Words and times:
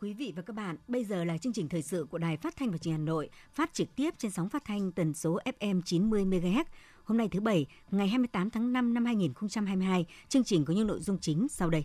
Quý 0.00 0.12
vị 0.12 0.32
và 0.36 0.42
các 0.42 0.56
bạn, 0.56 0.76
bây 0.88 1.04
giờ 1.04 1.24
là 1.24 1.38
chương 1.38 1.52
trình 1.52 1.68
thời 1.68 1.82
sự 1.82 2.06
của 2.10 2.18
Đài 2.18 2.36
Phát 2.36 2.56
thanh 2.56 2.70
và 2.70 2.78
Truyền 2.78 2.92
hình 2.92 3.00
Hà 3.00 3.06
Nội, 3.06 3.28
phát 3.54 3.74
trực 3.74 3.94
tiếp 3.96 4.14
trên 4.18 4.30
sóng 4.30 4.48
phát 4.48 4.64
thanh 4.64 4.92
tần 4.92 5.14
số 5.14 5.38
FM 5.60 5.82
90 5.82 6.24
MHz. 6.24 6.64
Hôm 7.04 7.18
nay 7.18 7.28
thứ 7.28 7.40
bảy, 7.40 7.66
ngày 7.90 8.08
28 8.08 8.50
tháng 8.50 8.72
5 8.72 8.94
năm 8.94 9.04
2022, 9.04 10.06
chương 10.28 10.44
trình 10.44 10.64
có 10.64 10.74
những 10.74 10.86
nội 10.86 11.00
dung 11.00 11.18
chính 11.20 11.48
sau 11.48 11.70
đây. 11.70 11.84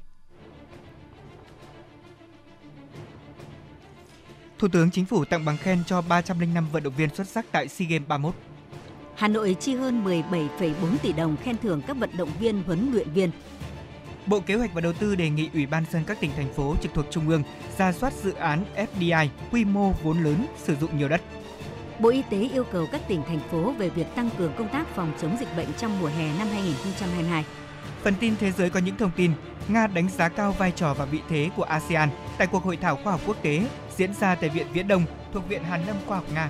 Thủ 4.58 4.67
tướng 4.67 4.91
Chính 4.91 5.05
phủ 5.05 5.25
tặng 5.25 5.45
bằng 5.45 5.58
khen 5.58 5.84
cho 5.88 6.02
305 6.02 6.67
vận 6.72 6.84
động 6.84 6.94
viên 6.98 7.16
xuất 7.16 7.28
sắc 7.28 7.45
tại 7.52 7.67
SEA 7.67 7.88
Games 7.89 8.08
31. 8.08 8.36
Hà 9.16 9.28
Nội 9.28 9.56
chi 9.59 9.75
hơn 9.75 10.03
17,4 10.06 10.97
tỷ 11.02 11.14
đồng 11.14 11.38
khen 11.38 11.58
thưởng 11.58 11.81
các 11.88 11.97
vận 11.97 12.09
động 12.17 12.30
viên 12.39 12.64
huấn 12.64 12.91
luyện 12.94 13.08
viên. 13.14 13.31
Bộ 14.27 14.39
Kế 14.39 14.55
hoạch 14.55 14.73
và 14.73 14.81
Đầu 14.81 14.93
tư 14.93 15.16
đề 15.16 15.29
nghị 15.29 15.49
Ủy 15.53 15.66
ban 15.66 15.85
dân 15.91 16.03
các 16.07 16.19
tỉnh 16.19 16.31
thành 16.35 16.53
phố 16.53 16.75
trực 16.81 16.93
thuộc 16.93 17.05
trung 17.11 17.29
ương 17.29 17.43
ra 17.77 17.91
soát 17.91 18.13
dự 18.13 18.33
án 18.33 18.63
FDI 18.75 19.27
quy 19.52 19.66
mô 19.66 19.91
vốn 20.03 20.23
lớn 20.23 20.45
sử 20.63 20.75
dụng 20.75 20.97
nhiều 20.97 21.09
đất. 21.09 21.21
Bộ 21.99 22.09
Y 22.09 22.21
tế 22.29 22.49
yêu 22.53 22.63
cầu 22.63 22.88
các 22.91 23.01
tỉnh 23.07 23.23
thành 23.27 23.39
phố 23.51 23.71
về 23.71 23.89
việc 23.89 24.16
tăng 24.16 24.29
cường 24.38 24.53
công 24.57 24.69
tác 24.69 24.88
phòng 24.95 25.11
chống 25.21 25.38
dịch 25.39 25.57
bệnh 25.57 25.67
trong 25.77 25.99
mùa 25.99 26.07
hè 26.07 26.38
năm 26.38 26.47
2022. 26.53 27.45
Phần 28.03 28.13
tin 28.19 28.33
thế 28.39 28.51
giới 28.51 28.69
có 28.69 28.79
những 28.79 28.97
thông 28.97 29.11
tin 29.16 29.31
Nga 29.67 29.88
đánh 29.88 30.09
giá 30.09 30.29
cao 30.29 30.51
vai 30.51 30.71
trò 30.71 30.94
và 30.94 31.05
vị 31.05 31.19
thế 31.29 31.49
của 31.55 31.63
ASEAN 31.63 32.09
tại 32.38 32.47
cuộc 32.47 32.63
hội 32.63 32.77
thảo 32.77 32.99
khoa 33.03 33.11
học 33.11 33.21
quốc 33.27 33.38
tế 33.41 33.61
diễn 33.97 34.13
ra 34.13 34.35
tại 34.35 34.49
Viện 34.49 34.67
Viễn 34.73 34.88
Đông 34.88 35.05
thuộc 35.33 35.49
Viện 35.49 35.63
Hàn 35.63 35.85
Lâm 35.88 35.95
Khoa 36.07 36.17
học 36.17 36.25
Nga. 36.33 36.49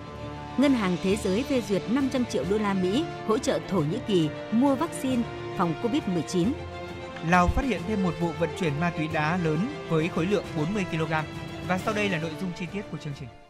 Ngân 0.57 0.73
hàng 0.73 0.97
Thế 1.03 1.15
giới 1.15 1.43
phê 1.43 1.61
duyệt 1.69 1.81
500 1.89 2.25
triệu 2.25 2.43
đô 2.49 2.57
la 2.57 2.73
Mỹ 2.73 3.05
hỗ 3.27 3.37
trợ 3.37 3.59
Thổ 3.69 3.79
Nhĩ 3.79 3.97
Kỳ 4.07 4.29
mua 4.51 4.75
vaccine 4.75 5.23
phòng 5.57 5.73
COVID-19. 5.83 6.51
Lào 7.29 7.47
phát 7.47 7.65
hiện 7.65 7.81
thêm 7.87 8.03
một 8.03 8.13
vụ 8.19 8.31
vận 8.39 8.49
chuyển 8.59 8.79
ma 8.79 8.91
túy 8.97 9.07
đá 9.13 9.37
lớn 9.37 9.67
với 9.89 10.09
khối 10.15 10.25
lượng 10.25 10.43
40 10.57 10.85
kg. 10.91 11.13
Và 11.67 11.77
sau 11.77 11.93
đây 11.93 12.09
là 12.09 12.19
nội 12.19 12.31
dung 12.41 12.51
chi 12.59 12.65
tiết 12.73 12.81
của 12.91 12.97
chương 12.97 13.13
trình. 13.19 13.42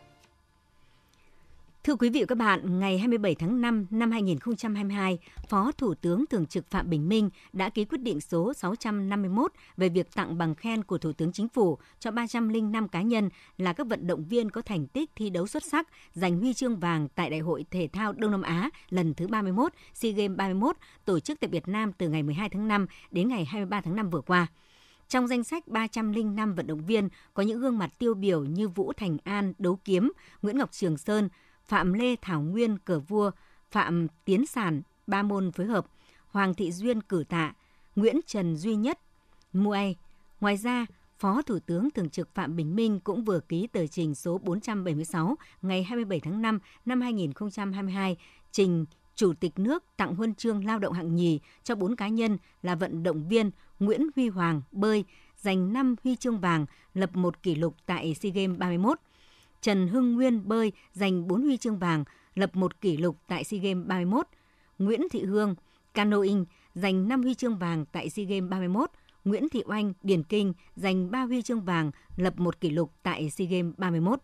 Thưa 1.83 1.95
quý 1.95 2.09
vị 2.09 2.19
và 2.19 2.25
các 2.25 2.37
bạn, 2.37 2.79
ngày 2.79 2.97
27 2.97 3.35
tháng 3.35 3.61
5 3.61 3.85
năm 3.89 4.11
2022, 4.11 5.19
Phó 5.47 5.71
Thủ 5.71 5.93
tướng 5.93 6.25
Thường 6.25 6.45
trực 6.45 6.71
Phạm 6.71 6.89
Bình 6.89 7.09
Minh 7.09 7.29
đã 7.53 7.69
ký 7.69 7.85
quyết 7.85 7.97
định 8.01 8.21
số 8.21 8.53
651 8.53 9.51
về 9.77 9.89
việc 9.89 10.15
tặng 10.15 10.37
bằng 10.37 10.55
khen 10.55 10.83
của 10.83 10.97
Thủ 10.97 11.13
tướng 11.13 11.31
Chính 11.31 11.49
phủ 11.49 11.77
cho 11.99 12.11
305 12.11 12.87
cá 12.87 13.01
nhân 13.01 13.29
là 13.57 13.73
các 13.73 13.87
vận 13.87 14.07
động 14.07 14.25
viên 14.25 14.49
có 14.49 14.61
thành 14.61 14.87
tích 14.87 15.09
thi 15.15 15.29
đấu 15.29 15.47
xuất 15.47 15.63
sắc, 15.63 15.87
giành 16.13 16.39
huy 16.39 16.53
chương 16.53 16.79
vàng 16.79 17.07
tại 17.15 17.29
Đại 17.29 17.39
hội 17.39 17.65
Thể 17.71 17.89
thao 17.93 18.13
Đông 18.13 18.31
Nam 18.31 18.41
Á 18.41 18.69
lần 18.89 19.13
thứ 19.13 19.27
31, 19.27 19.73
SEA 19.93 20.11
Games 20.11 20.37
31, 20.37 20.75
tổ 21.05 21.19
chức 21.19 21.39
tại 21.39 21.49
Việt 21.49 21.67
Nam 21.67 21.93
từ 21.93 22.09
ngày 22.09 22.23
12 22.23 22.49
tháng 22.49 22.67
5 22.67 22.85
đến 23.11 23.27
ngày 23.27 23.45
23 23.45 23.81
tháng 23.81 23.95
5 23.95 24.09
vừa 24.09 24.21
qua. 24.21 24.47
Trong 25.07 25.27
danh 25.27 25.43
sách 25.43 25.67
305 25.67 26.55
vận 26.55 26.67
động 26.67 26.85
viên 26.85 27.09
có 27.33 27.43
những 27.43 27.59
gương 27.59 27.77
mặt 27.77 27.89
tiêu 27.99 28.13
biểu 28.13 28.43
như 28.45 28.67
Vũ 28.67 28.93
Thành 28.93 29.17
An 29.23 29.53
đấu 29.57 29.79
kiếm, 29.85 30.11
Nguyễn 30.41 30.57
Ngọc 30.57 30.71
Trường 30.71 30.97
Sơn, 30.97 31.29
Phạm 31.65 31.93
Lê 31.93 32.15
Thảo 32.21 32.41
Nguyên 32.41 32.77
cờ 32.77 32.99
vua, 32.99 33.31
Phạm 33.71 34.07
Tiến 34.25 34.45
Sản 34.45 34.81
ba 35.07 35.23
môn 35.23 35.51
phối 35.51 35.65
hợp, 35.65 35.85
Hoàng 36.27 36.53
Thị 36.53 36.71
Duyên 36.71 37.01
cử 37.01 37.23
tạ, 37.29 37.53
Nguyễn 37.95 38.19
Trần 38.25 38.57
Duy 38.57 38.75
Nhất 38.75 38.99
Muay. 39.53 39.95
Ngoài 40.39 40.57
ra, 40.57 40.85
Phó 41.17 41.41
Thủ 41.41 41.59
tướng 41.59 41.91
Thường 41.91 42.09
trực 42.09 42.35
Phạm 42.35 42.55
Bình 42.55 42.75
Minh 42.75 42.99
cũng 42.99 43.23
vừa 43.23 43.39
ký 43.39 43.67
tờ 43.67 43.87
trình 43.87 44.15
số 44.15 44.37
476 44.37 45.35
ngày 45.61 45.83
27 45.83 46.19
tháng 46.19 46.41
5 46.41 46.59
năm 46.85 47.01
2022 47.01 48.17
trình 48.51 48.85
Chủ 49.15 49.33
tịch 49.33 49.59
nước 49.59 49.83
tặng 49.97 50.15
huân 50.15 50.35
chương 50.35 50.65
lao 50.65 50.79
động 50.79 50.93
hạng 50.93 51.15
nhì 51.15 51.39
cho 51.63 51.75
bốn 51.75 51.95
cá 51.95 52.07
nhân 52.07 52.37
là 52.61 52.75
vận 52.75 53.03
động 53.03 53.27
viên 53.27 53.51
Nguyễn 53.79 54.07
Huy 54.15 54.27
Hoàng 54.29 54.61
bơi 54.71 55.05
giành 55.37 55.73
5 55.73 55.95
huy 56.03 56.15
chương 56.15 56.39
vàng, 56.39 56.65
lập 56.93 57.15
một 57.15 57.43
kỷ 57.43 57.55
lục 57.55 57.75
tại 57.85 58.15
SEA 58.15 58.31
Games 58.31 58.59
31. 58.59 58.97
Trần 59.63 59.87
Hưng 59.87 60.13
Nguyên 60.13 60.47
bơi 60.47 60.71
giành 60.93 61.27
4 61.27 61.41
huy 61.41 61.57
chương 61.57 61.79
vàng, 61.79 62.03
lập 62.35 62.55
một 62.55 62.81
kỷ 62.81 62.97
lục 62.97 63.17
tại 63.27 63.43
SEA 63.43 63.59
Games 63.59 63.87
31. 63.87 64.27
Nguyễn 64.79 65.01
Thị 65.11 65.23
Hương 65.23 65.55
canoeing 65.93 66.45
giành 66.75 67.07
5 67.07 67.23
huy 67.23 67.33
chương 67.33 67.57
vàng 67.57 67.85
tại 67.85 68.09
SEA 68.09 68.25
Games 68.25 68.49
31. 68.49 68.91
Nguyễn 69.25 69.49
Thị 69.49 69.63
Oanh 69.65 69.93
điền 70.03 70.23
kinh 70.23 70.53
giành 70.75 71.11
3 71.11 71.23
huy 71.23 71.41
chương 71.41 71.61
vàng, 71.61 71.91
lập 72.15 72.39
một 72.39 72.61
kỷ 72.61 72.69
lục 72.69 72.91
tại 73.03 73.29
SEA 73.29 73.47
Games 73.47 73.73
31. 73.77 74.19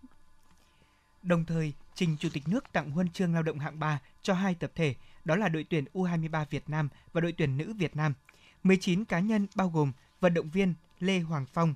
Đồng 1.24 1.46
thời, 1.46 1.74
trình 1.96 2.16
Chủ 2.20 2.30
tịch 2.34 2.48
nước 2.48 2.72
tặng 2.72 2.92
huân 2.92 3.10
chương 3.10 3.34
lao 3.34 3.44
động 3.44 3.60
hạng 3.60 3.80
3 3.80 4.00
cho 4.22 4.34
hai 4.34 4.56
tập 4.56 4.72
thể, 4.76 4.96
đó 5.26 5.36
là 5.36 5.50
đội 5.50 5.66
tuyển 5.70 5.86
U23 5.94 6.46
Việt 6.50 6.70
Nam 6.70 6.90
và 7.14 7.22
đội 7.22 7.32
tuyển 7.32 7.58
nữ 7.58 7.74
Việt 7.78 7.96
Nam. 7.96 8.14
19 8.64 9.06
cá 9.06 9.20
nhân 9.20 9.48
bao 9.56 9.70
gồm 9.70 9.92
vận 10.20 10.34
động 10.34 10.50
viên 10.50 10.74
Lê 11.00 11.20
Hoàng 11.20 11.46
Phong, 11.54 11.74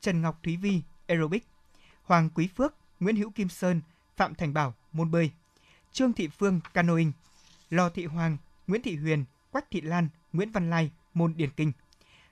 Trần 0.00 0.20
Ngọc 0.22 0.42
Thúy 0.42 0.56
Vi, 0.56 0.82
aerobic, 1.06 1.46
Hoàng 2.02 2.30
Quý 2.34 2.48
Phước, 2.56 2.74
Nguyễn 3.02 3.16
Hữu 3.16 3.30
Kim 3.30 3.48
Sơn, 3.48 3.80
Phạm 4.16 4.34
Thành 4.34 4.54
Bảo, 4.54 4.74
môn 4.92 5.10
bơi, 5.10 5.30
Trương 5.92 6.12
Thị 6.12 6.28
Phương, 6.28 6.60
canoeing, 6.74 7.12
Lò 7.70 7.88
Thị 7.88 8.04
Hoàng, 8.04 8.36
Nguyễn 8.66 8.82
Thị 8.82 8.96
Huyền, 8.96 9.24
Quách 9.50 9.70
Thị 9.70 9.80
Lan, 9.80 10.08
Nguyễn 10.32 10.50
Văn 10.50 10.70
Lai, 10.70 10.90
môn 11.14 11.34
điền 11.36 11.50
kinh, 11.50 11.72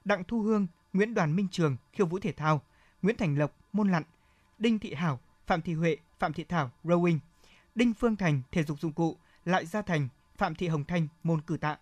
Đặng 0.04 0.24
Thu 0.24 0.42
Hương, 0.42 0.66
Nguyễn 0.92 1.14
Đoàn 1.14 1.36
Minh 1.36 1.48
Trường, 1.50 1.76
khiêu 1.92 2.06
vũ 2.06 2.18
thể 2.18 2.32
thao, 2.32 2.62
Nguyễn 3.02 3.16
Thành 3.16 3.38
Lộc, 3.38 3.56
môn 3.72 3.90
lặn, 3.90 4.02
Đinh 4.58 4.78
Thị 4.78 4.94
Hảo, 4.94 5.20
Phạm 5.46 5.62
Thị 5.62 5.74
Huệ, 5.74 5.96
Phạm 6.18 6.32
Thị 6.32 6.44
Thảo, 6.44 6.70
rowing, 6.84 7.18
Đinh 7.74 7.94
Phương 7.94 8.16
Thành, 8.16 8.42
thể 8.52 8.64
dục 8.64 8.80
dụng 8.80 8.92
cụ, 8.92 9.16
Lại 9.44 9.66
Gia 9.66 9.82
Thành, 9.82 10.08
Phạm 10.36 10.54
Thị 10.54 10.68
Hồng 10.68 10.84
Thanh, 10.84 11.08
môn 11.22 11.40
cử 11.40 11.56
tạ. 11.56 11.76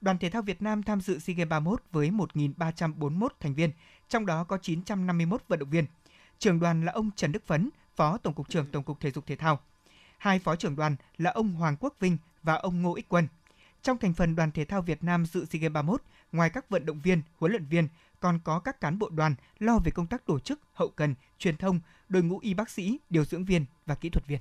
Đoàn 0.00 0.18
thể 0.18 0.30
thao 0.30 0.42
Việt 0.42 0.62
Nam 0.62 0.82
tham 0.82 1.00
dự 1.00 1.18
SEA 1.18 1.34
Games 1.34 1.48
31 1.48 1.82
với 1.92 2.10
1.341 2.10 3.28
thành 3.40 3.54
viên, 3.54 3.70
trong 4.08 4.26
đó 4.26 4.44
có 4.44 4.58
951 4.58 5.42
vận 5.48 5.58
động 5.58 5.70
viên. 5.70 5.86
Trưởng 6.38 6.60
đoàn 6.60 6.84
là 6.84 6.92
ông 6.92 7.10
Trần 7.16 7.32
Đức 7.32 7.46
Phấn, 7.46 7.70
Phó 8.00 8.18
Tổng 8.18 8.34
cục 8.34 8.48
trưởng 8.48 8.66
Tổng 8.66 8.82
cục 8.82 9.00
Thể 9.00 9.10
dục 9.10 9.26
Thể 9.26 9.36
thao. 9.36 9.60
Hai 10.18 10.38
phó 10.38 10.56
trưởng 10.56 10.76
đoàn 10.76 10.96
là 11.18 11.30
ông 11.30 11.52
Hoàng 11.52 11.76
Quốc 11.80 11.94
Vinh 12.00 12.16
và 12.42 12.54
ông 12.54 12.82
Ngô 12.82 12.94
Ích 12.94 13.08
Quân. 13.08 13.28
Trong 13.82 13.98
thành 13.98 14.14
phần 14.14 14.36
đoàn 14.36 14.50
thể 14.50 14.64
thao 14.64 14.82
Việt 14.82 15.04
Nam 15.04 15.26
dự 15.26 15.44
SEA 15.44 15.60
Games 15.60 15.72
31, 15.72 16.02
ngoài 16.32 16.50
các 16.50 16.70
vận 16.70 16.86
động 16.86 17.00
viên, 17.00 17.22
huấn 17.38 17.52
luyện 17.52 17.64
viên, 17.64 17.88
còn 18.20 18.40
có 18.44 18.58
các 18.58 18.80
cán 18.80 18.98
bộ 18.98 19.08
đoàn 19.08 19.34
lo 19.58 19.78
về 19.84 19.90
công 19.90 20.06
tác 20.06 20.26
tổ 20.26 20.38
chức, 20.38 20.60
hậu 20.74 20.88
cần, 20.88 21.14
truyền 21.38 21.56
thông, 21.56 21.80
đội 22.08 22.22
ngũ 22.22 22.38
y 22.38 22.54
bác 22.54 22.70
sĩ, 22.70 22.98
điều 23.10 23.24
dưỡng 23.24 23.44
viên 23.44 23.64
và 23.86 23.94
kỹ 23.94 24.08
thuật 24.08 24.26
viên. 24.26 24.40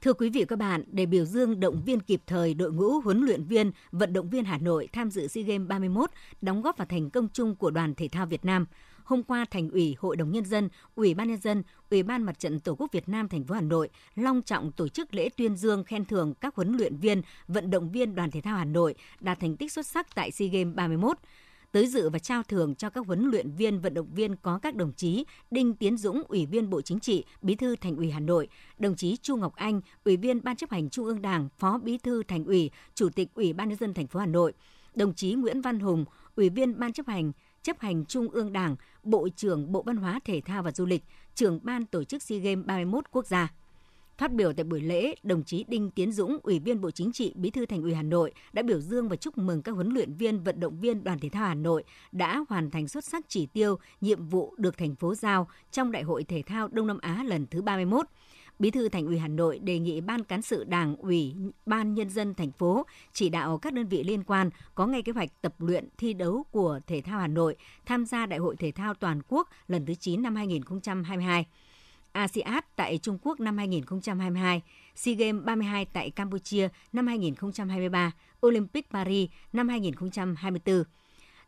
Thưa 0.00 0.12
quý 0.12 0.30
vị 0.30 0.44
các 0.48 0.58
bạn, 0.58 0.84
để 0.92 1.06
biểu 1.06 1.24
dương 1.24 1.60
động 1.60 1.82
viên 1.84 2.00
kịp 2.00 2.22
thời 2.26 2.54
đội 2.54 2.72
ngũ 2.72 3.00
huấn 3.00 3.20
luyện 3.20 3.44
viên, 3.44 3.72
vận 3.92 4.12
động 4.12 4.30
viên 4.30 4.44
Hà 4.44 4.58
Nội 4.58 4.88
tham 4.92 5.10
dự 5.10 5.28
SEA 5.28 5.44
Games 5.44 5.68
31, 5.68 6.10
đóng 6.40 6.62
góp 6.62 6.76
vào 6.76 6.86
thành 6.86 7.10
công 7.10 7.28
chung 7.32 7.56
của 7.56 7.70
đoàn 7.70 7.94
thể 7.94 8.08
thao 8.08 8.26
Việt 8.26 8.44
Nam, 8.44 8.66
hôm 9.04 9.22
qua 9.22 9.44
Thành 9.50 9.70
ủy, 9.70 9.96
Hội 9.98 10.16
đồng 10.16 10.32
nhân 10.32 10.44
dân, 10.44 10.68
Ủy 10.94 11.14
ban 11.14 11.28
nhân 11.28 11.40
dân, 11.40 11.62
Ủy 11.90 12.02
ban 12.02 12.22
Mặt 12.22 12.38
trận 12.38 12.60
Tổ 12.60 12.74
quốc 12.74 12.92
Việt 12.92 13.08
Nam 13.08 13.28
thành 13.28 13.44
phố 13.44 13.54
Hà 13.54 13.60
Nội 13.60 13.88
long 14.14 14.42
trọng 14.42 14.72
tổ 14.72 14.88
chức 14.88 15.14
lễ 15.14 15.28
tuyên 15.36 15.56
dương 15.56 15.84
khen 15.84 16.04
thưởng 16.04 16.34
các 16.40 16.54
huấn 16.54 16.76
luyện 16.76 16.96
viên, 16.96 17.22
vận 17.48 17.70
động 17.70 17.90
viên 17.90 18.14
đoàn 18.14 18.30
thể 18.30 18.40
thao 18.40 18.56
Hà 18.56 18.64
Nội 18.64 18.94
đạt 19.20 19.40
thành 19.40 19.56
tích 19.56 19.72
xuất 19.72 19.86
sắc 19.86 20.14
tại 20.14 20.30
SEA 20.30 20.48
Games 20.48 20.74
31 20.74 21.18
tới 21.74 21.86
dự 21.86 22.10
và 22.10 22.18
trao 22.18 22.42
thưởng 22.42 22.74
cho 22.74 22.90
các 22.90 23.06
huấn 23.06 23.30
luyện 23.30 23.50
viên 23.50 23.80
vận 23.80 23.94
động 23.94 24.14
viên 24.14 24.36
có 24.36 24.58
các 24.58 24.74
đồng 24.74 24.92
chí 24.92 25.24
Đinh 25.50 25.74
Tiến 25.74 25.96
Dũng, 25.96 26.22
Ủy 26.28 26.46
viên 26.46 26.70
Bộ 26.70 26.80
Chính 26.80 27.00
trị, 27.00 27.24
Bí 27.42 27.54
thư 27.54 27.76
Thành 27.76 27.96
ủy 27.96 28.10
Hà 28.10 28.20
Nội, 28.20 28.48
đồng 28.78 28.96
chí 28.96 29.16
Chu 29.16 29.36
Ngọc 29.36 29.54
Anh, 29.54 29.80
Ủy 30.04 30.16
viên 30.16 30.44
Ban 30.44 30.56
chấp 30.56 30.70
hành 30.70 30.90
Trung 30.90 31.04
ương 31.04 31.22
Đảng, 31.22 31.48
Phó 31.58 31.78
Bí 31.78 31.98
thư 31.98 32.22
Thành 32.22 32.44
ủy, 32.44 32.70
Chủ 32.94 33.08
tịch 33.08 33.28
Ủy 33.34 33.52
ban 33.52 33.68
nhân 33.68 33.78
dân 33.78 33.94
thành 33.94 34.06
phố 34.06 34.20
Hà 34.20 34.26
Nội, 34.26 34.52
đồng 34.94 35.14
chí 35.14 35.32
Nguyễn 35.32 35.60
Văn 35.60 35.80
Hùng, 35.80 36.04
Ủy 36.36 36.48
viên 36.48 36.78
Ban 36.78 36.92
chấp 36.92 37.06
hành 37.06 37.32
chấp 37.64 37.80
hành 37.80 38.04
Trung 38.04 38.28
ương 38.28 38.52
Đảng, 38.52 38.76
Bộ 39.02 39.28
trưởng 39.36 39.72
Bộ 39.72 39.82
Văn 39.82 39.96
hóa 39.96 40.20
Thể 40.24 40.40
thao 40.44 40.62
và 40.62 40.72
Du 40.72 40.86
lịch, 40.86 41.02
trưởng 41.34 41.60
ban 41.62 41.86
tổ 41.86 42.04
chức 42.04 42.22
SEA 42.22 42.38
Games 42.38 42.66
31 42.66 43.04
quốc 43.10 43.26
gia. 43.26 43.52
Phát 44.18 44.32
biểu 44.32 44.52
tại 44.52 44.64
buổi 44.64 44.80
lễ, 44.80 45.14
đồng 45.22 45.44
chí 45.44 45.64
Đinh 45.68 45.90
Tiến 45.90 46.12
Dũng, 46.12 46.38
Ủy 46.42 46.58
viên 46.58 46.80
Bộ 46.80 46.90
Chính 46.90 47.12
trị, 47.12 47.32
Bí 47.36 47.50
thư 47.50 47.66
Thành 47.66 47.82
ủy 47.82 47.94
Hà 47.94 48.02
Nội 48.02 48.32
đã 48.52 48.62
biểu 48.62 48.80
dương 48.80 49.08
và 49.08 49.16
chúc 49.16 49.38
mừng 49.38 49.62
các 49.62 49.72
huấn 49.72 49.88
luyện 49.88 50.14
viên, 50.14 50.44
vận 50.44 50.60
động 50.60 50.80
viên 50.80 51.04
đoàn 51.04 51.18
thể 51.18 51.28
thao 51.28 51.46
Hà 51.46 51.54
Nội 51.54 51.84
đã 52.12 52.44
hoàn 52.48 52.70
thành 52.70 52.88
xuất 52.88 53.04
sắc 53.04 53.24
chỉ 53.28 53.46
tiêu, 53.46 53.78
nhiệm 54.00 54.26
vụ 54.26 54.54
được 54.58 54.78
thành 54.78 54.94
phố 54.94 55.14
giao 55.14 55.48
trong 55.70 55.92
Đại 55.92 56.02
hội 56.02 56.24
Thể 56.24 56.42
thao 56.46 56.68
Đông 56.68 56.86
Nam 56.86 56.98
Á 56.98 57.24
lần 57.26 57.46
thứ 57.46 57.62
31. 57.62 58.06
Bí 58.58 58.70
thư 58.70 58.88
Thành 58.88 59.06
ủy 59.06 59.18
Hà 59.18 59.28
Nội 59.28 59.58
đề 59.58 59.78
nghị 59.78 60.00
Ban 60.00 60.24
cán 60.24 60.42
sự 60.42 60.64
Đảng 60.64 60.96
ủy, 60.96 61.34
Ban 61.66 61.94
nhân 61.94 62.10
dân 62.10 62.34
thành 62.34 62.52
phố 62.52 62.86
chỉ 63.12 63.28
đạo 63.28 63.58
các 63.58 63.72
đơn 63.72 63.86
vị 63.88 64.02
liên 64.02 64.24
quan 64.24 64.50
có 64.74 64.86
ngay 64.86 65.02
kế 65.02 65.12
hoạch 65.12 65.42
tập 65.42 65.54
luyện 65.58 65.88
thi 65.98 66.12
đấu 66.12 66.44
của 66.50 66.80
thể 66.86 67.00
thao 67.00 67.18
Hà 67.18 67.26
Nội 67.26 67.56
tham 67.86 68.06
gia 68.06 68.26
Đại 68.26 68.38
hội 68.38 68.56
thể 68.56 68.72
thao 68.72 68.94
toàn 68.94 69.20
quốc 69.28 69.48
lần 69.68 69.86
thứ 69.86 69.94
9 69.94 70.22
năm 70.22 70.36
2022. 70.36 71.46
ASEAN 72.12 72.64
tại 72.76 72.98
Trung 72.98 73.18
Quốc 73.22 73.40
năm 73.40 73.58
2022, 73.58 74.62
SEA 74.94 75.14
Games 75.14 75.44
32 75.44 75.84
tại 75.84 76.10
Campuchia 76.10 76.68
năm 76.92 77.06
2023, 77.06 78.12
Olympic 78.46 78.90
Paris 78.90 79.30
năm 79.52 79.68
2024. 79.68 80.84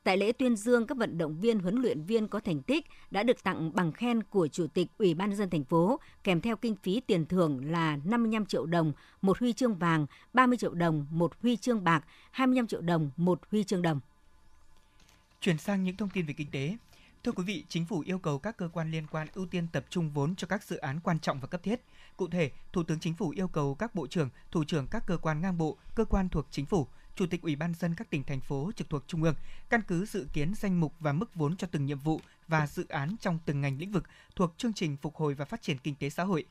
Tại 0.06 0.16
lễ 0.16 0.32
tuyên 0.32 0.56
dương 0.56 0.86
các 0.86 0.98
vận 0.98 1.18
động 1.18 1.40
viên 1.40 1.58
huấn 1.58 1.74
luyện 1.82 2.02
viên 2.02 2.28
có 2.28 2.40
thành 2.40 2.62
tích 2.62 2.86
đã 3.10 3.22
được 3.22 3.42
tặng 3.42 3.70
bằng 3.74 3.92
khen 3.92 4.22
của 4.22 4.48
Chủ 4.48 4.66
tịch 4.66 4.88
Ủy 4.98 5.14
ban 5.14 5.34
dân 5.34 5.50
thành 5.50 5.64
phố 5.64 6.00
kèm 6.24 6.40
theo 6.40 6.56
kinh 6.56 6.76
phí 6.76 7.00
tiền 7.00 7.26
thưởng 7.26 7.70
là 7.70 7.98
55 8.04 8.46
triệu 8.46 8.66
đồng, 8.66 8.92
một 9.22 9.38
huy 9.38 9.52
chương 9.52 9.74
vàng, 9.74 10.06
30 10.32 10.58
triệu 10.58 10.74
đồng, 10.74 11.06
một 11.10 11.32
huy 11.42 11.56
chương 11.56 11.84
bạc, 11.84 12.04
25 12.30 12.66
triệu 12.66 12.80
đồng, 12.80 13.10
một 13.16 13.40
huy 13.50 13.64
chương 13.64 13.82
đồng. 13.82 14.00
Chuyển 15.40 15.58
sang 15.58 15.84
những 15.84 15.96
thông 15.96 16.10
tin 16.10 16.26
về 16.26 16.34
kinh 16.36 16.50
tế. 16.50 16.76
Thưa 17.24 17.32
quý 17.32 17.44
vị, 17.46 17.64
chính 17.68 17.86
phủ 17.86 18.02
yêu 18.06 18.18
cầu 18.18 18.38
các 18.38 18.56
cơ 18.56 18.68
quan 18.72 18.90
liên 18.90 19.06
quan 19.10 19.28
ưu 19.34 19.46
tiên 19.46 19.66
tập 19.72 19.86
trung 19.90 20.10
vốn 20.10 20.36
cho 20.36 20.46
các 20.46 20.62
dự 20.64 20.76
án 20.76 21.00
quan 21.00 21.20
trọng 21.20 21.40
và 21.40 21.46
cấp 21.46 21.62
thiết. 21.62 21.80
Cụ 22.16 22.28
thể, 22.28 22.50
Thủ 22.72 22.82
tướng 22.82 23.00
Chính 23.00 23.14
phủ 23.14 23.30
yêu 23.30 23.48
cầu 23.48 23.74
các 23.74 23.94
bộ 23.94 24.06
trưởng, 24.06 24.28
thủ 24.50 24.64
trưởng 24.64 24.86
các 24.86 25.02
cơ 25.06 25.16
quan 25.16 25.40
ngang 25.40 25.58
bộ, 25.58 25.76
cơ 25.94 26.04
quan 26.04 26.28
thuộc 26.28 26.46
chính 26.50 26.66
phủ, 26.66 26.86
chủ 27.16 27.26
tịch 27.26 27.42
Ủy 27.42 27.56
ban 27.56 27.74
dân 27.74 27.94
các 27.94 28.10
tỉnh 28.10 28.22
thành 28.24 28.40
phố 28.40 28.70
trực 28.76 28.90
thuộc 28.90 29.02
trung 29.06 29.22
ương 29.22 29.34
căn 29.70 29.82
cứ 29.82 30.06
dự 30.06 30.26
kiến 30.32 30.52
danh 30.56 30.80
mục 30.80 30.92
và 31.00 31.12
mức 31.12 31.34
vốn 31.34 31.56
cho 31.56 31.66
từng 31.70 31.86
nhiệm 31.86 31.98
vụ 31.98 32.20
và 32.48 32.66
dự 32.66 32.86
án 32.88 33.16
trong 33.20 33.38
từng 33.46 33.60
ngành 33.60 33.78
lĩnh 33.78 33.92
vực 33.92 34.04
thuộc 34.36 34.54
chương 34.56 34.72
trình 34.72 34.96
phục 34.96 35.16
hồi 35.16 35.34
và 35.34 35.44
phát 35.44 35.62
triển 35.62 35.78
kinh 35.78 35.94
tế 35.94 36.10
xã 36.10 36.24
hội. 36.24 36.44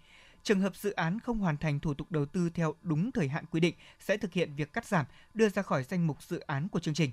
Trường 0.44 0.60
hợp 0.60 0.76
dự 0.76 0.92
án 0.92 1.20
không 1.20 1.40
hoàn 1.40 1.58
thành 1.58 1.80
thủ 1.80 1.94
tục 1.94 2.12
đầu 2.12 2.26
tư 2.26 2.50
theo 2.50 2.76
đúng 2.82 3.12
thời 3.12 3.28
hạn 3.28 3.46
quy 3.52 3.60
định 3.60 3.76
sẽ 4.00 4.18
thực 4.18 4.34
hiện 4.34 4.56
việc 4.56 4.74
cắt 4.74 4.86
giảm, 4.86 5.06
đưa 5.34 5.50
ra 5.50 5.62
khỏi 5.62 5.84
danh 5.84 6.08
mục 6.08 6.24
dự 6.24 6.40
án 6.40 6.68
của 6.68 6.80
chương 6.80 6.94
trình. 6.94 7.12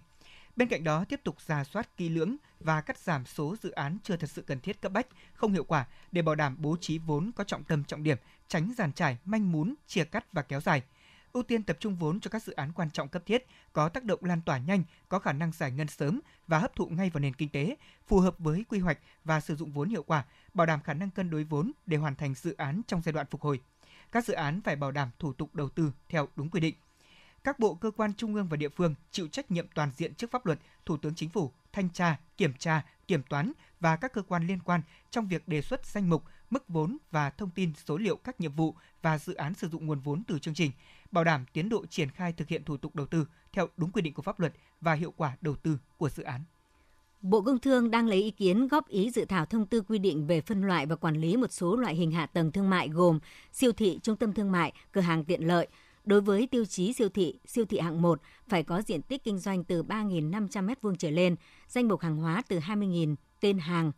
Bên 0.57 0.69
cạnh 0.69 0.85
đó, 0.85 1.05
tiếp 1.05 1.21
tục 1.25 1.37
ra 1.47 1.65
soát 1.65 1.97
kỹ 1.97 2.09
lưỡng 2.09 2.37
và 2.61 2.81
cắt 2.81 2.99
giảm 2.99 3.27
số 3.27 3.57
dự 3.63 3.71
án 3.71 3.99
chưa 4.05 4.17
thật 4.17 4.31
sự 4.31 4.43
cần 4.43 4.61
thiết 4.61 4.81
cấp 4.81 4.93
bách, 4.93 5.07
không 5.35 5.53
hiệu 5.53 5.65
quả 5.65 5.87
để 6.13 6.23
bảo 6.23 6.35
đảm 6.35 6.57
bố 6.59 6.77
trí 6.81 6.99
vốn 6.99 7.31
có 7.37 7.45
trọng 7.45 7.65
tâm 7.65 7.85
trọng 7.85 8.03
điểm, 8.03 8.19
tránh 8.49 8.73
giàn 8.77 8.93
trải, 8.93 9.17
manh 9.25 9.53
mún, 9.53 9.75
chia 9.87 10.05
cắt 10.05 10.33
và 10.33 10.43
kéo 10.43 10.61
dài. 10.61 10.83
Ưu 11.33 11.43
tiên 11.43 11.63
tập 11.63 11.77
trung 11.81 11.97
vốn 11.97 12.21
cho 12.21 12.31
các 12.31 12.43
dự 12.43 12.53
án 12.53 12.73
quan 12.73 12.91
trọng 12.91 13.09
cấp 13.09 13.23
thiết, 13.27 13.47
có 13.73 13.89
tác 13.89 14.05
động 14.05 14.25
lan 14.25 14.41
tỏa 14.41 14.59
nhanh, 14.59 14.85
có 15.09 15.19
khả 15.19 15.33
năng 15.33 15.53
giải 15.53 15.71
ngân 15.71 15.89
sớm 15.89 16.21
và 16.47 16.59
hấp 16.59 16.77
thụ 16.77 16.87
ngay 16.87 17.11
vào 17.11 17.21
nền 17.21 17.35
kinh 17.35 17.49
tế, 17.49 17.77
phù 18.07 18.21
hợp 18.21 18.39
với 18.39 18.65
quy 18.69 18.79
hoạch 18.79 18.99
và 19.25 19.41
sử 19.41 19.57
dụng 19.57 19.73
vốn 19.73 19.89
hiệu 19.89 20.03
quả, 20.03 20.25
bảo 20.55 20.67
đảm 20.67 20.81
khả 20.81 20.95
năng 20.95 21.11
cân 21.11 21.31
đối 21.31 21.45
vốn 21.45 21.73
để 21.87 21.97
hoàn 21.97 22.15
thành 22.15 22.35
dự 22.35 22.55
án 22.57 22.83
trong 22.87 23.03
giai 23.03 23.13
đoạn 23.13 23.27
phục 23.31 23.41
hồi. 23.41 23.61
Các 24.13 24.25
dự 24.25 24.35
án 24.35 24.61
phải 24.61 24.77
bảo 24.77 24.91
đảm 24.91 25.11
thủ 25.19 25.33
tục 25.33 25.55
đầu 25.55 25.69
tư 25.69 25.93
theo 26.09 26.29
đúng 26.37 26.51
quy 26.51 26.61
định 26.61 26.75
các 27.45 27.59
bộ 27.59 27.75
cơ 27.75 27.91
quan 27.91 28.15
trung 28.15 28.35
ương 28.35 28.49
và 28.49 28.57
địa 28.57 28.69
phương 28.69 28.95
chịu 29.11 29.29
trách 29.29 29.51
nhiệm 29.51 29.67
toàn 29.75 29.91
diện 29.97 30.15
trước 30.15 30.31
pháp 30.31 30.47
luật, 30.47 30.59
Thủ 30.87 30.97
tướng 30.97 31.15
Chính 31.15 31.29
phủ, 31.31 31.53
thanh 31.73 31.91
tra, 31.91 32.21
kiểm 32.37 32.55
tra, 32.55 32.83
kiểm 33.07 33.23
toán 33.23 33.53
và 33.81 33.97
các 33.97 34.13
cơ 34.13 34.23
quan 34.23 34.47
liên 34.47 34.61
quan 34.61 34.83
trong 35.11 35.29
việc 35.29 35.49
đề 35.49 35.63
xuất 35.63 35.87
danh 35.87 36.11
mục, 36.11 36.25
mức 36.53 36.69
vốn 36.69 36.99
và 37.11 37.31
thông 37.31 37.51
tin 37.51 37.73
số 37.87 37.97
liệu 37.97 38.17
các 38.17 38.41
nhiệm 38.41 38.53
vụ 38.53 38.75
và 39.03 39.19
dự 39.19 39.35
án 39.35 39.55
sử 39.55 39.69
dụng 39.69 39.87
nguồn 39.87 40.01
vốn 40.01 40.23
từ 40.27 40.39
chương 40.39 40.55
trình, 40.55 40.71
bảo 41.11 41.25
đảm 41.25 41.45
tiến 41.53 41.69
độ 41.69 41.87
triển 41.87 42.11
khai 42.11 42.33
thực 42.33 42.49
hiện 42.49 42.65
thủ 42.65 42.77
tục 42.77 42.95
đầu 42.95 43.07
tư 43.07 43.27
theo 43.53 43.69
đúng 43.77 43.91
quy 43.93 44.03
định 44.03 44.15
của 44.15 44.23
pháp 44.23 44.41
luật 44.41 44.53
và 44.81 44.95
hiệu 44.95 45.15
quả 45.17 45.37
đầu 45.41 45.57
tư 45.57 45.79
của 45.97 46.09
dự 46.09 46.23
án. 46.23 46.41
Bộ 47.21 47.43
Công 47.43 47.59
Thương 47.59 47.91
đang 47.91 48.07
lấy 48.07 48.23
ý 48.23 48.31
kiến 48.31 48.69
góp 48.69 48.89
ý 48.89 49.11
dự 49.11 49.25
thảo 49.25 49.47
thông 49.47 49.67
tư 49.67 49.81
quy 49.81 49.99
định 49.99 50.27
về 50.27 50.41
phân 50.41 50.63
loại 50.63 50.87
và 50.87 50.97
quản 50.97 51.17
lý 51.17 51.37
một 51.37 51.53
số 51.53 51.77
loại 51.77 51.95
hình 51.95 52.11
hạ 52.11 52.27
tầng 52.27 52.53
thương 52.53 52.71
mại 52.71 52.89
gồm 52.89 53.19
siêu 53.53 53.73
thị, 53.73 53.99
trung 54.03 54.17
tâm 54.17 54.33
thương 54.33 54.53
mại, 54.53 54.73
cửa 54.93 55.01
hàng 55.01 55.25
tiện 55.25 55.47
lợi, 55.47 55.69
Đối 56.05 56.21
với 56.21 56.47
tiêu 56.47 56.65
chí 56.65 56.93
siêu 56.93 57.09
thị, 57.09 57.39
siêu 57.47 57.65
thị 57.65 57.79
hạng 57.79 58.03
1 58.03 58.21
phải 58.49 58.63
có 58.63 58.83
diện 58.83 59.03
tích 59.03 59.25
kinh 59.25 59.39
doanh 59.39 59.65
từ 59.65 59.83
3.500 59.83 60.49
m2 60.49 60.95
trở 60.95 61.11
lên, 61.11 61.37
danh 61.69 61.89
mục 61.89 62.01
hàng 62.01 62.17
hóa 62.17 62.43
từ 62.49 62.59
20.000 62.59 63.15
tên 63.41 63.59
hàng, 63.59 63.93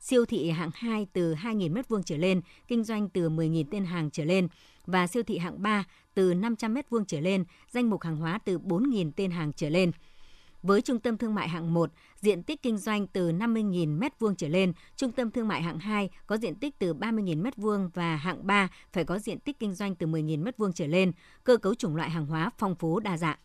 siêu 0.00 0.24
thị 0.24 0.50
hạng 0.50 0.70
2 0.74 1.06
từ 1.12 1.34
2.000 1.34 1.72
m2 1.72 2.02
trở 2.02 2.16
lên, 2.16 2.40
kinh 2.68 2.84
doanh 2.84 3.08
từ 3.08 3.28
10.000 3.28 3.64
tên 3.70 3.84
hàng 3.84 4.10
trở 4.10 4.24
lên 4.24 4.48
và 4.86 5.06
siêu 5.06 5.22
thị 5.22 5.38
hạng 5.38 5.62
3 5.62 5.84
từ 6.14 6.34
500 6.34 6.74
m2 6.74 7.04
trở 7.04 7.20
lên, 7.20 7.44
danh 7.70 7.90
mục 7.90 8.02
hàng 8.02 8.16
hóa 8.16 8.38
từ 8.44 8.58
4.000 8.58 9.10
tên 9.16 9.30
hàng 9.30 9.52
trở 9.52 9.68
lên. 9.68 9.92
Với 10.62 10.82
trung 10.82 10.98
tâm 10.98 11.16
thương 11.16 11.34
mại 11.34 11.48
hạng 11.48 11.74
1, 11.74 11.92
diện 12.20 12.42
tích 12.42 12.62
kinh 12.62 12.78
doanh 12.78 13.06
từ 13.06 13.32
50.000 13.32 13.98
m2 13.98 14.34
trở 14.34 14.48
lên, 14.48 14.72
trung 14.96 15.12
tâm 15.12 15.30
thương 15.30 15.48
mại 15.48 15.62
hạng 15.62 15.78
2 15.78 16.10
có 16.26 16.36
diện 16.36 16.54
tích 16.54 16.78
từ 16.78 16.94
30.000 16.94 17.42
m2 17.42 17.90
và 17.94 18.16
hạng 18.16 18.46
3 18.46 18.68
phải 18.92 19.04
có 19.04 19.18
diện 19.18 19.38
tích 19.38 19.58
kinh 19.58 19.74
doanh 19.74 19.94
từ 19.94 20.06
10.000 20.06 20.44
m2 20.44 20.72
trở 20.72 20.86
lên, 20.86 21.12
cơ 21.44 21.56
cấu 21.56 21.74
chủng 21.74 21.96
loại 21.96 22.10
hàng 22.10 22.26
hóa 22.26 22.50
phong 22.58 22.74
phú 22.74 23.00
đa 23.00 23.16
dạng. 23.16 23.38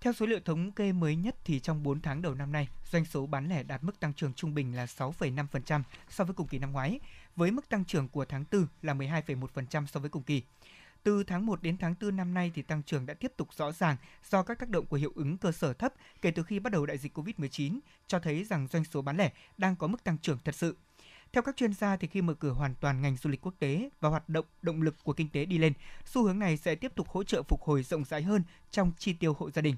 Theo 0.00 0.12
số 0.12 0.26
liệu 0.26 0.40
thống 0.40 0.72
kê 0.72 0.92
mới 0.92 1.16
nhất 1.16 1.36
thì 1.44 1.60
trong 1.60 1.82
4 1.82 2.00
tháng 2.00 2.22
đầu 2.22 2.34
năm 2.34 2.52
nay, 2.52 2.68
doanh 2.90 3.04
số 3.04 3.26
bán 3.26 3.48
lẻ 3.48 3.62
đạt 3.62 3.84
mức 3.84 4.00
tăng 4.00 4.14
trưởng 4.14 4.34
trung 4.34 4.54
bình 4.54 4.76
là 4.76 4.84
6,5% 4.84 5.82
so 6.10 6.24
với 6.24 6.34
cùng 6.34 6.48
kỳ 6.48 6.58
năm 6.58 6.72
ngoái, 6.72 7.00
với 7.36 7.50
mức 7.50 7.68
tăng 7.68 7.84
trưởng 7.84 8.08
của 8.08 8.24
tháng 8.24 8.44
4 8.52 8.66
là 8.82 8.94
12,1% 8.94 9.86
so 9.86 10.00
với 10.00 10.10
cùng 10.10 10.22
kỳ. 10.22 10.42
Từ 11.02 11.24
tháng 11.24 11.46
1 11.46 11.62
đến 11.62 11.76
tháng 11.76 11.94
4 12.00 12.16
năm 12.16 12.34
nay 12.34 12.52
thì 12.54 12.62
tăng 12.62 12.82
trưởng 12.82 13.06
đã 13.06 13.14
tiếp 13.14 13.32
tục 13.36 13.48
rõ 13.56 13.72
ràng 13.72 13.96
do 14.30 14.42
các 14.42 14.58
tác 14.58 14.68
động 14.68 14.86
của 14.86 14.96
hiệu 14.96 15.12
ứng 15.14 15.38
cơ 15.38 15.52
sở 15.52 15.72
thấp 15.72 15.94
kể 16.22 16.30
từ 16.30 16.42
khi 16.42 16.58
bắt 16.58 16.72
đầu 16.72 16.86
đại 16.86 16.98
dịch 16.98 17.18
Covid-19, 17.18 17.78
cho 18.06 18.18
thấy 18.18 18.44
rằng 18.44 18.68
doanh 18.68 18.84
số 18.84 19.02
bán 19.02 19.16
lẻ 19.16 19.32
đang 19.58 19.76
có 19.76 19.86
mức 19.86 20.04
tăng 20.04 20.18
trưởng 20.18 20.38
thật 20.44 20.54
sự. 20.54 20.76
Theo 21.32 21.42
các 21.42 21.56
chuyên 21.56 21.72
gia 21.72 21.96
thì 21.96 22.08
khi 22.08 22.22
mở 22.22 22.34
cửa 22.34 22.50
hoàn 22.50 22.74
toàn 22.74 23.02
ngành 23.02 23.16
du 23.16 23.30
lịch 23.30 23.40
quốc 23.40 23.54
tế 23.58 23.90
và 24.00 24.08
hoạt 24.08 24.28
động 24.28 24.44
động 24.62 24.82
lực 24.82 24.94
của 25.04 25.12
kinh 25.12 25.28
tế 25.28 25.44
đi 25.44 25.58
lên, 25.58 25.72
xu 26.04 26.24
hướng 26.24 26.38
này 26.38 26.56
sẽ 26.56 26.74
tiếp 26.74 26.92
tục 26.94 27.08
hỗ 27.08 27.24
trợ 27.24 27.42
phục 27.42 27.62
hồi 27.62 27.82
rộng 27.82 28.04
rãi 28.04 28.22
hơn 28.22 28.42
trong 28.70 28.92
chi 28.98 29.12
tiêu 29.12 29.36
hộ 29.38 29.50
gia 29.50 29.62
đình. 29.62 29.76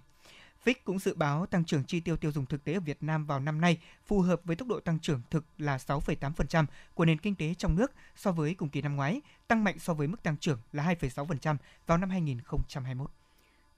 Fitch 0.64 0.74
cũng 0.84 0.98
dự 0.98 1.14
báo 1.14 1.46
tăng 1.46 1.64
trưởng 1.64 1.84
chi 1.84 2.00
tiêu 2.00 2.16
tiêu 2.16 2.32
dùng 2.32 2.46
thực 2.46 2.64
tế 2.64 2.74
ở 2.74 2.80
Việt 2.80 3.02
Nam 3.02 3.26
vào 3.26 3.40
năm 3.40 3.60
nay 3.60 3.78
phù 4.06 4.20
hợp 4.20 4.40
với 4.44 4.56
tốc 4.56 4.68
độ 4.68 4.80
tăng 4.80 4.98
trưởng 4.98 5.22
thực 5.30 5.44
là 5.58 5.76
6,8% 5.76 6.64
của 6.94 7.04
nền 7.04 7.18
kinh 7.18 7.34
tế 7.34 7.54
trong 7.54 7.76
nước 7.76 7.92
so 8.16 8.32
với 8.32 8.54
cùng 8.54 8.68
kỳ 8.68 8.82
năm 8.82 8.96
ngoái, 8.96 9.20
tăng 9.48 9.64
mạnh 9.64 9.78
so 9.78 9.94
với 9.94 10.06
mức 10.06 10.22
tăng 10.22 10.36
trưởng 10.36 10.58
là 10.72 10.94
2,6% 11.00 11.56
vào 11.86 11.98
năm 11.98 12.10
2021. 12.10 13.10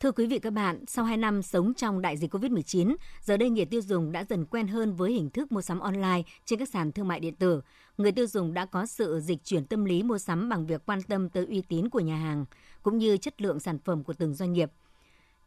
Thưa 0.00 0.12
quý 0.12 0.26
vị 0.26 0.38
các 0.38 0.52
bạn, 0.52 0.84
sau 0.87 1.05
2 1.05 1.17
năm 1.17 1.43
sống 1.43 1.75
trong 1.75 2.02
đại 2.02 2.17
dịch 2.17 2.34
COVID-19, 2.34 2.94
giờ 3.20 3.37
đây 3.37 3.50
người 3.50 3.64
tiêu 3.64 3.81
dùng 3.81 4.12
đã 4.12 4.25
dần 4.28 4.44
quen 4.44 4.69
hơn 4.69 4.94
với 4.94 5.12
hình 5.12 5.31
thức 5.31 5.52
mua 5.52 5.62
sắm 5.62 5.81
online 5.81 6.23
trên 6.44 6.58
các 6.58 6.69
sàn 6.69 6.93
thương 6.93 7.08
mại 7.08 7.20
điện 7.20 7.35
tử. 7.35 7.62
Người 7.99 8.12
tiêu 8.12 8.26
dùng 8.26 8.55
đã 8.55 8.64
có 8.64 8.87
sự 8.87 9.20
dịch 9.20 9.44
chuyển 9.44 9.67
tâm 9.67 9.85
lý 9.85 10.02
mua 10.02 10.19
sắm 10.19 10.49
bằng 10.49 10.66
việc 10.66 10.87
quan 10.87 11.02
tâm 11.02 11.28
tới 11.28 11.47
uy 11.47 11.62
tín 11.68 11.88
của 11.88 12.00
nhà 12.00 12.16
hàng, 12.16 12.45
cũng 12.83 12.99
như 12.99 13.16
chất 13.16 13.42
lượng 13.42 13.61
sản 13.61 13.78
phẩm 13.78 14.04
của 14.04 14.12
từng 14.12 14.35
doanh 14.35 14.52
nghiệp. 14.52 14.73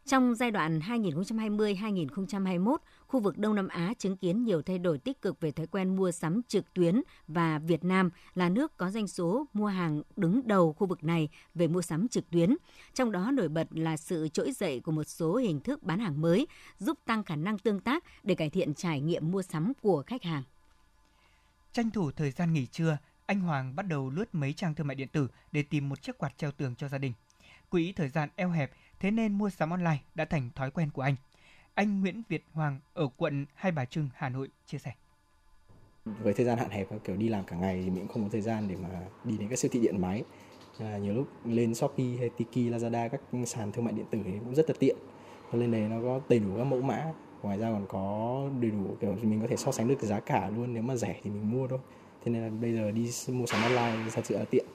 Trong 0.06 0.34
giai 0.34 0.50
đoạn 0.50 0.80
2020-2021, 0.80 2.76
khu 3.06 3.20
vực 3.20 3.38
Đông 3.38 3.54
Nam 3.54 3.68
Á 3.68 3.94
chứng 3.98 4.16
kiến 4.16 4.44
nhiều 4.44 4.62
thay 4.62 4.78
đổi 4.78 4.98
tích 4.98 5.22
cực 5.22 5.40
về 5.40 5.52
thói 5.52 5.66
quen 5.66 5.96
mua 5.96 6.10
sắm 6.10 6.40
trực 6.48 6.74
tuyến 6.74 7.02
và 7.28 7.58
Việt 7.58 7.84
Nam 7.84 8.10
là 8.34 8.48
nước 8.48 8.76
có 8.76 8.90
doanh 8.90 9.08
số 9.08 9.46
mua 9.52 9.66
hàng 9.66 10.02
đứng 10.16 10.48
đầu 10.48 10.72
khu 10.72 10.86
vực 10.86 11.04
này 11.04 11.28
về 11.54 11.66
mua 11.66 11.82
sắm 11.82 12.08
trực 12.08 12.30
tuyến. 12.30 12.56
Trong 12.94 13.12
đó 13.12 13.30
nổi 13.30 13.48
bật 13.48 13.68
là 13.70 13.96
sự 13.96 14.28
trỗi 14.28 14.52
dậy 14.52 14.80
của 14.80 14.92
một 14.92 15.04
số 15.04 15.36
hình 15.36 15.60
thức 15.60 15.82
bán 15.82 15.98
hàng 15.98 16.20
mới, 16.20 16.46
giúp 16.78 16.98
tăng 17.04 17.24
khả 17.24 17.36
năng 17.36 17.58
tương 17.58 17.80
tác 17.80 18.04
để 18.22 18.34
cải 18.34 18.50
thiện 18.50 18.74
trải 18.74 19.00
nghiệm 19.00 19.30
mua 19.30 19.42
sắm 19.42 19.72
của 19.82 20.02
khách 20.06 20.22
hàng. 20.22 20.42
Tranh 21.72 21.90
thủ 21.90 22.10
thời 22.10 22.30
gian 22.30 22.52
nghỉ 22.52 22.66
trưa, 22.66 22.98
anh 23.26 23.40
Hoàng 23.40 23.76
bắt 23.76 23.86
đầu 23.88 24.10
lướt 24.10 24.34
mấy 24.34 24.52
trang 24.52 24.74
thương 24.74 24.86
mại 24.86 24.94
điện 24.94 25.08
tử 25.08 25.28
để 25.52 25.62
tìm 25.62 25.88
một 25.88 26.02
chiếc 26.02 26.18
quạt 26.18 26.32
treo 26.38 26.52
tường 26.52 26.74
cho 26.78 26.88
gia 26.88 26.98
đình. 26.98 27.12
Quỹ 27.70 27.92
thời 27.92 28.08
gian 28.08 28.28
eo 28.36 28.50
hẹp 28.50 28.70
thế 29.00 29.10
nên 29.10 29.32
mua 29.32 29.50
sắm 29.50 29.70
online 29.70 29.98
đã 30.14 30.24
thành 30.24 30.50
thói 30.54 30.70
quen 30.70 30.90
của 30.90 31.02
anh. 31.02 31.14
Anh 31.74 32.00
Nguyễn 32.00 32.22
Việt 32.28 32.44
Hoàng 32.52 32.80
ở 32.94 33.08
quận 33.16 33.46
Hai 33.54 33.72
Bà 33.72 33.84
Trưng, 33.84 34.08
Hà 34.14 34.28
Nội 34.28 34.48
chia 34.66 34.78
sẻ. 34.78 34.92
Với 36.04 36.34
thời 36.34 36.46
gian 36.46 36.58
hạn 36.58 36.70
hẹp 36.70 36.88
kiểu 37.04 37.16
đi 37.16 37.28
làm 37.28 37.44
cả 37.44 37.56
ngày 37.56 37.82
thì 37.84 37.90
mình 37.90 37.98
cũng 37.98 38.08
không 38.08 38.22
có 38.22 38.28
thời 38.32 38.40
gian 38.40 38.68
để 38.68 38.76
mà 38.76 38.88
đi 39.24 39.36
đến 39.38 39.48
các 39.48 39.58
siêu 39.58 39.70
thị 39.72 39.80
điện 39.80 40.00
máy. 40.00 40.22
À, 40.80 40.98
nhiều 40.98 41.14
lúc 41.14 41.28
lên 41.44 41.74
Shopee 41.74 42.16
hay 42.18 42.28
Tiki, 42.28 42.72
Lazada 42.72 43.08
các 43.08 43.20
sàn 43.46 43.72
thương 43.72 43.84
mại 43.84 43.94
điện 43.94 44.06
tử 44.10 44.18
thì 44.24 44.30
cũng 44.44 44.54
rất 44.54 44.70
là 44.70 44.74
tiện. 44.78 44.96
Lên 45.52 45.70
đấy 45.70 45.80
nó 45.80 45.96
có 46.02 46.20
đầy 46.28 46.38
đủ 46.38 46.56
các 46.56 46.64
mẫu 46.64 46.80
mã. 46.80 47.12
Ngoài 47.42 47.58
ra 47.58 47.70
còn 47.70 47.86
có 47.88 48.48
đầy 48.60 48.70
đủ 48.70 48.96
kiểu 49.00 49.16
mình 49.22 49.40
có 49.40 49.46
thể 49.46 49.56
so 49.56 49.72
sánh 49.72 49.88
được 49.88 50.00
giá 50.00 50.20
cả 50.20 50.50
luôn 50.50 50.74
nếu 50.74 50.82
mà 50.82 50.96
rẻ 50.96 51.20
thì 51.22 51.30
mình 51.30 51.50
mua 51.50 51.68
thôi. 51.68 51.78
Thế 52.24 52.32
nên 52.32 52.42
là 52.42 52.50
bây 52.60 52.74
giờ 52.74 52.90
đi 52.90 53.10
mua 53.28 53.46
sắm 53.46 53.62
online 53.62 54.10
thật 54.12 54.26
sự 54.26 54.38
là 54.38 54.44
tiện. 54.50 54.66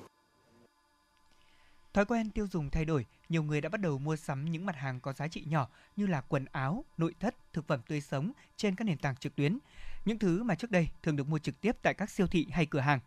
Thói 1.93 2.05
quen 2.05 2.29
tiêu 2.29 2.48
dùng 2.51 2.69
thay 2.69 2.86
đổi, 2.86 3.05
nhiều 3.29 3.43
người 3.43 3.62
đã 3.62 3.69
bắt 3.69 3.81
đầu 3.81 3.98
mua 3.98 4.15
sắm 4.15 4.45
những 4.45 4.65
mặt 4.65 4.75
hàng 4.75 5.00
có 5.00 5.13
giá 5.13 5.27
trị 5.27 5.43
nhỏ 5.48 5.67
như 5.95 6.07
là 6.07 6.21
quần 6.21 6.45
áo, 6.51 6.86
nội 6.98 7.15
thất, 7.19 7.36
thực 7.53 7.67
phẩm 7.67 7.79
tươi 7.88 8.01
sống 8.01 8.31
trên 8.57 8.75
các 8.75 8.86
nền 8.86 8.98
tảng 8.98 9.15
trực 9.15 9.36
tuyến. 9.36 9.57
Những 10.05 10.19
thứ 10.19 10.43
mà 10.43 10.55
trước 10.55 10.71
đây 10.71 10.88
thường 11.03 11.15
được 11.15 11.27
mua 11.27 11.39
trực 11.39 11.62
tiếp 11.62 11.77
tại 11.81 11.93
các 11.93 12.10
siêu 12.10 12.27
thị 12.27 12.48
hay 12.51 12.65
cửa 12.65 12.79
hàng. 12.79 13.00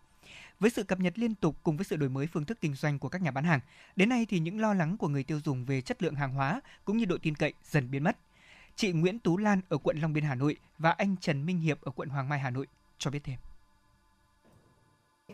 Với 0.60 0.70
sự 0.70 0.82
cập 0.82 1.00
nhật 1.00 1.18
liên 1.18 1.34
tục 1.34 1.56
cùng 1.62 1.76
với 1.76 1.84
sự 1.84 1.96
đổi 1.96 2.08
mới 2.08 2.26
phương 2.26 2.44
thức 2.44 2.58
kinh 2.60 2.74
doanh 2.74 2.98
của 2.98 3.08
các 3.08 3.22
nhà 3.22 3.30
bán 3.30 3.44
hàng, 3.44 3.60
đến 3.96 4.08
nay 4.08 4.26
thì 4.28 4.38
những 4.38 4.60
lo 4.60 4.74
lắng 4.74 4.96
của 4.96 5.08
người 5.08 5.24
tiêu 5.24 5.40
dùng 5.44 5.64
về 5.64 5.80
chất 5.80 6.02
lượng 6.02 6.14
hàng 6.14 6.32
hóa 6.32 6.60
cũng 6.84 6.96
như 6.96 7.04
độ 7.04 7.16
tin 7.22 7.34
cậy 7.34 7.52
dần 7.64 7.90
biến 7.90 8.04
mất. 8.04 8.16
Chị 8.76 8.92
Nguyễn 8.92 9.18
Tú 9.18 9.36
Lan 9.36 9.60
ở 9.68 9.78
quận 9.78 9.98
Long 9.98 10.12
Biên 10.12 10.24
Hà 10.24 10.34
Nội 10.34 10.56
và 10.78 10.90
anh 10.90 11.16
Trần 11.16 11.46
Minh 11.46 11.58
Hiệp 11.58 11.80
ở 11.82 11.90
quận 11.90 12.08
Hoàng 12.08 12.28
Mai 12.28 12.38
Hà 12.38 12.50
Nội 12.50 12.66
cho 12.98 13.10
biết 13.10 13.20
thêm. 13.24 13.38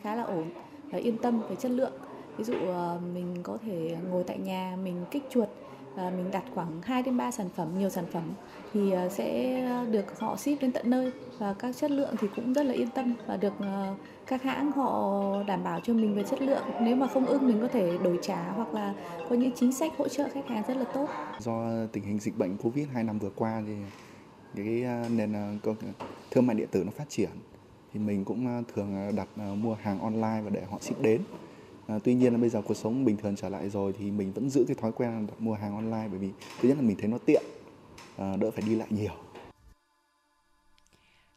Khá 0.03 0.15
là 0.15 0.23
ổn 0.23 0.53
và 0.85 0.99
yên 0.99 1.19
tâm 1.23 1.41
về 1.49 1.57
chất 1.61 1.71
lượng 1.71 1.93
ví 2.39 2.45
dụ 2.45 2.55
ờ, 2.55 2.99
mình 3.15 3.37
có 3.43 3.59
thể 3.67 3.97
ngồi 4.11 4.25
tại 4.25 4.39
nhà, 4.39 4.77
mình 4.85 5.05
kích 5.11 5.23
chuột, 5.31 5.49
và 5.95 6.11
mình 6.11 6.31
đặt 6.31 6.45
khoảng 6.55 6.83
2 6.83 7.03
đến 7.03 7.17
3 7.17 7.31
sản 7.31 7.49
phẩm, 7.57 7.79
nhiều 7.79 7.91
sản 7.91 8.05
phẩm 8.13 8.23
thì 8.73 8.91
ờ, 8.91 9.09
sẽ 9.09 9.87
được 9.91 10.21
họ 10.21 10.37
ship 10.37 10.61
đến 10.61 10.73
tận 10.73 10.91
nơi. 10.91 11.13
Và 11.39 11.55
các 11.55 11.77
chất 11.77 11.91
lượng 11.91 12.15
thì 12.21 12.29
cũng 12.37 12.53
rất 12.53 12.63
là 12.63 12.75
yên 12.75 12.91
tâm 12.91 13.15
và 13.27 13.37
được 13.37 13.53
ờ, 13.59 13.95
các 14.27 14.43
hãng 14.43 14.73
họ 14.73 15.13
đảm 15.47 15.65
bảo 15.65 15.81
cho 15.81 15.93
mình 15.93 16.15
về 16.15 16.23
chất 16.23 16.43
lượng. 16.43 16.63
Nếu 16.81 16.97
mà 16.97 17.07
không 17.07 17.27
ưng, 17.27 17.47
mình 17.47 17.61
có 17.61 17.69
thể 17.69 17.99
đổi 17.99 18.19
trả 18.23 18.51
hoặc 18.51 18.75
là 18.75 18.95
có 19.29 19.37
những 19.37 19.53
chính 19.53 19.73
sách 19.73 19.93
hỗ 19.99 20.09
trợ 20.09 20.29
khách 20.33 20.49
hàng 20.49 20.63
rất 20.69 20.77
là 20.77 20.85
tốt. 20.85 21.07
Do 21.39 21.87
tình 21.93 22.05
hình 22.05 22.19
dịch 22.19 22.39
bệnh 22.39 22.57
covid 22.57 22.89
2 22.93 23.05
năm 23.05 23.19
vừa 23.19 23.31
qua 23.31 23.63
thì 23.67 23.75
cái 24.57 24.85
nền 25.11 25.59
thương 26.31 26.47
mại 26.47 26.57
điện 26.57 26.69
tử 26.71 26.85
nó 26.85 26.91
phát 26.91 27.09
triển 27.09 27.31
thì 27.93 28.01
mình 28.01 28.25
cũng 28.25 28.65
thường 28.75 29.13
đặt 29.17 29.29
mua 29.39 29.75
hàng 29.75 30.01
online 30.01 30.41
và 30.45 30.51
để 30.51 30.63
họ 30.71 30.79
ship 30.81 31.03
đến. 31.03 31.21
À, 31.91 31.99
tuy 32.05 32.15
nhiên 32.15 32.33
là 32.33 32.39
bây 32.39 32.49
giờ 32.49 32.63
cuộc 32.63 32.75
sống 32.75 33.05
bình 33.05 33.17
thường 33.17 33.37
trở 33.37 33.49
lại 33.49 33.71
rồi 33.71 33.95
thì 33.99 34.11
mình 34.11 34.33
vẫn 34.33 34.51
giữ 34.51 34.65
cái 34.69 34.77
thói 34.81 34.93
quen 34.93 35.27
đặt 35.27 35.41
mua 35.41 35.55
hàng 35.55 35.75
online 35.75 36.09
bởi 36.11 36.19
vì 36.19 36.31
thứ 36.61 36.69
nhất 36.69 36.77
là 36.77 36.83
mình 36.83 36.97
thấy 37.01 37.09
nó 37.09 37.19
tiện, 37.19 37.43
à, 38.17 38.37
đỡ 38.37 38.51
phải 38.51 38.63
đi 38.67 38.75
lại 38.75 38.89
nhiều. 38.91 39.13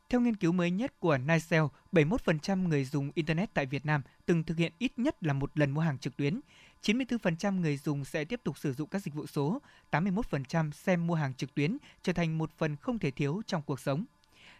Theo 0.09 0.21
nghiên 0.21 0.35
cứu 0.35 0.51
mới 0.51 0.71
nhất 0.71 0.99
của 0.99 1.17
Nicel, 1.17 1.63
71% 1.91 2.67
người 2.67 2.85
dùng 2.85 3.11
Internet 3.15 3.53
tại 3.53 3.65
Việt 3.65 3.85
Nam 3.85 4.01
từng 4.25 4.43
thực 4.43 4.57
hiện 4.57 4.71
ít 4.77 4.99
nhất 4.99 5.23
là 5.23 5.33
một 5.33 5.51
lần 5.57 5.71
mua 5.71 5.81
hàng 5.81 5.97
trực 5.97 6.17
tuyến. 6.17 6.39
94% 6.83 7.59
người 7.59 7.77
dùng 7.77 8.05
sẽ 8.05 8.25
tiếp 8.25 8.39
tục 8.43 8.57
sử 8.57 8.73
dụng 8.73 8.89
các 8.89 9.01
dịch 9.01 9.13
vụ 9.13 9.27
số, 9.27 9.61
81% 9.91 10.71
xem 10.71 11.07
mua 11.07 11.15
hàng 11.15 11.33
trực 11.33 11.55
tuyến 11.55 11.77
trở 12.03 12.13
thành 12.13 12.37
một 12.37 12.51
phần 12.57 12.75
không 12.75 12.99
thể 12.99 13.11
thiếu 13.11 13.41
trong 13.47 13.61
cuộc 13.61 13.79
sống. 13.79 14.05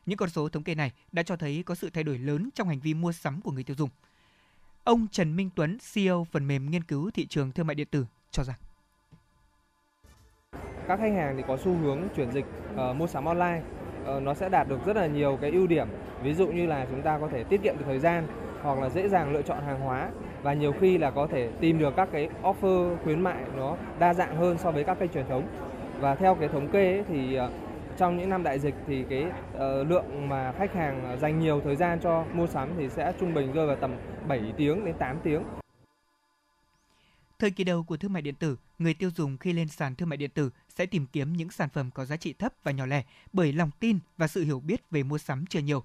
Những 0.05 0.17
con 0.17 0.29
số 0.29 0.50
thống 0.50 0.63
kê 0.63 0.75
này 0.75 0.91
đã 1.12 1.23
cho 1.23 1.35
thấy 1.35 1.63
có 1.65 1.75
sự 1.75 1.89
thay 1.89 2.03
đổi 2.03 2.17
lớn 2.17 2.50
trong 2.55 2.67
hành 2.67 2.79
vi 2.79 2.93
mua 2.93 3.12
sắm 3.12 3.41
của 3.41 3.51
người 3.51 3.63
tiêu 3.63 3.75
dùng. 3.75 3.89
Ông 4.83 5.07
Trần 5.11 5.35
Minh 5.35 5.49
Tuấn, 5.55 5.77
CEO 5.93 6.27
phần 6.31 6.47
mềm 6.47 6.71
nghiên 6.71 6.83
cứu 6.83 7.11
thị 7.11 7.25
trường 7.25 7.51
thương 7.51 7.67
mại 7.67 7.75
điện 7.75 7.87
tử 7.91 8.05
cho 8.31 8.43
rằng. 8.43 8.55
Các 10.87 10.99
khách 10.99 11.13
hàng 11.13 11.37
thì 11.37 11.43
có 11.47 11.57
xu 11.57 11.73
hướng 11.73 12.01
chuyển 12.15 12.31
dịch 12.31 12.45
uh, 12.73 12.95
mua 12.95 13.07
sắm 13.07 13.25
online. 13.25 13.61
Uh, 14.01 14.23
nó 14.23 14.33
sẽ 14.33 14.49
đạt 14.49 14.67
được 14.67 14.85
rất 14.85 14.95
là 14.95 15.07
nhiều 15.07 15.37
cái 15.41 15.51
ưu 15.51 15.67
điểm. 15.67 15.87
Ví 16.23 16.33
dụ 16.33 16.47
như 16.47 16.65
là 16.65 16.87
chúng 16.89 17.01
ta 17.01 17.19
có 17.19 17.27
thể 17.27 17.43
tiết 17.43 17.63
kiệm 17.63 17.77
được 17.77 17.83
thời 17.85 17.99
gian 17.99 18.27
hoặc 18.63 18.79
là 18.79 18.89
dễ 18.89 19.09
dàng 19.09 19.33
lựa 19.33 19.41
chọn 19.41 19.65
hàng 19.65 19.79
hóa. 19.79 20.09
Và 20.41 20.53
nhiều 20.53 20.73
khi 20.79 20.97
là 20.97 21.11
có 21.11 21.27
thể 21.27 21.51
tìm 21.59 21.79
được 21.79 21.95
các 21.95 22.09
cái 22.11 22.29
offer 22.41 22.97
khuyến 23.03 23.21
mại 23.21 23.43
nó 23.55 23.77
đa 23.99 24.13
dạng 24.13 24.37
hơn 24.37 24.57
so 24.57 24.71
với 24.71 24.83
các 24.83 24.99
kênh 24.99 25.11
truyền 25.11 25.27
thống. 25.29 25.47
Và 25.99 26.15
theo 26.15 26.35
cái 26.35 26.49
thống 26.49 26.71
kê 26.71 26.93
ấy, 26.93 27.03
thì 27.07 27.39
uh, 27.39 27.51
trong 27.97 28.17
những 28.17 28.29
năm 28.29 28.43
đại 28.43 28.59
dịch 28.59 28.75
thì 28.88 29.03
cái 29.09 29.23
uh, 29.23 29.59
lượng 29.89 30.29
mà 30.29 30.53
khách 30.57 30.73
hàng 30.73 31.03
ờ, 31.05 31.17
dành 31.17 31.39
nhiều 31.39 31.62
thời 31.63 31.75
gian 31.75 32.00
cho 32.03 32.25
mua 32.33 32.47
sắm 32.47 32.69
thì 32.77 32.89
sẽ 32.89 33.13
trung 33.19 33.33
bình 33.33 33.53
rơi 33.53 33.67
vào 33.67 33.75
tầm 33.75 33.95
7 34.27 34.53
tiếng 34.57 34.85
đến 34.85 34.95
8 35.00 35.17
tiếng. 35.23 35.43
Thời 37.39 37.51
kỳ 37.51 37.63
đầu 37.63 37.83
của 37.83 37.97
thương 37.97 38.13
mại 38.13 38.21
điện 38.21 38.35
tử, 38.35 38.57
người 38.79 38.93
tiêu 38.93 39.09
dùng 39.15 39.38
khi 39.38 39.53
lên 39.53 39.67
sàn 39.67 39.95
thương 39.95 40.09
mại 40.09 40.17
điện 40.17 40.29
tử 40.29 40.50
sẽ 40.69 40.85
tìm 40.85 41.05
kiếm 41.13 41.33
những 41.33 41.51
sản 41.51 41.69
phẩm 41.69 41.89
có 41.93 42.05
giá 42.05 42.17
trị 42.17 42.33
thấp 42.33 42.53
và 42.63 42.71
nhỏ 42.71 42.85
lẻ 42.85 43.03
bởi 43.33 43.53
lòng 43.53 43.69
tin 43.79 44.00
và 44.17 44.27
sự 44.27 44.43
hiểu 44.43 44.59
biết 44.59 44.81
về 44.91 45.03
mua 45.03 45.17
sắm 45.17 45.45
chưa 45.45 45.59
nhiều. 45.59 45.83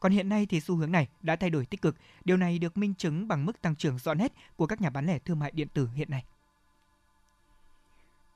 Còn 0.00 0.12
hiện 0.12 0.28
nay 0.28 0.46
thì 0.46 0.60
xu 0.60 0.76
hướng 0.76 0.92
này 0.92 1.08
đã 1.22 1.36
thay 1.36 1.50
đổi 1.50 1.66
tích 1.66 1.82
cực. 1.82 1.96
Điều 2.24 2.36
này 2.36 2.58
được 2.58 2.76
minh 2.76 2.94
chứng 2.94 3.28
bằng 3.28 3.46
mức 3.46 3.62
tăng 3.62 3.76
trưởng 3.76 3.98
rõ 3.98 4.14
nét 4.14 4.32
của 4.56 4.66
các 4.66 4.80
nhà 4.80 4.90
bán 4.90 5.06
lẻ 5.06 5.18
thương 5.18 5.38
mại 5.38 5.50
điện 5.50 5.68
tử 5.74 5.88
hiện 5.94 6.10
nay. 6.10 6.24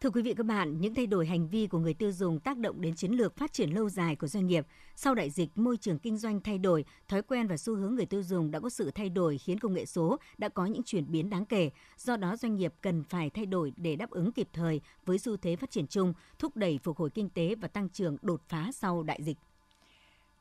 Thưa 0.02 0.10
quý 0.10 0.22
vị 0.22 0.34
các 0.34 0.46
bạn, 0.46 0.80
những 0.80 0.94
thay 0.94 1.06
đổi 1.06 1.26
hành 1.26 1.48
vi 1.48 1.66
của 1.66 1.78
người 1.78 1.94
tiêu 1.94 2.12
dùng 2.12 2.40
tác 2.40 2.58
động 2.58 2.80
đến 2.80 2.94
chiến 2.94 3.12
lược 3.12 3.36
phát 3.36 3.52
triển 3.52 3.70
lâu 3.70 3.88
dài 3.88 4.16
của 4.16 4.26
doanh 4.26 4.46
nghiệp. 4.46 4.66
Sau 4.96 5.14
đại 5.14 5.30
dịch, 5.30 5.58
môi 5.58 5.76
trường 5.76 5.98
kinh 5.98 6.18
doanh 6.18 6.40
thay 6.40 6.58
đổi, 6.58 6.84
thói 7.08 7.22
quen 7.22 7.46
và 7.46 7.56
xu 7.56 7.76
hướng 7.76 7.94
người 7.94 8.06
tiêu 8.06 8.22
dùng 8.22 8.50
đã 8.50 8.60
có 8.60 8.70
sự 8.70 8.90
thay 8.90 9.08
đổi 9.08 9.38
khiến 9.38 9.58
công 9.58 9.74
nghệ 9.74 9.86
số 9.86 10.16
đã 10.38 10.48
có 10.48 10.66
những 10.66 10.82
chuyển 10.82 11.10
biến 11.12 11.30
đáng 11.30 11.44
kể. 11.44 11.70
Do 11.96 12.16
đó, 12.16 12.36
doanh 12.36 12.56
nghiệp 12.56 12.74
cần 12.80 13.04
phải 13.04 13.30
thay 13.30 13.46
đổi 13.46 13.72
để 13.76 13.96
đáp 13.96 14.10
ứng 14.10 14.32
kịp 14.32 14.48
thời 14.52 14.80
với 15.06 15.18
xu 15.18 15.36
thế 15.36 15.56
phát 15.56 15.70
triển 15.70 15.86
chung, 15.86 16.12
thúc 16.38 16.56
đẩy 16.56 16.78
phục 16.82 16.98
hồi 16.98 17.10
kinh 17.10 17.28
tế 17.28 17.54
và 17.54 17.68
tăng 17.68 17.88
trưởng 17.88 18.16
đột 18.22 18.40
phá 18.48 18.70
sau 18.72 19.02
đại 19.02 19.22
dịch. 19.22 19.38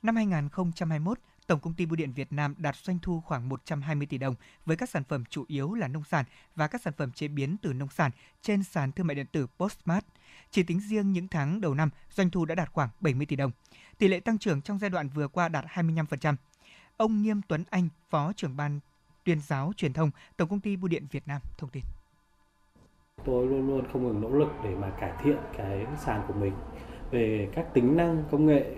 Năm 0.04 0.16
2021, 0.16 1.20
Tổng 1.48 1.60
công 1.60 1.74
ty 1.74 1.86
Bưu 1.86 1.96
điện 1.96 2.14
Việt 2.14 2.34
Nam 2.34 2.56
đạt 2.58 2.76
doanh 2.76 3.00
thu 3.00 3.22
khoảng 3.26 3.50
120 3.50 4.08
tỷ 4.08 4.18
đồng 4.18 4.36
với 4.66 4.78
các 4.78 4.90
sản 4.90 5.04
phẩm 5.04 5.24
chủ 5.30 5.46
yếu 5.48 5.74
là 5.74 5.88
nông 5.88 6.04
sản 6.04 6.26
và 6.56 6.68
các 6.68 6.82
sản 6.82 6.94
phẩm 6.98 7.12
chế 7.12 7.28
biến 7.28 7.58
từ 7.62 7.74
nông 7.74 7.90
sản 7.90 8.12
trên 8.42 8.64
sàn 8.64 8.92
thương 8.92 9.08
mại 9.08 9.16
điện 9.16 9.26
tử 9.32 9.48
Postmart. 9.58 10.06
Chỉ 10.52 10.64
tính 10.64 10.80
riêng 10.80 11.12
những 11.12 11.28
tháng 11.28 11.62
đầu 11.62 11.74
năm, 11.74 11.90
doanh 12.12 12.30
thu 12.30 12.46
đã 12.46 12.56
đạt 12.56 12.70
khoảng 12.72 12.90
70 13.00 13.26
tỷ 13.26 13.36
đồng. 13.36 13.52
Tỷ 13.98 14.08
lệ 14.08 14.20
tăng 14.20 14.38
trưởng 14.38 14.62
trong 14.62 14.80
giai 14.80 14.90
đoạn 14.90 15.10
vừa 15.10 15.28
qua 15.28 15.50
đạt 15.50 15.66
25%. 15.66 16.36
Ông 16.98 17.22
Nghiêm 17.22 17.42
Tuấn 17.48 17.64
Anh, 17.70 17.90
Phó 18.10 18.34
trưởng 18.34 18.58
ban 18.58 18.80
tuyên 19.24 19.42
giáo 19.42 19.74
truyền 19.78 19.94
thông 19.94 20.12
Tổng 20.38 20.50
công 20.50 20.60
ty 20.60 20.76
Bưu 20.76 20.88
điện 20.88 21.06
Việt 21.12 21.28
Nam 21.28 21.42
thông 21.58 21.70
tin. 21.70 21.84
Tôi 23.26 23.48
luôn 23.48 23.68
luôn 23.68 23.86
không 23.94 24.04
ngừng 24.04 24.22
nỗ 24.22 24.30
lực 24.30 24.50
để 24.64 24.76
mà 24.76 24.90
cải 25.00 25.12
thiện 25.24 25.38
cái 25.58 25.86
sàn 26.06 26.22
của 26.28 26.34
mình 26.34 26.54
về 27.12 27.50
các 27.56 27.66
tính 27.74 27.98
năng 27.98 28.24
công 28.32 28.46
nghệ 28.46 28.76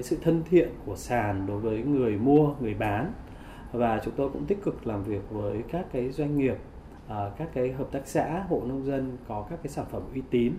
cái 0.00 0.04
sự 0.04 0.16
thân 0.22 0.42
thiện 0.50 0.68
của 0.86 0.96
sàn 0.96 1.46
đối 1.46 1.60
với 1.60 1.78
người 1.78 2.16
mua 2.16 2.54
người 2.60 2.74
bán 2.74 3.12
và 3.72 4.00
chúng 4.04 4.14
tôi 4.16 4.30
cũng 4.32 4.46
tích 4.46 4.58
cực 4.62 4.86
làm 4.86 5.02
việc 5.02 5.30
với 5.30 5.62
các 5.72 5.86
cái 5.92 6.10
doanh 6.10 6.38
nghiệp 6.38 6.56
à, 7.08 7.30
các 7.38 7.48
cái 7.54 7.72
hợp 7.72 7.88
tác 7.92 8.00
xã 8.04 8.44
hộ 8.48 8.62
nông 8.66 8.86
dân 8.86 9.16
có 9.28 9.46
các 9.50 9.58
cái 9.62 9.68
sản 9.68 9.84
phẩm 9.90 10.02
uy 10.14 10.22
tín 10.30 10.52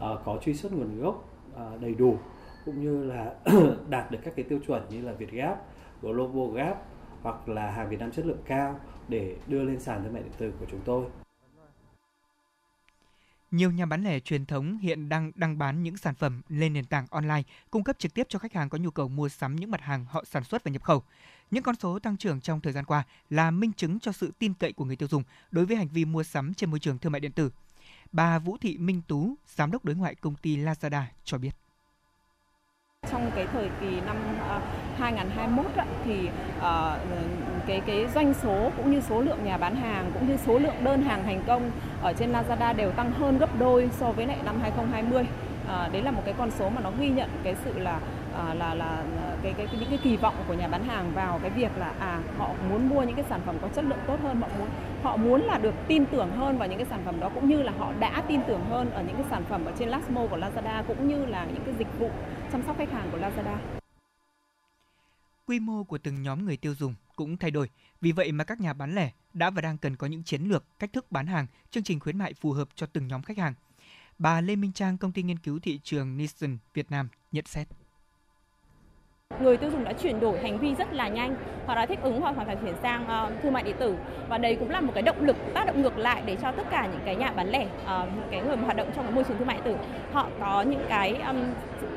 à, 0.00 0.08
có 0.24 0.38
truy 0.44 0.54
xuất 0.54 0.72
nguồn 0.72 1.00
gốc 1.00 1.28
à, 1.56 1.70
đầy 1.80 1.94
đủ 1.94 2.16
cũng 2.64 2.80
như 2.80 3.04
là 3.04 3.34
đạt 3.88 4.10
được 4.10 4.18
các 4.24 4.36
cái 4.36 4.44
tiêu 4.48 4.58
chuẩn 4.66 4.82
như 4.90 5.02
là 5.02 5.12
Việt 5.12 5.30
Gap, 5.30 5.66
Global 6.02 6.56
Gap 6.56 6.82
hoặc 7.22 7.48
là 7.48 7.70
hàng 7.70 7.88
Việt 7.88 8.00
Nam 8.00 8.10
chất 8.12 8.26
lượng 8.26 8.42
cao 8.44 8.80
để 9.08 9.36
đưa 9.46 9.62
lên 9.62 9.80
sàn 9.80 10.02
thương 10.04 10.12
mại 10.12 10.22
điện 10.22 10.32
tử 10.38 10.52
của 10.60 10.66
chúng 10.70 10.80
tôi. 10.84 11.04
Nhiều 13.52 13.70
nhà 13.70 13.86
bán 13.86 14.04
lẻ 14.04 14.20
truyền 14.20 14.46
thống 14.46 14.78
hiện 14.78 15.08
đang 15.08 15.32
đăng 15.34 15.58
bán 15.58 15.82
những 15.82 15.96
sản 15.96 16.14
phẩm 16.14 16.42
lên 16.48 16.72
nền 16.72 16.84
tảng 16.84 17.06
online, 17.10 17.42
cung 17.70 17.84
cấp 17.84 17.98
trực 17.98 18.14
tiếp 18.14 18.26
cho 18.28 18.38
khách 18.38 18.52
hàng 18.52 18.68
có 18.68 18.78
nhu 18.78 18.90
cầu 18.90 19.08
mua 19.08 19.28
sắm 19.28 19.56
những 19.56 19.70
mặt 19.70 19.80
hàng 19.80 20.04
họ 20.04 20.24
sản 20.24 20.44
xuất 20.44 20.64
và 20.64 20.70
nhập 20.70 20.82
khẩu. 20.82 21.02
Những 21.50 21.62
con 21.62 21.74
số 21.74 21.98
tăng 21.98 22.16
trưởng 22.16 22.40
trong 22.40 22.60
thời 22.60 22.72
gian 22.72 22.84
qua 22.84 23.02
là 23.30 23.50
minh 23.50 23.72
chứng 23.72 24.00
cho 24.00 24.12
sự 24.12 24.32
tin 24.38 24.54
cậy 24.54 24.72
của 24.72 24.84
người 24.84 24.96
tiêu 24.96 25.08
dùng 25.08 25.22
đối 25.50 25.66
với 25.66 25.76
hành 25.76 25.88
vi 25.88 26.04
mua 26.04 26.22
sắm 26.22 26.54
trên 26.54 26.70
môi 26.70 26.80
trường 26.80 26.98
thương 26.98 27.12
mại 27.12 27.20
điện 27.20 27.32
tử. 27.32 27.50
Bà 28.12 28.38
Vũ 28.38 28.56
Thị 28.56 28.78
Minh 28.78 29.02
Tú, 29.08 29.34
giám 29.46 29.70
đốc 29.70 29.84
đối 29.84 29.96
ngoại 29.96 30.14
công 30.14 30.34
ty 30.34 30.56
Lazada 30.56 31.02
cho 31.24 31.38
biết. 31.38 31.61
Trong 33.10 33.30
cái 33.34 33.46
thời 33.52 33.68
kỳ 33.80 34.00
năm 34.06 34.16
à, 34.48 34.60
2021 34.98 35.76
á, 35.76 35.84
thì 36.04 36.28
uh, 36.58 36.64
cái 37.66 37.80
cái 37.86 38.06
doanh 38.14 38.34
số 38.34 38.70
cũng 38.76 38.90
như 38.90 39.00
số 39.00 39.20
lượng 39.20 39.44
nhà 39.44 39.58
bán 39.58 39.76
hàng 39.76 40.10
cũng 40.14 40.28
như 40.28 40.36
số 40.46 40.58
lượng 40.58 40.84
đơn 40.84 41.02
hàng 41.02 41.22
thành 41.24 41.42
công 41.46 41.70
ở 42.02 42.12
trên 42.12 42.32
Lazada 42.32 42.76
đều 42.76 42.90
tăng 42.90 43.10
hơn 43.10 43.38
gấp 43.38 43.58
đôi 43.58 43.90
so 43.92 44.12
với 44.12 44.26
lại 44.26 44.36
năm 44.44 44.60
2020. 44.62 45.26
À, 45.68 45.74
ờ, 45.76 45.88
đấy 45.92 46.02
là 46.02 46.10
một 46.10 46.22
cái 46.24 46.34
con 46.38 46.50
số 46.50 46.68
mà 46.68 46.80
nó 46.80 46.90
ghi 47.00 47.08
nhận 47.08 47.30
cái 47.42 47.54
sự 47.64 47.78
là 47.78 48.00
à, 48.38 48.54
là 48.54 48.74
là 48.74 48.84
à, 48.84 49.36
cái, 49.42 49.52
cái 49.52 49.66
cái 49.66 49.76
những 49.80 49.88
cái 49.88 49.98
kỳ 50.02 50.16
vọng 50.16 50.34
của 50.48 50.54
nhà 50.54 50.68
bán 50.68 50.84
hàng 50.84 51.12
vào 51.14 51.38
cái 51.42 51.50
việc 51.50 51.70
là 51.78 51.92
à 51.98 52.18
họ 52.38 52.48
muốn 52.70 52.88
mua 52.88 53.02
những 53.02 53.16
cái 53.16 53.24
sản 53.28 53.40
phẩm 53.46 53.56
có 53.62 53.68
chất 53.74 53.84
lượng 53.84 53.98
tốt 54.06 54.16
hơn 54.22 54.40
họ 54.40 54.48
muốn 54.58 54.68
họ 55.02 55.16
muốn 55.16 55.42
là 55.42 55.58
được 55.58 55.74
tin 55.88 56.04
tưởng 56.04 56.30
hơn 56.30 56.58
vào 56.58 56.68
những 56.68 56.78
cái 56.78 56.86
sản 56.90 57.00
phẩm 57.04 57.20
đó 57.20 57.30
cũng 57.34 57.48
như 57.48 57.62
là 57.62 57.72
họ 57.78 57.88
đã 58.00 58.22
tin 58.28 58.40
tưởng 58.46 58.60
hơn 58.70 58.90
ở 58.90 59.02
những 59.02 59.16
cái 59.16 59.26
sản 59.30 59.42
phẩm 59.48 59.64
ở 59.64 59.72
trên 59.78 59.88
Lasmo 59.88 60.20
của 60.30 60.36
Lazada 60.36 60.82
cũng 60.88 61.08
như 61.08 61.26
là 61.26 61.44
những 61.44 61.62
cái 61.64 61.74
dịch 61.78 61.98
vụ 61.98 62.10
chăm 62.52 62.62
sóc 62.66 62.78
khách 62.78 62.90
hàng 62.90 63.08
của 63.12 63.18
Lazada 63.18 63.58
quy 65.46 65.60
mô 65.60 65.84
của 65.84 65.98
từng 65.98 66.22
nhóm 66.22 66.44
người 66.44 66.56
tiêu 66.56 66.74
dùng 66.74 66.94
cũng 67.16 67.36
thay 67.36 67.50
đổi. 67.50 67.68
Vì 68.00 68.12
vậy 68.12 68.32
mà 68.32 68.44
các 68.44 68.60
nhà 68.60 68.72
bán 68.72 68.94
lẻ 68.94 69.12
đã 69.32 69.50
và 69.50 69.62
đang 69.62 69.78
cần 69.78 69.96
có 69.96 70.06
những 70.06 70.22
chiến 70.22 70.42
lược, 70.42 70.64
cách 70.78 70.92
thức 70.92 71.12
bán 71.12 71.26
hàng, 71.26 71.46
chương 71.70 71.82
trình 71.82 72.00
khuyến 72.00 72.18
mại 72.18 72.34
phù 72.34 72.52
hợp 72.52 72.68
cho 72.74 72.86
từng 72.86 73.08
nhóm 73.08 73.22
khách 73.22 73.38
hàng. 73.38 73.54
Bà 74.18 74.40
Lê 74.40 74.56
Minh 74.56 74.72
Trang, 74.72 74.98
công 74.98 75.12
ty 75.12 75.22
nghiên 75.22 75.38
cứu 75.38 75.58
thị 75.58 75.80
trường 75.82 76.16
Nielsen 76.16 76.58
Việt 76.74 76.90
Nam 76.90 77.08
nhận 77.32 77.46
xét 77.46 77.68
người 79.40 79.56
tiêu 79.56 79.70
dùng 79.70 79.84
đã 79.84 79.92
chuyển 79.92 80.20
đổi 80.20 80.38
hành 80.38 80.58
vi 80.58 80.74
rất 80.74 80.92
là 80.92 81.08
nhanh. 81.08 81.34
Họ 81.66 81.74
đã 81.74 81.86
thích 81.86 81.98
ứng 82.02 82.20
hoặc 82.20 82.34
hoàn 82.34 82.46
toàn 82.46 82.58
chuyển 82.62 82.74
sang 82.82 83.02
uh, 83.02 83.42
thương 83.42 83.52
mại 83.52 83.62
điện 83.62 83.76
tử. 83.78 83.94
Và 84.28 84.38
đây 84.38 84.56
cũng 84.56 84.70
là 84.70 84.80
một 84.80 84.92
cái 84.94 85.02
động 85.02 85.20
lực 85.20 85.36
tác 85.54 85.66
động 85.66 85.82
ngược 85.82 85.98
lại 85.98 86.22
để 86.26 86.36
cho 86.42 86.52
tất 86.52 86.66
cả 86.70 86.88
những 86.92 87.00
cái 87.04 87.16
nhà 87.16 87.32
bán 87.36 87.50
lẻ 87.50 87.64
uh, 87.64 88.08
những 88.16 88.28
cái 88.30 88.42
người 88.42 88.56
mà 88.56 88.64
hoạt 88.64 88.76
động 88.76 88.88
trong 88.96 89.04
cái 89.04 89.14
môi 89.14 89.24
trường 89.24 89.38
thương 89.38 89.46
mại 89.46 89.56
điện 89.56 89.64
tử 89.64 89.76
họ 90.12 90.26
có 90.40 90.62
những 90.62 90.84
cái 90.88 91.14
um, 91.26 91.36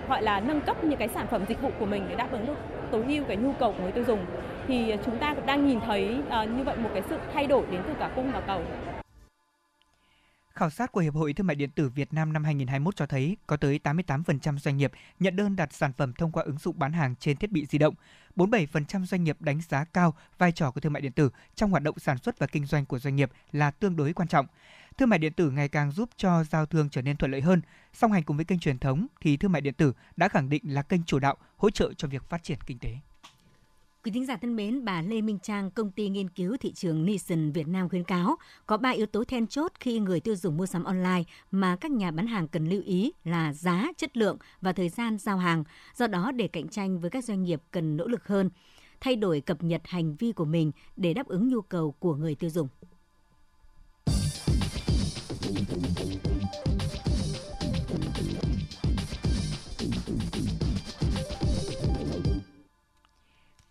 gọi 0.10 0.22
là 0.22 0.40
nâng 0.40 0.62
cấp 0.62 0.84
những 0.84 1.00
cái 1.00 1.08
sản 1.08 1.28
phẩm 1.28 1.46
dịch 1.48 1.62
vụ 1.62 1.70
của 1.80 1.86
mình 1.86 2.06
để 2.10 2.16
đáp 2.16 2.32
ứng 2.32 2.46
được 2.46 2.58
tối 2.92 3.04
ưu 3.08 3.24
cái 3.24 3.38
nhu 3.38 3.54
cầu 3.60 3.72
của 3.72 3.84
người 3.84 3.92
tiêu 3.92 4.04
dùng. 4.08 4.20
Thì 4.68 4.92
ờ, 4.92 4.98
chúng 5.06 5.18
ta 5.18 5.34
cũng 5.34 5.46
đang 5.46 5.68
nhìn 5.68 5.80
thấy 5.80 6.18
uh, 6.28 6.50
như 6.58 6.64
vậy 6.64 6.76
một 6.78 6.90
cái 6.94 7.02
sự 7.10 7.18
thay 7.34 7.48
đổi 7.48 7.64
đến 7.72 7.82
từ 7.88 7.94
cả 8.00 8.10
cung 8.16 8.32
và 8.32 8.42
cầu. 8.42 8.62
Khảo 10.60 10.70
sát 10.70 10.92
của 10.92 11.00
Hiệp 11.02 11.16
hội 11.16 11.34
Thương 11.34 11.48
mại 11.48 11.56
điện 11.56 11.70
tử 11.70 11.90
Việt 11.90 12.14
Nam 12.14 12.34
năm 12.34 12.44
2021 12.44 12.96
cho 12.96 13.06
thấy 13.06 13.38
có 13.48 13.58
tới 13.58 13.80
88% 13.84 14.58
doanh 14.58 14.78
nghiệp 14.78 14.92
nhận 15.20 15.36
đơn 15.36 15.56
đặt 15.56 15.74
sản 15.74 15.94
phẩm 15.94 16.14
thông 16.14 16.32
qua 16.32 16.44
ứng 16.44 16.58
dụng 16.58 16.80
bán 16.80 16.94
hàng 16.94 17.16
trên 17.20 17.38
thiết 17.38 17.52
bị 17.52 17.66
di 17.66 17.78
động. 17.78 17.94
47% 18.36 19.06
doanh 19.06 19.24
nghiệp 19.24 19.42
đánh 19.42 19.62
giá 19.70 19.84
cao 19.84 20.14
vai 20.38 20.52
trò 20.52 20.72
của 20.72 20.82
thương 20.82 20.94
mại 20.94 21.02
điện 21.02 21.12
tử 21.12 21.30
trong 21.56 21.72
hoạt 21.72 21.84
động 21.84 22.00
sản 22.00 22.18
xuất 22.18 22.40
và 22.40 22.48
kinh 22.48 22.66
doanh 22.66 22.86
của 22.86 23.00
doanh 23.00 23.16
nghiệp 23.16 23.32
là 23.52 23.72
tương 23.72 23.96
đối 23.96 24.14
quan 24.14 24.28
trọng. 24.28 24.46
Thương 24.98 25.10
mại 25.10 25.20
điện 25.20 25.34
tử 25.34 25.52
ngày 25.52 25.68
càng 25.68 25.92
giúp 25.92 26.10
cho 26.18 26.44
giao 26.44 26.66
thương 26.66 26.90
trở 26.90 27.02
nên 27.02 27.18
thuận 27.18 27.32
lợi 27.32 27.42
hơn. 27.42 27.62
Song 27.94 28.12
hành 28.12 28.24
cùng 28.24 28.38
với 28.38 28.46
kênh 28.46 28.60
truyền 28.60 28.80
thống 28.80 29.08
thì 29.22 29.38
thương 29.38 29.52
mại 29.52 29.62
điện 29.62 29.74
tử 29.74 29.94
đã 30.16 30.28
khẳng 30.28 30.50
định 30.50 30.64
là 30.66 30.82
kênh 30.82 31.04
chủ 31.04 31.20
đạo 31.20 31.38
hỗ 31.58 31.70
trợ 31.70 31.94
cho 31.94 32.08
việc 32.08 32.30
phát 32.30 32.44
triển 32.44 32.58
kinh 32.66 32.80
tế. 32.80 32.98
Quý 34.06 34.12
thính 34.12 34.26
giả 34.26 34.38
thân 34.38 34.56
mến, 34.56 34.86
bà 34.86 35.02
Lê 35.02 35.22
Minh 35.22 35.40
Trang, 35.40 35.72
công 35.72 35.92
ty 35.92 36.10
nghiên 36.10 36.30
cứu 36.30 36.58
thị 36.58 36.74
trường 36.74 37.06
Nielsen 37.06 37.52
Việt 37.52 37.68
Nam 37.68 37.90
khuyến 37.90 38.04
cáo 38.04 38.36
có 38.66 38.78
3 38.78 38.90
yếu 38.90 39.06
tố 39.06 39.24
then 39.24 39.48
chốt 39.48 39.72
khi 39.80 40.00
người 40.00 40.20
tiêu 40.20 40.36
dùng 40.36 40.58
mua 40.58 40.66
sắm 40.66 40.84
online 40.84 41.24
mà 41.52 41.76
các 41.76 41.92
nhà 41.92 42.12
bán 42.12 42.28
hàng 42.28 42.48
cần 42.48 42.70
lưu 42.70 42.82
ý 42.86 43.12
là 43.24 43.54
giá, 43.54 43.88
chất 43.98 44.18
lượng 44.18 44.38
và 44.62 44.74
thời 44.74 44.90
gian 44.90 45.18
giao 45.18 45.38
hàng. 45.38 45.64
Do 45.96 46.08
đó, 46.08 46.32
để 46.32 46.48
cạnh 46.48 46.68
tranh 46.68 47.00
với 47.00 47.10
các 47.10 47.24
doanh 47.24 47.44
nghiệp 47.44 47.62
cần 47.72 47.98
nỗ 47.98 48.08
lực 48.08 48.28
hơn, 48.28 48.50
thay 49.02 49.16
đổi 49.16 49.42
cập 49.42 49.64
nhật 49.64 49.82
hành 49.86 50.16
vi 50.16 50.32
của 50.32 50.46
mình 50.46 50.72
để 50.98 51.14
đáp 51.14 51.28
ứng 51.28 51.50
nhu 51.50 51.62
cầu 51.62 51.92
của 52.00 52.16
người 52.16 52.36
tiêu 52.36 52.50
dùng. 52.50 52.68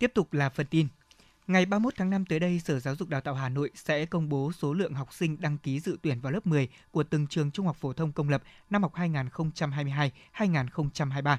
Tiếp 0.04 0.14
tục 0.14 0.32
là 0.32 0.48
phần 0.48 0.66
tin. 0.66 0.88
Ngày 1.46 1.66
31 1.66 1.94
tháng 1.96 2.10
5 2.10 2.24
tới 2.24 2.40
đây, 2.40 2.60
Sở 2.64 2.80
Giáo 2.80 2.96
dục 2.96 3.08
Đào 3.08 3.20
tạo 3.20 3.34
Hà 3.34 3.48
Nội 3.48 3.70
sẽ 3.74 4.06
công 4.06 4.28
bố 4.28 4.52
số 4.52 4.74
lượng 4.74 4.94
học 4.94 5.12
sinh 5.12 5.40
đăng 5.40 5.58
ký 5.58 5.80
dự 5.80 5.98
tuyển 6.02 6.20
vào 6.20 6.32
lớp 6.32 6.46
10 6.46 6.68
của 6.90 7.02
từng 7.02 7.26
trường 7.26 7.50
trung 7.50 7.66
học 7.66 7.76
phổ 7.80 7.92
thông 7.92 8.12
công 8.12 8.28
lập 8.28 8.42
năm 8.70 8.82
học 8.82 8.92
2022-2023. 8.94 11.36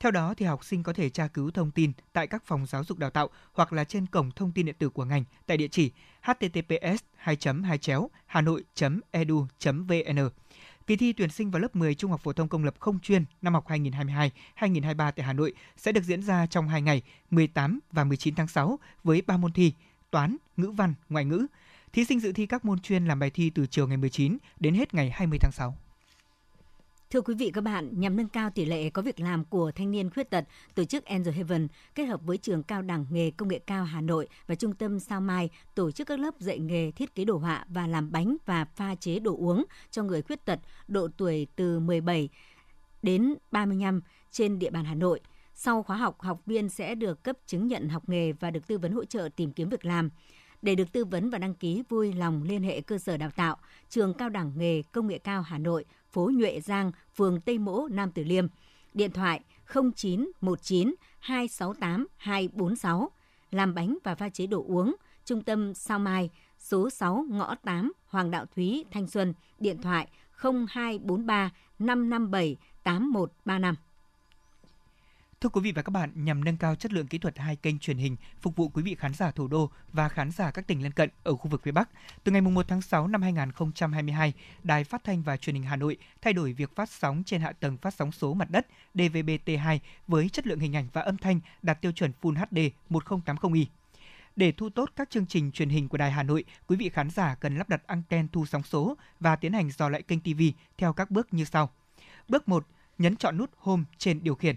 Theo 0.00 0.10
đó 0.10 0.34
thì 0.36 0.46
học 0.46 0.64
sinh 0.64 0.82
có 0.82 0.92
thể 0.92 1.10
tra 1.10 1.28
cứu 1.28 1.50
thông 1.50 1.70
tin 1.70 1.92
tại 2.12 2.26
các 2.26 2.42
phòng 2.46 2.66
giáo 2.66 2.84
dục 2.84 2.98
đào 2.98 3.10
tạo 3.10 3.28
hoặc 3.52 3.72
là 3.72 3.84
trên 3.84 4.06
cổng 4.06 4.30
thông 4.30 4.52
tin 4.52 4.66
điện 4.66 4.74
tử 4.78 4.90
của 4.90 5.04
ngành 5.04 5.24
tại 5.46 5.56
địa 5.56 5.68
chỉ 5.68 5.92
https 6.22 7.02
2 7.16 7.36
2 7.64 7.78
hanoi 8.26 8.62
edu 9.10 9.46
vn 9.60 10.28
Kỳ 10.90 10.96
thi 10.96 11.12
tuyển 11.12 11.30
sinh 11.30 11.50
vào 11.50 11.60
lớp 11.60 11.76
10 11.76 11.94
trung 11.94 12.10
học 12.10 12.20
phổ 12.20 12.32
thông 12.32 12.48
công 12.48 12.64
lập 12.64 12.74
không 12.78 13.00
chuyên 13.00 13.24
năm 13.42 13.54
học 13.54 13.68
2022-2023 13.68 14.30
tại 14.96 15.26
Hà 15.26 15.32
Nội 15.32 15.52
sẽ 15.76 15.92
được 15.92 16.04
diễn 16.04 16.22
ra 16.22 16.46
trong 16.46 16.68
2 16.68 16.82
ngày 16.82 17.02
18 17.30 17.80
và 17.92 18.04
19 18.04 18.34
tháng 18.34 18.48
6 18.48 18.78
với 19.04 19.22
3 19.26 19.36
môn 19.36 19.52
thi: 19.52 19.72
toán, 20.10 20.36
ngữ 20.56 20.70
văn, 20.70 20.94
ngoại 21.08 21.24
ngữ. 21.24 21.46
Thí 21.92 22.04
sinh 22.04 22.20
dự 22.20 22.32
thi 22.32 22.46
các 22.46 22.64
môn 22.64 22.80
chuyên 22.80 23.04
làm 23.04 23.18
bài 23.18 23.30
thi 23.30 23.50
từ 23.50 23.66
chiều 23.66 23.86
ngày 23.86 23.96
19 23.96 24.36
đến 24.60 24.74
hết 24.74 24.94
ngày 24.94 25.10
20 25.14 25.38
tháng 25.38 25.52
6. 25.52 25.76
Thưa 27.10 27.20
quý 27.20 27.34
vị 27.34 27.50
các 27.54 27.60
bạn, 27.60 28.00
nhằm 28.00 28.16
nâng 28.16 28.28
cao 28.28 28.50
tỷ 28.50 28.64
lệ 28.64 28.90
có 28.90 29.02
việc 29.02 29.20
làm 29.20 29.44
của 29.44 29.72
thanh 29.74 29.90
niên 29.90 30.10
khuyết 30.10 30.30
tật, 30.30 30.44
tổ 30.74 30.84
chức 30.84 31.04
Angel 31.04 31.34
Heaven 31.34 31.68
kết 31.94 32.04
hợp 32.04 32.20
với 32.24 32.36
trường 32.36 32.62
cao 32.62 32.82
đẳng 32.82 33.06
nghề 33.10 33.30
công 33.30 33.48
nghệ 33.48 33.58
cao 33.58 33.84
Hà 33.84 34.00
Nội 34.00 34.28
và 34.46 34.54
trung 34.54 34.74
tâm 34.74 35.00
Sao 35.00 35.20
Mai 35.20 35.50
tổ 35.74 35.90
chức 35.90 36.06
các 36.06 36.18
lớp 36.18 36.34
dạy 36.38 36.58
nghề 36.58 36.90
thiết 36.90 37.14
kế 37.14 37.24
đồ 37.24 37.36
họa 37.36 37.64
và 37.68 37.86
làm 37.86 38.12
bánh 38.12 38.36
và 38.46 38.64
pha 38.64 38.94
chế 38.94 39.18
đồ 39.18 39.36
uống 39.36 39.64
cho 39.90 40.02
người 40.02 40.22
khuyết 40.22 40.44
tật 40.44 40.58
độ 40.88 41.08
tuổi 41.16 41.46
từ 41.56 41.80
17 41.80 42.28
đến 43.02 43.34
35 43.50 44.00
trên 44.30 44.58
địa 44.58 44.70
bàn 44.70 44.84
Hà 44.84 44.94
Nội. 44.94 45.20
Sau 45.54 45.82
khóa 45.82 45.96
học, 45.96 46.20
học 46.20 46.42
viên 46.46 46.68
sẽ 46.68 46.94
được 46.94 47.22
cấp 47.24 47.36
chứng 47.46 47.66
nhận 47.66 47.88
học 47.88 48.08
nghề 48.08 48.32
và 48.32 48.50
được 48.50 48.66
tư 48.66 48.78
vấn 48.78 48.92
hỗ 48.92 49.04
trợ 49.04 49.28
tìm 49.36 49.52
kiếm 49.52 49.68
việc 49.68 49.84
làm. 49.84 50.10
Để 50.62 50.74
được 50.74 50.92
tư 50.92 51.04
vấn 51.04 51.30
và 51.30 51.38
đăng 51.38 51.54
ký, 51.54 51.82
vui 51.88 52.12
lòng 52.12 52.42
liên 52.42 52.62
hệ 52.62 52.80
cơ 52.80 52.98
sở 52.98 53.16
đào 53.16 53.30
tạo, 53.30 53.56
trường 53.88 54.14
cao 54.14 54.28
đẳng 54.28 54.52
nghề 54.56 54.82
công 54.82 55.06
nghệ 55.06 55.18
cao 55.18 55.42
Hà 55.42 55.58
Nội 55.58 55.84
phố 56.10 56.30
Nhuệ 56.34 56.60
Giang, 56.60 56.92
phường 57.16 57.40
Tây 57.40 57.58
Mỗ, 57.58 57.88
Nam 57.90 58.10
Từ 58.12 58.24
Liêm. 58.24 58.46
Điện 58.94 59.10
thoại 59.10 59.40
0919 59.74 60.94
268 61.18 62.06
246. 62.16 63.10
Làm 63.50 63.74
bánh 63.74 63.98
và 64.04 64.14
pha 64.14 64.28
chế 64.28 64.46
đồ 64.46 64.64
uống. 64.68 64.96
Trung 65.24 65.42
tâm 65.42 65.74
Sao 65.74 65.98
Mai, 65.98 66.30
số 66.58 66.90
6 66.90 67.26
ngõ 67.30 67.54
8 67.54 67.92
Hoàng 68.06 68.30
Đạo 68.30 68.46
Thúy, 68.54 68.84
Thanh 68.90 69.06
Xuân. 69.06 69.34
Điện 69.58 69.82
thoại 69.82 70.08
0243 70.32 71.50
557 71.78 72.56
8135. 72.82 73.76
Thưa 75.42 75.48
quý 75.48 75.60
vị 75.60 75.72
và 75.72 75.82
các 75.82 75.90
bạn, 75.90 76.10
nhằm 76.14 76.44
nâng 76.44 76.56
cao 76.56 76.74
chất 76.74 76.92
lượng 76.92 77.06
kỹ 77.06 77.18
thuật 77.18 77.38
hai 77.38 77.56
kênh 77.56 77.78
truyền 77.78 77.96
hình 77.96 78.16
phục 78.40 78.56
vụ 78.56 78.68
quý 78.68 78.82
vị 78.82 78.94
khán 78.94 79.14
giả 79.14 79.30
thủ 79.30 79.48
đô 79.48 79.70
và 79.92 80.08
khán 80.08 80.30
giả 80.30 80.50
các 80.50 80.66
tỉnh 80.66 80.82
lân 80.82 80.92
cận 80.92 81.10
ở 81.22 81.36
khu 81.36 81.48
vực 81.50 81.62
phía 81.62 81.72
Bắc, 81.72 81.88
từ 82.24 82.32
ngày 82.32 82.40
1 82.40 82.68
tháng 82.68 82.82
6 82.82 83.06
năm 83.06 83.22
2022, 83.22 84.32
Đài 84.62 84.84
Phát 84.84 85.04
thanh 85.04 85.22
và 85.22 85.36
Truyền 85.36 85.54
hình 85.54 85.62
Hà 85.62 85.76
Nội 85.76 85.96
thay 86.22 86.32
đổi 86.32 86.52
việc 86.52 86.76
phát 86.76 86.90
sóng 86.90 87.22
trên 87.26 87.40
hạ 87.40 87.52
tầng 87.52 87.76
phát 87.76 87.94
sóng 87.94 88.12
số 88.12 88.34
mặt 88.34 88.50
đất 88.50 88.66
DVB-T2 88.94 89.78
với 90.06 90.28
chất 90.28 90.46
lượng 90.46 90.58
hình 90.58 90.76
ảnh 90.76 90.88
và 90.92 91.00
âm 91.00 91.16
thanh 91.16 91.40
đạt 91.62 91.80
tiêu 91.80 91.92
chuẩn 91.92 92.12
Full 92.22 92.34
HD 92.34 92.58
1080i. 92.90 93.64
Để 94.36 94.52
thu 94.52 94.68
tốt 94.70 94.90
các 94.96 95.10
chương 95.10 95.26
trình 95.26 95.52
truyền 95.52 95.68
hình 95.68 95.88
của 95.88 95.98
Đài 95.98 96.10
Hà 96.10 96.22
Nội, 96.22 96.44
quý 96.66 96.76
vị 96.76 96.88
khán 96.88 97.10
giả 97.10 97.34
cần 97.34 97.58
lắp 97.58 97.68
đặt 97.68 97.82
anten 97.86 98.28
thu 98.28 98.46
sóng 98.46 98.62
số 98.62 98.96
và 99.20 99.36
tiến 99.36 99.52
hành 99.52 99.70
dò 99.70 99.88
lại 99.88 100.02
kênh 100.02 100.20
TV 100.20 100.42
theo 100.78 100.92
các 100.92 101.10
bước 101.10 101.34
như 101.34 101.44
sau. 101.44 101.70
Bước 102.28 102.48
1, 102.48 102.66
nhấn 102.98 103.16
chọn 103.16 103.38
nút 103.38 103.50
Home 103.56 103.84
trên 103.98 104.22
điều 104.22 104.34
khiển. 104.34 104.56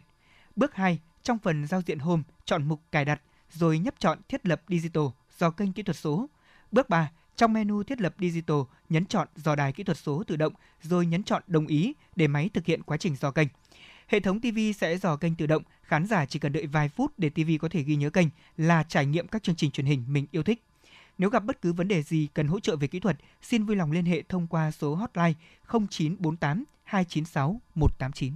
Bước 0.56 0.76
2, 0.76 1.00
trong 1.24 1.40
phần 1.40 1.68
giao 1.68 1.82
diện 1.82 2.00
Home, 2.00 2.24
chọn 2.46 2.68
mục 2.68 2.82
cài 2.92 3.06
đặt, 3.06 3.22
rồi 3.52 3.80
nhấp 3.80 3.94
chọn 4.00 4.20
thiết 4.30 4.46
lập 4.46 4.62
Digital 4.68 5.04
do 5.40 5.50
kênh 5.52 5.74
kỹ 5.74 5.84
thuật 5.84 5.98
số. 5.98 6.30
Bước 6.72 6.90
3, 6.90 7.12
trong 7.36 7.54
menu 7.54 7.84
thiết 7.84 8.02
lập 8.02 8.16
Digital, 8.20 8.58
nhấn 8.90 9.06
chọn 9.06 9.28
dò 9.36 9.56
đài 9.56 9.74
kỹ 9.74 9.84
thuật 9.84 9.98
số 9.98 10.24
tự 10.28 10.36
động, 10.36 10.54
rồi 10.82 11.06
nhấn 11.06 11.24
chọn 11.24 11.44
đồng 11.48 11.68
ý 11.68 11.94
để 12.16 12.28
máy 12.28 12.50
thực 12.54 12.66
hiện 12.66 12.84
quá 12.84 12.98
trình 12.98 13.16
dò 13.16 13.32
kênh. 13.32 13.48
Hệ 14.08 14.20
thống 14.20 14.40
TV 14.40 14.58
sẽ 14.78 14.98
dò 14.98 15.16
kênh 15.16 15.36
tự 15.36 15.48
động, 15.48 15.64
khán 15.82 16.08
giả 16.08 16.26
chỉ 16.26 16.40
cần 16.40 16.52
đợi 16.52 16.66
vài 16.68 16.90
phút 16.90 17.14
để 17.18 17.30
TV 17.30 17.52
có 17.60 17.70
thể 17.70 17.84
ghi 17.84 17.96
nhớ 17.96 18.10
kênh 18.10 18.28
là 18.58 18.84
trải 18.84 19.06
nghiệm 19.06 19.28
các 19.28 19.44
chương 19.44 19.56
trình 19.56 19.72
truyền 19.72 19.86
hình 19.86 20.04
mình 20.08 20.26
yêu 20.32 20.44
thích. 20.44 20.64
Nếu 21.18 21.30
gặp 21.30 21.44
bất 21.44 21.62
cứ 21.62 21.74
vấn 21.74 21.88
đề 21.88 22.04
gì 22.04 22.28
cần 22.34 22.48
hỗ 22.48 22.60
trợ 22.60 22.76
về 22.76 22.88
kỹ 22.88 23.00
thuật, 23.00 23.18
xin 23.42 23.66
vui 23.66 23.76
lòng 23.76 23.92
liên 23.92 24.06
hệ 24.06 24.24
thông 24.30 24.48
qua 24.48 24.72
số 24.72 24.96
hotline 24.96 25.34
0948 25.68 26.64
296 26.84 27.62
189. 27.76 28.34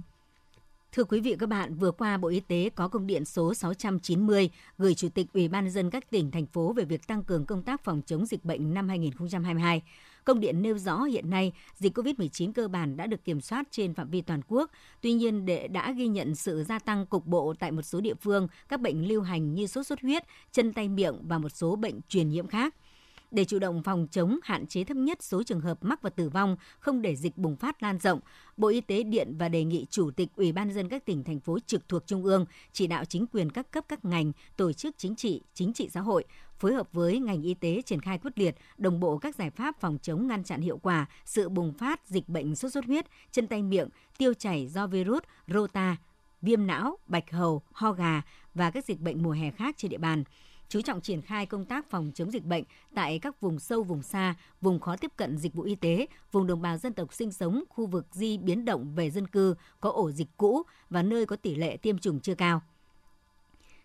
Thưa 0.92 1.04
quý 1.04 1.20
vị 1.20 1.36
các 1.38 1.48
bạn, 1.48 1.74
vừa 1.74 1.90
qua 1.90 2.16
Bộ 2.16 2.28
Y 2.28 2.40
tế 2.40 2.70
có 2.74 2.88
công 2.88 3.06
điện 3.06 3.24
số 3.24 3.54
690 3.54 4.50
gửi 4.78 4.94
Chủ 4.94 5.08
tịch 5.08 5.26
Ủy 5.34 5.48
ban 5.48 5.70
dân 5.70 5.90
các 5.90 6.10
tỉnh 6.10 6.30
thành 6.30 6.46
phố 6.46 6.72
về 6.72 6.84
việc 6.84 7.06
tăng 7.06 7.24
cường 7.24 7.46
công 7.46 7.62
tác 7.62 7.84
phòng 7.84 8.02
chống 8.06 8.26
dịch 8.26 8.44
bệnh 8.44 8.74
năm 8.74 8.88
2022. 8.88 9.82
Công 10.24 10.40
điện 10.40 10.62
nêu 10.62 10.78
rõ 10.78 11.02
hiện 11.02 11.30
nay 11.30 11.52
dịch 11.74 11.98
COVID-19 11.98 12.52
cơ 12.52 12.68
bản 12.68 12.96
đã 12.96 13.06
được 13.06 13.24
kiểm 13.24 13.40
soát 13.40 13.68
trên 13.70 13.94
phạm 13.94 14.10
vi 14.10 14.20
toàn 14.20 14.40
quốc. 14.48 14.70
Tuy 15.00 15.12
nhiên, 15.12 15.46
để 15.46 15.68
đã 15.68 15.92
ghi 15.92 16.06
nhận 16.06 16.34
sự 16.34 16.64
gia 16.64 16.78
tăng 16.78 17.06
cục 17.06 17.26
bộ 17.26 17.54
tại 17.58 17.70
một 17.70 17.82
số 17.82 18.00
địa 18.00 18.14
phương 18.14 18.48
các 18.68 18.80
bệnh 18.80 19.08
lưu 19.08 19.22
hành 19.22 19.54
như 19.54 19.66
sốt 19.66 19.86
xuất 19.86 20.00
huyết, 20.02 20.24
chân 20.52 20.72
tay 20.72 20.88
miệng 20.88 21.18
và 21.22 21.38
một 21.38 21.52
số 21.54 21.76
bệnh 21.76 22.00
truyền 22.08 22.28
nhiễm 22.28 22.46
khác– 22.46 22.74
để 23.30 23.44
chủ 23.44 23.58
động 23.58 23.82
phòng 23.82 24.06
chống, 24.10 24.38
hạn 24.42 24.66
chế 24.66 24.84
thấp 24.84 24.96
nhất 24.96 25.22
số 25.22 25.42
trường 25.42 25.60
hợp 25.60 25.78
mắc 25.80 26.02
và 26.02 26.10
tử 26.10 26.28
vong, 26.28 26.56
không 26.80 27.02
để 27.02 27.16
dịch 27.16 27.38
bùng 27.38 27.56
phát 27.56 27.82
lan 27.82 27.98
rộng, 27.98 28.20
Bộ 28.56 28.68
Y 28.68 28.80
tế 28.80 29.02
điện 29.02 29.34
và 29.38 29.48
đề 29.48 29.64
nghị 29.64 29.86
Chủ 29.90 30.10
tịch 30.10 30.28
Ủy 30.36 30.52
ban 30.52 30.72
dân 30.72 30.88
các 30.88 31.04
tỉnh 31.04 31.24
thành 31.24 31.40
phố 31.40 31.58
trực 31.66 31.88
thuộc 31.88 32.06
Trung 32.06 32.24
ương 32.24 32.44
chỉ 32.72 32.86
đạo 32.86 33.04
chính 33.04 33.26
quyền 33.26 33.50
các 33.50 33.70
cấp 33.70 33.84
các 33.88 34.04
ngành, 34.04 34.32
tổ 34.56 34.72
chức 34.72 34.94
chính 34.98 35.16
trị, 35.16 35.42
chính 35.54 35.72
trị 35.72 35.88
xã 35.88 36.00
hội 36.00 36.24
phối 36.58 36.74
hợp 36.74 36.88
với 36.92 37.18
ngành 37.18 37.42
y 37.42 37.54
tế 37.54 37.82
triển 37.86 38.00
khai 38.00 38.18
quyết 38.18 38.38
liệt, 38.38 38.54
đồng 38.78 39.00
bộ 39.00 39.18
các 39.18 39.34
giải 39.34 39.50
pháp 39.50 39.80
phòng 39.80 39.98
chống 40.02 40.26
ngăn 40.26 40.44
chặn 40.44 40.60
hiệu 40.60 40.78
quả 40.78 41.06
sự 41.24 41.48
bùng 41.48 41.72
phát 41.72 42.00
dịch 42.06 42.28
bệnh 42.28 42.56
sốt 42.56 42.72
xuất 42.72 42.84
huyết, 42.84 43.06
chân 43.30 43.46
tay 43.46 43.62
miệng, 43.62 43.88
tiêu 44.18 44.34
chảy 44.34 44.66
do 44.66 44.86
virus 44.86 45.22
rota, 45.46 45.96
viêm 46.42 46.66
não, 46.66 46.98
bạch 47.06 47.30
hầu, 47.30 47.62
ho 47.72 47.92
gà 47.92 48.22
và 48.54 48.70
các 48.70 48.84
dịch 48.84 49.00
bệnh 49.00 49.22
mùa 49.22 49.30
hè 49.30 49.50
khác 49.50 49.74
trên 49.78 49.90
địa 49.90 49.98
bàn 49.98 50.24
chú 50.68 50.80
trọng 50.80 51.00
triển 51.00 51.22
khai 51.22 51.46
công 51.46 51.64
tác 51.64 51.90
phòng 51.90 52.10
chống 52.14 52.30
dịch 52.30 52.44
bệnh 52.44 52.64
tại 52.94 53.18
các 53.18 53.40
vùng 53.40 53.58
sâu, 53.58 53.82
vùng 53.82 54.02
xa, 54.02 54.34
vùng 54.60 54.80
khó 54.80 54.96
tiếp 54.96 55.12
cận 55.16 55.38
dịch 55.38 55.54
vụ 55.54 55.62
y 55.62 55.74
tế, 55.74 56.06
vùng 56.32 56.46
đồng 56.46 56.62
bào 56.62 56.78
dân 56.78 56.92
tộc 56.92 57.12
sinh 57.12 57.32
sống, 57.32 57.64
khu 57.68 57.86
vực 57.86 58.06
di 58.12 58.38
biến 58.38 58.64
động 58.64 58.94
về 58.94 59.10
dân 59.10 59.26
cư, 59.26 59.54
có 59.80 59.90
ổ 59.90 60.10
dịch 60.10 60.28
cũ 60.36 60.62
và 60.90 61.02
nơi 61.02 61.26
có 61.26 61.36
tỷ 61.36 61.54
lệ 61.54 61.76
tiêm 61.76 61.98
chủng 61.98 62.20
chưa 62.20 62.34
cao. 62.34 62.62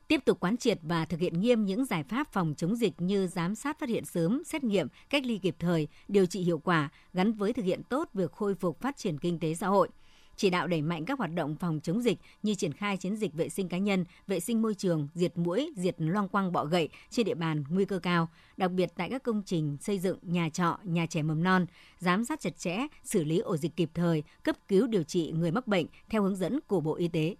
Tiếp 0.08 0.26
tục 0.26 0.40
quán 0.40 0.58
triệt 0.58 0.80
và 0.82 1.06
thực 1.06 1.20
hiện 1.20 1.42
nghiêm 1.42 1.66
những 1.66 1.86
giải 1.86 2.04
pháp 2.04 2.34
phòng 2.34 2.54
chống 2.58 2.76
dịch 2.76 3.02
như 3.02 3.28
giám 3.28 3.56
sát 3.56 3.80
phát 3.80 3.90
hiện 3.90 4.06
sớm, 4.06 4.44
xét 4.46 4.64
nghiệm, 4.64 4.88
cách 5.10 5.26
ly 5.26 5.38
kịp 5.38 5.56
thời, 5.60 5.88
điều 6.08 6.26
trị 6.26 6.42
hiệu 6.42 6.60
quả 6.60 6.90
gắn 7.14 7.34
với 7.34 7.54
thực 7.54 7.66
hiện 7.66 7.82
tốt 7.84 8.10
việc 8.14 8.32
khôi 8.32 8.56
phục 8.56 8.82
phát 8.82 8.98
triển 8.98 9.18
kinh 9.18 9.40
tế 9.40 9.54
xã 9.54 9.68
hội– 9.68 9.90
chỉ 10.36 10.50
đạo 10.50 10.68
đẩy 10.68 10.82
mạnh 10.82 11.06
các 11.06 11.20
hoạt 11.20 11.34
động 11.34 11.56
phòng 11.56 11.80
chống 11.84 12.02
dịch 12.02 12.20
như 12.44 12.56
triển 12.56 12.74
khai 12.74 12.98
chiến 12.98 13.16
dịch 13.16 13.34
vệ 13.34 13.50
sinh 13.50 13.70
cá 13.70 13.78
nhân, 13.78 14.06
vệ 14.28 14.40
sinh 14.40 14.62
môi 14.62 14.76
trường, 14.76 15.08
diệt 15.14 15.38
mũi, 15.38 15.74
diệt 15.76 15.96
loang 15.98 16.28
quang, 16.28 16.52
bọ 16.52 16.66
gậy 16.66 16.90
trên 17.10 17.26
địa 17.26 17.36
bàn 17.36 17.64
nguy 17.70 17.86
cơ 17.86 18.00
cao, 18.00 18.30
đặc 18.58 18.72
biệt 18.72 18.90
tại 18.96 19.10
các 19.10 19.24
công 19.24 19.42
trình 19.46 19.78
xây 19.82 20.00
dựng, 20.00 20.18
nhà 20.22 20.50
trọ, 20.50 20.78
nhà 20.84 21.06
trẻ 21.06 21.22
mầm 21.22 21.44
non, 21.44 21.66
giám 22.00 22.26
sát 22.26 22.40
chặt 22.40 22.58
chẽ, 22.58 22.88
xử 23.04 23.24
lý 23.24 23.40
ổ 23.40 23.58
dịch 23.58 23.76
kịp 23.76 23.90
thời, 23.94 24.24
cấp 24.44 24.56
cứu 24.68 24.88
điều 24.88 25.04
trị 25.04 25.32
người 25.32 25.52
mắc 25.52 25.68
bệnh 25.68 25.86
theo 26.10 26.24
hướng 26.24 26.36
dẫn 26.36 26.60
của 26.68 26.82
Bộ 26.82 26.96
Y 26.96 27.08
tế. 27.08 27.36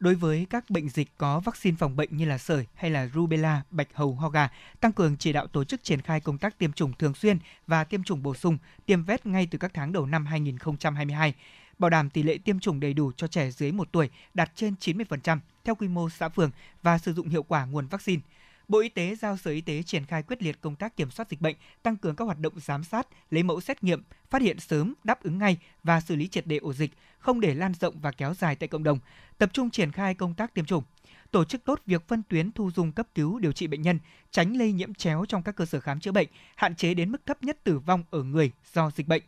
Đối 0.00 0.14
với 0.14 0.46
các 0.50 0.70
bệnh 0.70 0.88
dịch 0.88 1.08
có 1.18 1.40
vaccine 1.40 1.76
phòng 1.76 1.96
bệnh 1.96 2.16
như 2.16 2.24
là 2.24 2.38
sởi 2.38 2.66
hay 2.74 2.90
là 2.90 3.08
rubella, 3.14 3.62
bạch 3.70 3.88
hầu, 3.94 4.14
ho 4.14 4.28
gà, 4.28 4.48
tăng 4.80 4.92
cường 4.92 5.16
chỉ 5.16 5.32
đạo 5.32 5.46
tổ 5.46 5.64
chức 5.64 5.84
triển 5.84 6.00
khai 6.00 6.20
công 6.20 6.38
tác 6.38 6.58
tiêm 6.58 6.72
chủng 6.72 6.92
thường 6.92 7.14
xuyên 7.14 7.38
và 7.66 7.84
tiêm 7.84 8.02
chủng 8.02 8.22
bổ 8.22 8.34
sung, 8.34 8.58
tiêm 8.86 9.04
vét 9.04 9.26
ngay 9.26 9.48
từ 9.50 9.58
các 9.58 9.70
tháng 9.74 9.92
đầu 9.92 10.06
năm 10.06 10.26
2022 10.26 11.34
bảo 11.78 11.90
đảm 11.90 12.10
tỷ 12.10 12.22
lệ 12.22 12.38
tiêm 12.44 12.60
chủng 12.60 12.80
đầy 12.80 12.94
đủ 12.94 13.12
cho 13.16 13.26
trẻ 13.26 13.50
dưới 13.50 13.72
1 13.72 13.88
tuổi 13.92 14.10
đạt 14.34 14.50
trên 14.54 14.74
90% 14.80 15.38
theo 15.64 15.74
quy 15.74 15.88
mô 15.88 16.10
xã 16.10 16.28
phường 16.28 16.50
và 16.82 16.98
sử 16.98 17.12
dụng 17.12 17.28
hiệu 17.28 17.42
quả 17.42 17.64
nguồn 17.64 17.86
vaccine. 17.86 18.22
Bộ 18.70 18.78
Y 18.78 18.88
tế 18.88 19.14
giao 19.14 19.36
Sở 19.36 19.50
Y 19.50 19.60
tế 19.60 19.82
triển 19.82 20.06
khai 20.06 20.22
quyết 20.22 20.42
liệt 20.42 20.60
công 20.60 20.76
tác 20.76 20.96
kiểm 20.96 21.10
soát 21.10 21.30
dịch 21.30 21.40
bệnh, 21.40 21.56
tăng 21.82 21.96
cường 21.96 22.16
các 22.16 22.24
hoạt 22.24 22.38
động 22.38 22.52
giám 22.56 22.84
sát, 22.84 23.06
lấy 23.30 23.42
mẫu 23.42 23.60
xét 23.60 23.84
nghiệm, 23.84 24.02
phát 24.30 24.42
hiện 24.42 24.60
sớm, 24.60 24.94
đáp 25.04 25.22
ứng 25.22 25.38
ngay 25.38 25.56
và 25.82 26.00
xử 26.00 26.16
lý 26.16 26.28
triệt 26.28 26.46
đề 26.46 26.56
ổ 26.56 26.72
dịch, 26.72 26.90
không 27.18 27.40
để 27.40 27.54
lan 27.54 27.72
rộng 27.80 28.00
và 28.00 28.12
kéo 28.12 28.34
dài 28.34 28.56
tại 28.56 28.68
cộng 28.68 28.82
đồng, 28.82 28.98
tập 29.38 29.50
trung 29.52 29.70
triển 29.70 29.92
khai 29.92 30.14
công 30.14 30.34
tác 30.34 30.54
tiêm 30.54 30.64
chủng 30.64 30.84
tổ 31.30 31.44
chức 31.44 31.64
tốt 31.64 31.80
việc 31.86 32.08
phân 32.08 32.22
tuyến 32.28 32.52
thu 32.52 32.70
dung 32.70 32.92
cấp 32.92 33.06
cứu 33.14 33.38
điều 33.38 33.52
trị 33.52 33.66
bệnh 33.66 33.82
nhân, 33.82 33.98
tránh 34.30 34.56
lây 34.56 34.72
nhiễm 34.72 34.94
chéo 34.94 35.24
trong 35.28 35.42
các 35.42 35.56
cơ 35.56 35.64
sở 35.64 35.80
khám 35.80 36.00
chữa 36.00 36.12
bệnh, 36.12 36.28
hạn 36.56 36.74
chế 36.74 36.94
đến 36.94 37.12
mức 37.12 37.26
thấp 37.26 37.42
nhất 37.42 37.58
tử 37.64 37.78
vong 37.78 38.04
ở 38.10 38.22
người 38.22 38.50
do 38.74 38.90
dịch 38.96 39.08
bệnh. 39.08 39.22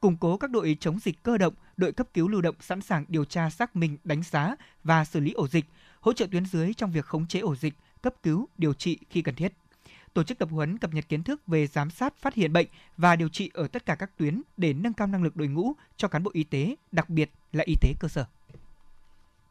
Củng 0.00 0.16
cố 0.16 0.36
các 0.36 0.50
đội 0.50 0.76
chống 0.80 0.98
dịch 0.98 1.22
cơ 1.22 1.38
động, 1.38 1.54
đội 1.76 1.92
cấp 1.92 2.08
cứu 2.14 2.28
lưu 2.28 2.40
động 2.40 2.56
sẵn 2.60 2.80
sàng 2.80 3.04
điều 3.08 3.24
tra 3.24 3.50
xác 3.50 3.76
minh, 3.76 3.96
đánh 4.04 4.22
giá 4.22 4.56
và 4.84 5.04
xử 5.04 5.20
lý 5.20 5.32
ổ 5.32 5.48
dịch, 5.48 5.64
hỗ 6.00 6.12
trợ 6.12 6.26
tuyến 6.26 6.46
dưới 6.46 6.74
trong 6.74 6.92
việc 6.92 7.04
khống 7.04 7.26
chế 7.26 7.40
ổ 7.40 7.56
dịch, 7.56 7.74
cấp 8.04 8.14
cứu, 8.22 8.48
điều 8.58 8.74
trị 8.74 8.98
khi 9.10 9.22
cần 9.22 9.34
thiết. 9.34 9.52
Tổ 10.14 10.22
chức 10.22 10.38
tập 10.38 10.48
huấn 10.50 10.78
cập 10.78 10.94
nhật 10.94 11.08
kiến 11.08 11.22
thức 11.22 11.46
về 11.46 11.66
giám 11.66 11.90
sát 11.90 12.16
phát 12.16 12.34
hiện 12.34 12.52
bệnh 12.52 12.66
và 12.96 13.16
điều 13.16 13.28
trị 13.28 13.50
ở 13.54 13.68
tất 13.68 13.86
cả 13.86 13.94
các 13.94 14.10
tuyến 14.16 14.42
để 14.56 14.72
nâng 14.72 14.92
cao 14.92 15.06
năng 15.06 15.22
lực 15.22 15.36
đội 15.36 15.48
ngũ 15.48 15.72
cho 15.96 16.08
cán 16.08 16.22
bộ 16.22 16.30
y 16.34 16.44
tế, 16.44 16.76
đặc 16.92 17.10
biệt 17.10 17.30
là 17.52 17.64
y 17.66 17.74
tế 17.80 17.92
cơ 18.00 18.08
sở. 18.08 18.24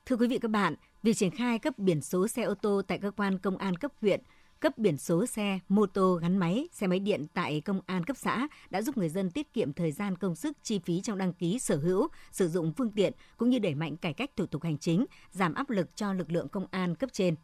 Thưa 0.05 0.15
quý 0.15 0.27
vị 0.27 0.39
các 0.41 0.51
bạn, 0.51 0.75
việc 1.03 1.13
triển 1.13 1.31
khai 1.31 1.59
cấp 1.59 1.79
biển 1.79 2.01
số 2.01 2.27
xe 2.27 2.43
ô 2.43 2.53
tô 2.53 2.81
tại 2.87 2.97
cơ 2.97 3.11
quan 3.11 3.37
công 3.37 3.57
an 3.57 3.75
cấp 3.75 3.91
huyện, 4.01 4.21
cấp 4.59 4.77
biển 4.77 4.97
số 4.97 5.25
xe, 5.25 5.59
mô 5.69 5.85
tô 5.85 6.15
gắn 6.21 6.37
máy, 6.37 6.67
xe 6.71 6.87
máy 6.87 6.99
điện 6.99 7.25
tại 7.33 7.61
công 7.61 7.81
an 7.85 8.03
cấp 8.03 8.17
xã 8.17 8.47
đã 8.69 8.81
giúp 8.81 8.97
người 8.97 9.09
dân 9.09 9.31
tiết 9.31 9.53
kiệm 9.53 9.73
thời 9.73 9.91
gian 9.91 10.17
công 10.17 10.35
sức 10.35 10.57
chi 10.63 10.79
phí 10.79 11.01
trong 11.01 11.17
đăng 11.17 11.33
ký 11.33 11.59
sở 11.59 11.77
hữu, 11.77 12.07
sử 12.31 12.49
dụng 12.49 12.73
phương 12.77 12.91
tiện 12.91 13.13
cũng 13.37 13.49
như 13.49 13.59
đẩy 13.59 13.75
mạnh 13.75 13.97
cải 13.97 14.13
cách 14.13 14.31
thủ 14.35 14.45
tục 14.45 14.63
hành 14.63 14.77
chính, 14.77 15.05
giảm 15.31 15.53
áp 15.53 15.69
lực 15.69 15.95
cho 15.95 16.13
lực 16.13 16.31
lượng 16.31 16.49
công 16.49 16.65
an 16.71 16.95
cấp 16.95 17.09
trên. 17.13 17.35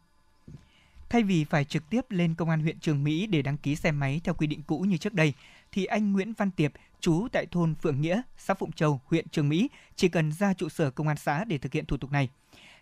Thay 1.10 1.22
vì 1.22 1.44
phải 1.44 1.64
trực 1.64 1.90
tiếp 1.90 2.10
lên 2.10 2.34
công 2.34 2.50
an 2.50 2.60
huyện 2.60 2.78
Trường 2.80 3.04
Mỹ 3.04 3.26
để 3.26 3.42
đăng 3.42 3.56
ký 3.56 3.76
xe 3.76 3.92
máy 3.92 4.20
theo 4.24 4.34
quy 4.34 4.46
định 4.46 4.62
cũ 4.66 4.78
như 4.78 4.96
trước 4.96 5.14
đây, 5.14 5.32
thì 5.72 5.84
anh 5.84 6.12
Nguyễn 6.12 6.32
Văn 6.32 6.50
Tiệp, 6.50 6.72
chú 7.00 7.28
tại 7.32 7.46
thôn 7.50 7.74
Phượng 7.74 8.00
Nghĩa, 8.00 8.22
xã 8.38 8.54
Phụng 8.54 8.72
Châu, 8.72 9.00
huyện 9.04 9.28
Trường 9.28 9.48
Mỹ, 9.48 9.68
chỉ 9.96 10.08
cần 10.08 10.32
ra 10.32 10.54
trụ 10.54 10.68
sở 10.68 10.90
công 10.90 11.08
an 11.08 11.16
xã 11.16 11.44
để 11.44 11.58
thực 11.58 11.72
hiện 11.72 11.86
thủ 11.86 11.96
tục 11.96 12.12
này. 12.12 12.28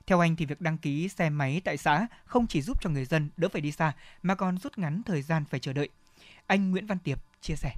Theo 0.07 0.21
anh 0.21 0.37
thì 0.37 0.47
việc 0.47 0.61
đăng 0.61 0.79
ký 0.79 1.09
xe 1.09 1.31
máy 1.31 1.61
tại 1.65 1.77
xã 1.77 2.07
không 2.25 2.47
chỉ 2.47 2.63
giúp 2.63 2.83
cho 2.83 2.91
người 2.91 3.05
dân 3.05 3.29
đỡ 3.37 3.49
phải 3.49 3.61
đi 3.61 3.73
xa 3.73 3.93
mà 4.23 4.35
còn 4.35 4.59
rút 4.59 4.79
ngắn 4.79 5.03
thời 5.07 5.23
gian 5.23 5.45
phải 5.51 5.61
chờ 5.61 5.73
đợi. 5.73 5.89
Anh 6.47 6.71
Nguyễn 6.71 6.87
Văn 6.87 6.99
Tiệp 6.99 7.19
chia 7.41 7.57
sẻ. 7.57 7.75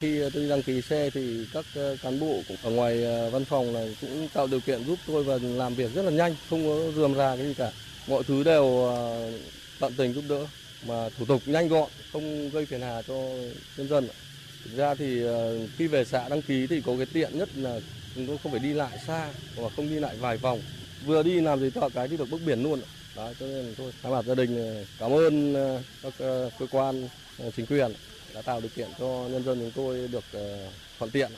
Khi 0.00 0.22
tôi 0.34 0.48
đăng 0.48 0.62
ký 0.62 0.82
xe 0.82 1.10
thì 1.14 1.48
các 1.52 1.64
ờ, 1.74 1.96
cán 2.02 2.20
bộ 2.20 2.42
ở 2.62 2.70
ngoài 2.70 3.04
ờ, 3.04 3.30
văn 3.30 3.44
phòng 3.44 3.72
này 3.72 3.96
cũng 4.00 4.28
tạo 4.34 4.46
điều 4.46 4.60
kiện 4.60 4.84
giúp 4.84 4.98
tôi 5.06 5.24
và 5.24 5.38
làm 5.40 5.74
việc 5.74 5.94
rất 5.94 6.02
là 6.02 6.10
nhanh, 6.10 6.34
không 6.50 6.64
có 6.66 6.92
rườm 6.96 7.14
rà 7.14 7.36
cái 7.36 7.46
gì 7.46 7.54
cả. 7.54 7.70
Mọi 8.06 8.24
thứ 8.24 8.42
đều 8.42 8.78
ờ, 8.78 9.30
tận 9.78 9.94
tình 9.96 10.14
giúp 10.14 10.24
đỡ. 10.28 10.46
Mà 10.86 11.08
thủ 11.18 11.24
tục 11.24 11.42
nhanh 11.48 11.68
gọn, 11.68 11.90
không 12.12 12.50
gây 12.50 12.66
phiền 12.66 12.80
hà 12.80 13.02
cho 13.02 13.14
nhân 13.76 13.88
dân. 13.88 14.08
Thực 14.64 14.76
ra 14.76 14.94
thì 14.94 15.22
ờ, 15.22 15.58
khi 15.78 15.86
về 15.86 16.04
xã 16.04 16.28
đăng 16.28 16.42
ký 16.42 16.66
thì 16.66 16.80
có 16.80 16.96
cái 16.96 17.06
tiện 17.06 17.38
nhất 17.38 17.48
là 17.56 17.80
chúng 18.14 18.26
tôi 18.26 18.38
không 18.42 18.52
phải 18.52 18.60
đi 18.60 18.72
lại 18.72 18.98
xa 19.06 19.32
hoặc 19.56 19.72
không 19.76 19.90
đi 19.90 20.00
lại 20.00 20.16
vài 20.16 20.36
vòng. 20.36 20.60
Vừa 21.06 21.22
đi 21.22 21.40
làm 21.40 21.60
gì 21.60 21.70
tờ 21.70 21.88
cái 21.88 22.08
đi 22.08 22.16
được 22.16 22.30
bước 22.30 22.40
biển 22.46 22.62
luôn 22.62 22.80
đó 23.16 23.32
cho 23.40 23.46
nên 23.46 23.74
tôi 23.76 23.92
thay 24.02 24.12
mặt 24.12 24.24
gia 24.24 24.34
đình 24.34 24.56
ờ, 24.56 24.84
cảm 24.98 25.12
ơn 25.12 25.54
các 26.02 26.12
cơ 26.58 26.66
quan 26.70 27.08
chính 27.56 27.66
quyền 27.66 27.92
đã 28.34 28.42
tạo 28.42 28.60
điều 28.60 28.70
kiện 28.76 28.88
cho 28.98 29.28
nhân 29.30 29.44
dân 29.44 29.60
chúng 29.60 29.70
tôi 29.70 30.08
được 30.08 30.24
thuận 30.98 31.10
tiện 31.10 31.32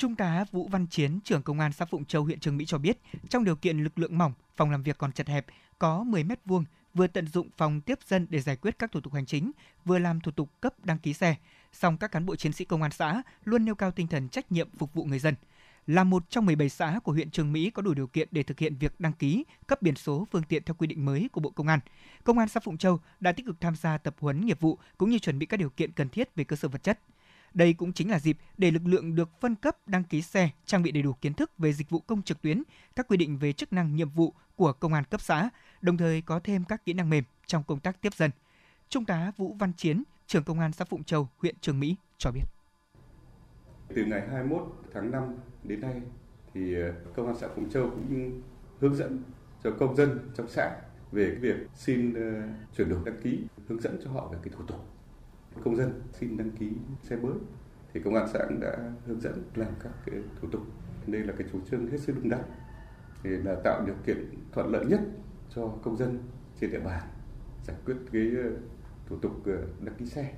Trung 0.00 0.16
tá 0.16 0.44
Vũ 0.52 0.68
Văn 0.68 0.86
Chiến, 0.86 1.20
trưởng 1.24 1.42
công 1.42 1.60
an 1.60 1.72
xã 1.72 1.84
Phụng 1.84 2.04
Châu, 2.04 2.24
huyện 2.24 2.40
Trường 2.40 2.56
Mỹ 2.56 2.64
cho 2.66 2.78
biết, 2.78 2.98
trong 3.28 3.44
điều 3.44 3.56
kiện 3.56 3.78
lực 3.78 3.98
lượng 3.98 4.18
mỏng, 4.18 4.32
phòng 4.56 4.70
làm 4.70 4.82
việc 4.82 4.98
còn 4.98 5.12
chật 5.12 5.28
hẹp, 5.28 5.46
có 5.78 6.04
10 6.04 6.24
mét 6.24 6.40
vuông, 6.44 6.64
vừa 6.94 7.06
tận 7.06 7.26
dụng 7.26 7.48
phòng 7.56 7.80
tiếp 7.80 7.98
dân 8.06 8.26
để 8.30 8.40
giải 8.40 8.56
quyết 8.56 8.78
các 8.78 8.92
thủ 8.92 9.00
tục 9.00 9.14
hành 9.14 9.26
chính, 9.26 9.52
vừa 9.84 9.98
làm 9.98 10.20
thủ 10.20 10.32
tục 10.32 10.50
cấp 10.60 10.74
đăng 10.84 10.98
ký 10.98 11.12
xe 11.12 11.36
song 11.72 11.96
các 11.96 12.12
cán 12.12 12.26
bộ 12.26 12.36
chiến 12.36 12.52
sĩ 12.52 12.64
công 12.64 12.82
an 12.82 12.90
xã 12.90 13.22
luôn 13.44 13.64
nêu 13.64 13.74
cao 13.74 13.90
tinh 13.90 14.06
thần 14.06 14.28
trách 14.28 14.52
nhiệm 14.52 14.70
phục 14.78 14.94
vụ 14.94 15.04
người 15.04 15.18
dân. 15.18 15.34
Là 15.86 16.04
một 16.04 16.30
trong 16.30 16.46
17 16.46 16.68
xã 16.68 17.00
của 17.04 17.12
huyện 17.12 17.30
Trường 17.30 17.52
Mỹ 17.52 17.70
có 17.70 17.82
đủ 17.82 17.94
điều 17.94 18.06
kiện 18.06 18.28
để 18.30 18.42
thực 18.42 18.58
hiện 18.58 18.76
việc 18.76 19.00
đăng 19.00 19.12
ký, 19.12 19.44
cấp 19.66 19.82
biển 19.82 19.94
số 19.94 20.26
phương 20.30 20.42
tiện 20.42 20.62
theo 20.64 20.74
quy 20.74 20.86
định 20.86 21.04
mới 21.04 21.28
của 21.32 21.40
Bộ 21.40 21.50
Công 21.50 21.68
an. 21.68 21.80
Công 22.24 22.38
an 22.38 22.48
xã 22.48 22.60
Phụng 22.60 22.78
Châu 22.78 23.00
đã 23.20 23.32
tích 23.32 23.46
cực 23.46 23.60
tham 23.60 23.76
gia 23.76 23.98
tập 23.98 24.16
huấn 24.20 24.46
nghiệp 24.46 24.60
vụ 24.60 24.78
cũng 24.98 25.10
như 25.10 25.18
chuẩn 25.18 25.38
bị 25.38 25.46
các 25.46 25.56
điều 25.56 25.70
kiện 25.70 25.92
cần 25.92 26.08
thiết 26.08 26.34
về 26.34 26.44
cơ 26.44 26.56
sở 26.56 26.68
vật 26.68 26.82
chất. 26.82 26.98
Đây 27.54 27.72
cũng 27.74 27.92
chính 27.92 28.10
là 28.10 28.18
dịp 28.18 28.36
để 28.58 28.70
lực 28.70 28.82
lượng 28.84 29.14
được 29.14 29.40
phân 29.40 29.54
cấp 29.54 29.76
đăng 29.88 30.04
ký 30.04 30.22
xe, 30.22 30.50
trang 30.66 30.82
bị 30.82 30.90
đầy 30.90 31.02
đủ 31.02 31.12
kiến 31.12 31.34
thức 31.34 31.58
về 31.58 31.72
dịch 31.72 31.90
vụ 31.90 31.98
công 31.98 32.22
trực 32.22 32.42
tuyến, 32.42 32.62
các 32.96 33.08
quy 33.08 33.16
định 33.16 33.38
về 33.38 33.52
chức 33.52 33.72
năng 33.72 33.96
nhiệm 33.96 34.10
vụ 34.10 34.34
của 34.56 34.72
công 34.72 34.94
an 34.94 35.04
cấp 35.04 35.20
xã, 35.20 35.50
đồng 35.80 35.96
thời 35.96 36.22
có 36.22 36.40
thêm 36.44 36.64
các 36.64 36.84
kỹ 36.84 36.92
năng 36.92 37.10
mềm 37.10 37.24
trong 37.46 37.62
công 37.64 37.80
tác 37.80 38.00
tiếp 38.00 38.14
dân. 38.14 38.30
Trung 38.88 39.04
tá 39.04 39.32
Vũ 39.36 39.56
Văn 39.58 39.72
Chiến, 39.76 40.02
trưởng 40.26 40.44
công 40.44 40.60
an 40.60 40.72
xã 40.72 40.84
Phụng 40.84 41.04
Châu, 41.04 41.28
huyện 41.38 41.54
Trường 41.60 41.80
Mỹ 41.80 41.96
cho 42.18 42.30
biết. 42.30 42.44
Từ 43.94 44.04
ngày 44.04 44.28
21 44.30 44.82
tháng 44.94 45.10
5 45.10 45.22
đến 45.64 45.80
nay 45.80 46.00
thì 46.54 46.74
ờ, 46.74 46.94
công 47.14 47.26
an 47.26 47.36
xã 47.40 47.48
Phụng 47.56 47.70
Châu 47.70 47.90
cũng 47.90 48.40
hướng 48.80 48.96
dẫn 48.96 49.22
cho 49.64 49.70
công 49.78 49.96
dân 49.96 50.30
trong 50.36 50.48
xã 50.48 50.76
về 51.12 51.24
cái 51.30 51.40
việc 51.40 51.56
xin 51.74 52.14
ờ, 52.14 52.42
chuyển 52.76 52.88
đổi 52.88 52.98
đăng 53.04 53.20
ký, 53.22 53.38
hướng 53.68 53.80
dẫn 53.80 54.00
cho 54.04 54.10
họ 54.10 54.28
về 54.32 54.38
cái 54.42 54.52
thủ 54.56 54.64
tục. 54.66 54.99
Công 55.64 55.76
dân 55.76 56.02
xin 56.12 56.36
đăng 56.36 56.50
ký 56.50 56.70
xe 57.02 57.16
mới, 57.16 57.34
thì 57.92 58.00
công 58.00 58.14
an 58.14 58.28
xã 58.32 58.38
cũng 58.48 58.60
đã 58.60 58.92
hướng 59.06 59.20
dẫn 59.20 59.42
làm 59.54 59.72
các 59.82 59.92
cái 60.06 60.20
thủ 60.40 60.48
tục. 60.52 60.62
Đây 61.06 61.20
là 61.20 61.32
cái 61.38 61.48
chủ 61.52 61.58
trương 61.70 61.86
hết 61.86 62.00
sức 62.00 62.12
đúng 62.16 62.28
đắn 62.28 62.40
để 63.22 63.30
là 63.30 63.54
tạo 63.64 63.84
điều 63.86 63.94
kiện 64.06 64.34
thuận 64.52 64.72
lợi 64.72 64.84
nhất 64.86 65.00
cho 65.54 65.68
công 65.82 65.96
dân 65.96 66.18
trên 66.60 66.70
địa 66.70 66.80
bàn 66.80 67.02
giải 67.66 67.76
quyết 67.84 67.96
cái 68.12 68.30
ờ, 68.44 68.50
thủ 69.06 69.16
tục 69.22 69.32
ờ, 69.46 69.66
đăng 69.80 69.94
ký 69.94 70.06
xe. 70.06 70.32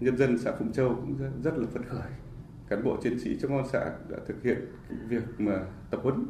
Nhân 0.00 0.16
dân 0.16 0.38
xã 0.38 0.52
Phụng 0.58 0.72
Châu 0.72 0.88
cũng 0.88 1.42
rất 1.42 1.58
là 1.58 1.66
phấn 1.66 1.84
khởi. 1.84 2.10
Cán 2.68 2.84
bộ 2.84 2.96
chiến 3.02 3.18
sĩ 3.20 3.38
trong 3.40 3.50
công 3.50 3.58
an 3.58 3.68
xã 3.72 3.84
đã 4.08 4.18
thực 4.26 4.42
hiện 4.42 4.58
việc 5.08 5.22
mà 5.38 5.66
tập 5.90 6.00
huấn 6.02 6.26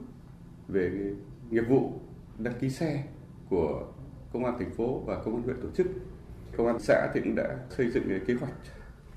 về 0.68 1.14
nghiệp 1.50 1.64
vụ 1.68 2.00
đăng 2.38 2.54
ký 2.60 2.70
xe 2.70 3.04
của 3.48 3.92
công 4.32 4.44
an 4.44 4.54
thành 4.58 4.70
phố 4.70 5.00
và 5.06 5.22
công 5.24 5.34
an 5.34 5.42
huyện 5.42 5.60
tổ 5.62 5.70
chức. 5.70 5.86
Công 6.56 6.66
an 6.66 6.78
xã 6.80 7.10
thì 7.14 7.20
cũng 7.20 7.34
đã 7.34 7.58
xây 7.70 7.90
dựng 7.90 8.04
cái 8.08 8.20
kế 8.26 8.34
hoạch 8.34 8.52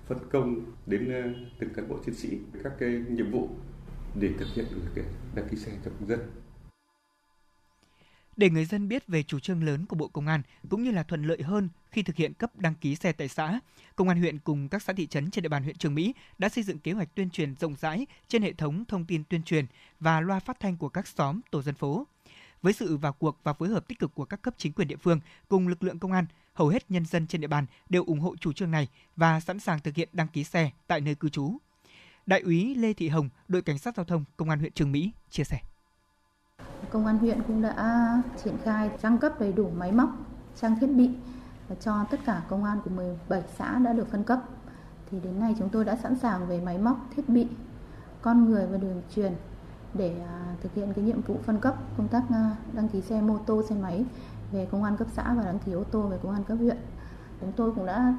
phân 0.08 0.18
công 0.32 0.66
đến 0.86 1.12
ờ, 1.14 1.22
từng 1.60 1.74
cán 1.74 1.90
bộ 1.90 1.98
chiến 2.06 2.16
sĩ 2.16 2.38
các 2.64 2.74
cái 2.80 2.90
nhiệm 3.10 3.32
vụ 3.32 3.50
để 4.16 4.30
thực 4.40 4.48
hiện 4.56 4.66
việc 4.96 5.06
đăng 5.36 5.48
ký 5.50 5.58
xe 5.58 5.72
cho 5.86 5.92
công 6.00 6.10
dân 6.10 6.20
để 8.38 8.50
người 8.50 8.66
dân 8.66 8.88
biết 8.88 9.08
về 9.08 9.24
chủ 9.24 9.40
trương 9.40 9.64
lớn 9.64 9.86
của 9.86 9.96
Bộ 9.96 10.08
Công 10.08 10.28
an 10.28 10.42
cũng 10.70 10.84
như 10.84 10.92
là 10.92 11.04
thuận 11.04 11.24
lợi 11.24 11.42
hơn 11.42 11.70
khi 11.92 12.04
thực 12.04 12.16
hiện 12.16 12.34
cấp 12.34 12.52
đăng 12.56 12.76
ký 12.76 12.96
xe 12.96 13.12
tại 13.12 13.28
xã. 13.28 13.60
Công 13.96 14.10
an 14.10 14.20
huyện 14.20 14.40
cùng 14.40 14.70
các 14.70 14.82
xã 14.82 14.94
thị 14.94 15.08
trấn 15.08 15.32
trên 15.32 15.42
địa 15.42 15.50
bàn 15.50 15.64
huyện 15.64 15.78
Trường 15.78 15.96
Mỹ 15.96 16.14
đã 16.38 16.50
xây 16.50 16.64
dựng 16.64 16.80
kế 16.80 16.92
hoạch 16.92 17.16
tuyên 17.16 17.30
truyền 17.30 17.56
rộng 17.56 17.76
rãi 17.82 18.08
trên 18.28 18.42
hệ 18.42 18.54
thống 18.54 18.86
thông 18.88 19.06
tin 19.06 19.24
tuyên 19.24 19.44
truyền 19.44 19.66
và 20.00 20.22
loa 20.22 20.40
phát 20.40 20.60
thanh 20.60 20.78
của 20.78 20.90
các 20.90 21.08
xóm, 21.08 21.42
tổ 21.52 21.62
dân 21.62 21.76
phố. 21.76 22.08
Với 22.62 22.74
sự 22.74 22.98
vào 22.98 23.14
cuộc 23.14 23.38
và 23.44 23.54
phối 23.54 23.70
hợp 23.70 23.88
tích 23.88 24.00
cực 24.00 24.16
của 24.16 24.26
các 24.26 24.42
cấp 24.42 24.54
chính 24.58 24.74
quyền 24.74 24.88
địa 24.88 24.96
phương 24.96 25.20
cùng 25.48 25.68
lực 25.68 25.84
lượng 25.84 26.00
công 26.00 26.12
an, 26.12 26.26
hầu 26.56 26.68
hết 26.68 26.92
nhân 26.92 27.06
dân 27.06 27.28
trên 27.28 27.42
địa 27.42 27.48
bàn 27.48 27.66
đều 27.90 28.04
ủng 28.04 28.20
hộ 28.20 28.36
chủ 28.36 28.54
trương 28.54 28.72
này 28.72 28.88
và 29.16 29.40
sẵn 29.40 29.60
sàng 29.60 29.80
thực 29.80 29.96
hiện 29.96 30.10
đăng 30.14 30.28
ký 30.28 30.44
xe 30.44 30.72
tại 30.88 31.02
nơi 31.02 31.16
cư 31.16 31.30
trú. 31.30 31.58
Đại 32.26 32.42
úy 32.42 32.76
Lê 32.76 32.94
Thị 32.94 33.10
Hồng, 33.10 33.30
đội 33.48 33.62
cảnh 33.62 33.78
sát 33.78 33.96
giao 33.96 34.06
thông 34.06 34.24
Công 34.38 34.50
an 34.50 34.60
huyện 34.60 34.72
Trường 34.72 34.92
Mỹ 34.92 35.12
chia 35.30 35.44
sẻ. 35.44 35.60
Công 36.90 37.06
an 37.06 37.18
huyện 37.18 37.44
cũng 37.48 37.62
đã 37.62 38.22
triển 38.44 38.56
khai 38.64 38.90
trang 39.02 39.18
cấp 39.18 39.40
đầy 39.40 39.54
đủ 39.54 39.70
máy 39.78 39.92
móc, 39.92 40.10
trang 40.62 40.80
thiết 40.80 40.88
bị 40.88 41.10
cho 41.82 42.06
tất 42.12 42.20
cả 42.26 42.42
công 42.50 42.64
an 42.64 42.80
của 42.84 42.90
17 42.90 43.42
xã 43.58 43.80
đã 43.80 43.94
được 43.94 44.12
phân 44.12 44.24
cấp. 44.24 44.40
Thì 45.12 45.20
đến 45.24 45.40
nay 45.40 45.56
chúng 45.60 45.70
tôi 45.70 45.86
đã 45.86 45.96
sẵn 45.96 46.20
sàng 46.20 46.48
về 46.48 46.62
máy 46.62 46.78
móc, 46.78 46.98
thiết 47.16 47.30
bị, 47.30 47.48
con 48.22 48.46
người 48.46 48.68
và 48.68 48.78
đường 48.78 49.02
truyền 49.16 49.34
để 49.94 50.16
à, 50.28 50.56
thực 50.62 50.74
hiện 50.76 50.94
cái 50.94 51.06
nhiệm 51.06 51.22
vụ 51.22 51.40
phân 51.44 51.60
cấp 51.60 51.76
công 51.98 52.08
tác 52.08 52.24
à, 52.30 52.56
đăng 52.74 52.90
ký 52.90 53.02
xe 53.02 53.22
mô 53.22 53.38
tô, 53.38 53.64
xe 53.70 53.76
máy 53.76 54.06
về 54.52 54.68
công 54.72 54.84
an 54.84 54.98
cấp 54.98 55.08
xã 55.16 55.34
và 55.34 55.44
đăng 55.44 55.60
ký 55.60 55.72
ô 55.72 55.84
tô 55.84 56.02
về 56.02 56.18
công 56.24 56.32
an 56.32 56.44
cấp 56.44 56.58
huyện. 56.58 56.78
Chúng 57.42 57.52
tôi 57.52 57.72
cũng 57.72 57.86
đã 57.86 58.18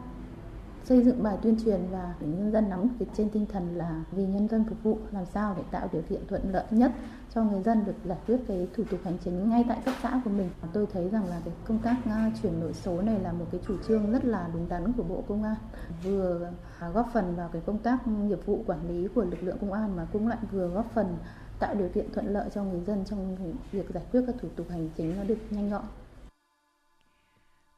xây 0.84 1.04
dựng 1.04 1.22
bài 1.22 1.38
tuyên 1.42 1.56
truyền 1.64 1.80
và 1.90 2.14
để 2.20 2.26
nhân 2.26 2.52
dân 2.52 2.68
nắm 2.68 2.88
được 2.98 3.06
trên 3.16 3.30
tinh 3.30 3.46
thần 3.52 3.76
là 3.76 4.04
vì 4.12 4.26
nhân 4.26 4.48
dân 4.48 4.64
phục 4.68 4.82
vụ 4.82 4.98
làm 5.10 5.26
sao 5.26 5.54
để 5.56 5.62
tạo 5.70 5.88
điều 5.92 6.02
kiện 6.02 6.26
thuận 6.28 6.52
lợi 6.52 6.64
nhất 6.70 6.92
cho 7.34 7.44
người 7.44 7.62
dân 7.62 7.84
được 7.84 7.94
giải 8.04 8.18
quyết 8.26 8.36
cái 8.48 8.68
thủ 8.76 8.84
tục 8.90 9.00
hành 9.04 9.18
chính 9.24 9.50
ngay 9.50 9.64
tại 9.68 9.78
cấp 9.84 9.94
xã 10.02 10.20
của 10.24 10.30
mình. 10.30 10.50
Tôi 10.72 10.86
thấy 10.92 11.08
rằng 11.08 11.26
là 11.26 11.40
cái 11.44 11.54
công 11.68 11.78
tác 11.78 11.96
à, 12.04 12.32
chuyển 12.42 12.60
đổi 12.60 12.72
số 12.72 13.02
này 13.02 13.20
là 13.20 13.32
một 13.32 13.44
cái 13.52 13.60
chủ 13.66 13.76
trương 13.88 14.12
rất 14.12 14.24
là 14.24 14.48
đúng 14.54 14.68
đắn 14.68 14.92
của 14.92 15.02
Bộ 15.02 15.24
Công 15.28 15.42
an, 15.42 15.56
vừa 16.02 16.50
à, 16.78 16.88
góp 16.88 17.10
phần 17.12 17.36
vào 17.36 17.48
cái 17.52 17.62
công 17.66 17.78
tác 17.78 18.06
nghiệp 18.08 18.46
vụ 18.46 18.64
quản 18.66 18.88
lý 18.88 19.08
của 19.14 19.24
lực 19.24 19.42
lượng 19.42 19.58
công 19.60 19.72
an 19.72 19.96
mà 19.96 20.06
cũng 20.12 20.28
lại 20.28 20.38
vừa 20.50 20.68
góp 20.68 20.90
phần 20.94 21.16
tạo 21.58 21.74
điều 21.74 21.88
kiện 21.88 22.12
thuận 22.12 22.26
lợi 22.26 22.48
cho 22.54 22.64
người 22.64 22.80
dân 22.80 23.04
trong 23.04 23.36
việc 23.72 23.90
giải 23.94 24.04
quyết 24.12 24.22
các 24.26 24.34
thủ 24.40 24.48
tục 24.56 24.66
hành 24.70 24.88
chính 24.96 25.16
nó 25.16 25.24
được 25.24 25.38
nhanh 25.50 25.70
gọn. 25.70 25.84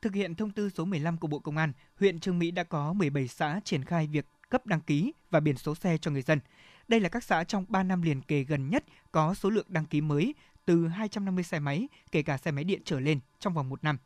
Thực 0.03 0.15
hiện 0.15 0.35
thông 0.35 0.51
tư 0.51 0.71
số 0.71 0.85
15 0.85 1.17
của 1.17 1.29
Bộ 1.29 1.39
Công 1.39 1.57
an, 1.57 1.73
huyện 2.01 2.21
Trương 2.21 2.39
Mỹ 2.39 2.51
đã 2.51 2.65
có 2.65 2.93
17 2.93 3.29
xã 3.29 3.61
triển 3.65 3.85
khai 3.85 4.07
việc 4.07 4.27
cấp 4.49 4.67
đăng 4.67 4.81
ký 4.81 5.13
và 5.31 5.41
biển 5.41 5.57
số 5.57 5.75
xe 5.75 5.99
cho 5.99 6.11
người 6.11 6.23
dân. 6.23 6.41
Đây 6.89 7.01
là 7.01 7.09
các 7.09 7.25
xã 7.25 7.45
trong 7.45 7.65
3 7.69 7.83
năm 7.83 8.03
liền 8.03 8.23
kề 8.23 8.45
gần 8.45 8.71
nhất 8.71 8.85
có 9.13 9.35
số 9.35 9.51
lượng 9.51 9.67
đăng 9.69 9.87
ký 9.87 10.01
mới 10.01 10.35
từ 10.65 10.89
250 10.89 11.45
xe 11.45 11.59
máy, 11.59 11.89
kể 12.13 12.23
cả 12.23 12.37
xe 12.37 12.51
máy 12.51 12.65
điện 12.65 12.83
trở 12.85 13.01
lên 13.01 13.21
trong 13.39 13.55
vòng 13.55 13.69
một 13.69 13.85
năm. 13.85 13.99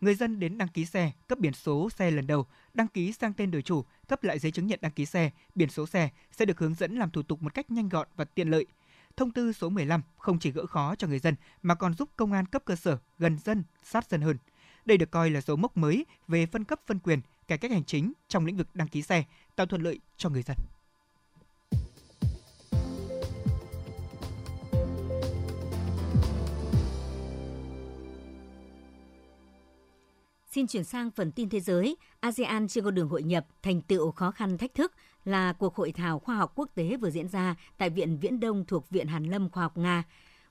Người 0.00 0.14
dân 0.14 0.40
đến 0.40 0.58
đăng 0.58 0.68
ký 0.68 0.84
xe, 0.84 1.12
cấp 1.28 1.38
biển 1.38 1.52
số 1.52 1.90
xe 1.90 2.10
lần 2.10 2.26
đầu, 2.26 2.46
đăng 2.74 2.88
ký 2.88 3.12
sang 3.12 3.32
tên 3.32 3.50
đổi 3.50 3.62
chủ, 3.62 3.84
cấp 4.08 4.24
lại 4.24 4.38
giấy 4.38 4.52
chứng 4.52 4.66
nhận 4.66 4.78
đăng 4.82 4.92
ký 4.92 5.06
xe, 5.06 5.30
biển 5.54 5.68
số 5.68 5.86
xe 5.86 6.10
sẽ 6.32 6.44
được 6.44 6.58
hướng 6.58 6.74
dẫn 6.74 6.96
làm 6.96 7.10
thủ 7.10 7.22
tục 7.22 7.42
một 7.42 7.54
cách 7.54 7.70
nhanh 7.70 7.88
gọn 7.88 8.08
và 8.16 8.24
tiện 8.24 8.48
lợi. 8.48 8.66
Thông 9.16 9.30
tư 9.30 9.52
số 9.52 9.68
15 9.68 10.02
không 10.16 10.38
chỉ 10.38 10.50
gỡ 10.50 10.66
khó 10.66 10.94
cho 10.94 11.08
người 11.08 11.18
dân 11.18 11.34
mà 11.62 11.74
còn 11.74 11.94
giúp 11.94 12.10
công 12.16 12.32
an 12.32 12.46
cấp 12.46 12.62
cơ 12.64 12.76
sở 12.76 12.98
gần 13.18 13.38
dân, 13.38 13.64
sát 13.82 14.10
dân 14.10 14.20
hơn– 14.20 14.36
đây 14.88 14.98
được 14.98 15.10
coi 15.10 15.30
là 15.30 15.40
dấu 15.40 15.56
mốc 15.56 15.76
mới 15.76 16.06
về 16.28 16.46
phân 16.46 16.64
cấp 16.64 16.80
phân 16.86 16.98
quyền, 16.98 17.20
cải 17.48 17.58
cách 17.58 17.70
hành 17.70 17.84
chính 17.84 18.12
trong 18.28 18.46
lĩnh 18.46 18.56
vực 18.56 18.68
đăng 18.74 18.88
ký 18.88 19.02
xe, 19.02 19.24
tạo 19.56 19.66
thuận 19.66 19.82
lợi 19.82 19.98
cho 20.16 20.28
người 20.28 20.42
dân. 20.42 20.56
Xin 30.50 30.66
chuyển 30.66 30.84
sang 30.84 31.10
phần 31.10 31.32
tin 31.32 31.48
thế 31.48 31.60
giới. 31.60 31.96
ASEAN 32.20 32.68
trên 32.68 32.84
con 32.84 32.94
đường 32.94 33.08
hội 33.08 33.22
nhập, 33.22 33.46
thành 33.62 33.80
tựu 33.80 34.10
khó 34.10 34.30
khăn 34.30 34.58
thách 34.58 34.74
thức 34.74 34.92
là 35.24 35.52
cuộc 35.52 35.76
hội 35.76 35.92
thảo 35.92 36.18
khoa 36.18 36.36
học 36.36 36.52
quốc 36.54 36.70
tế 36.74 36.96
vừa 36.96 37.10
diễn 37.10 37.28
ra 37.28 37.56
tại 37.76 37.90
Viện 37.90 38.18
Viễn 38.20 38.40
Đông 38.40 38.64
thuộc 38.64 38.90
Viện 38.90 39.06
Hàn 39.06 39.24
Lâm 39.24 39.50
Khoa 39.50 39.62
học 39.62 39.76
Nga. 39.76 40.04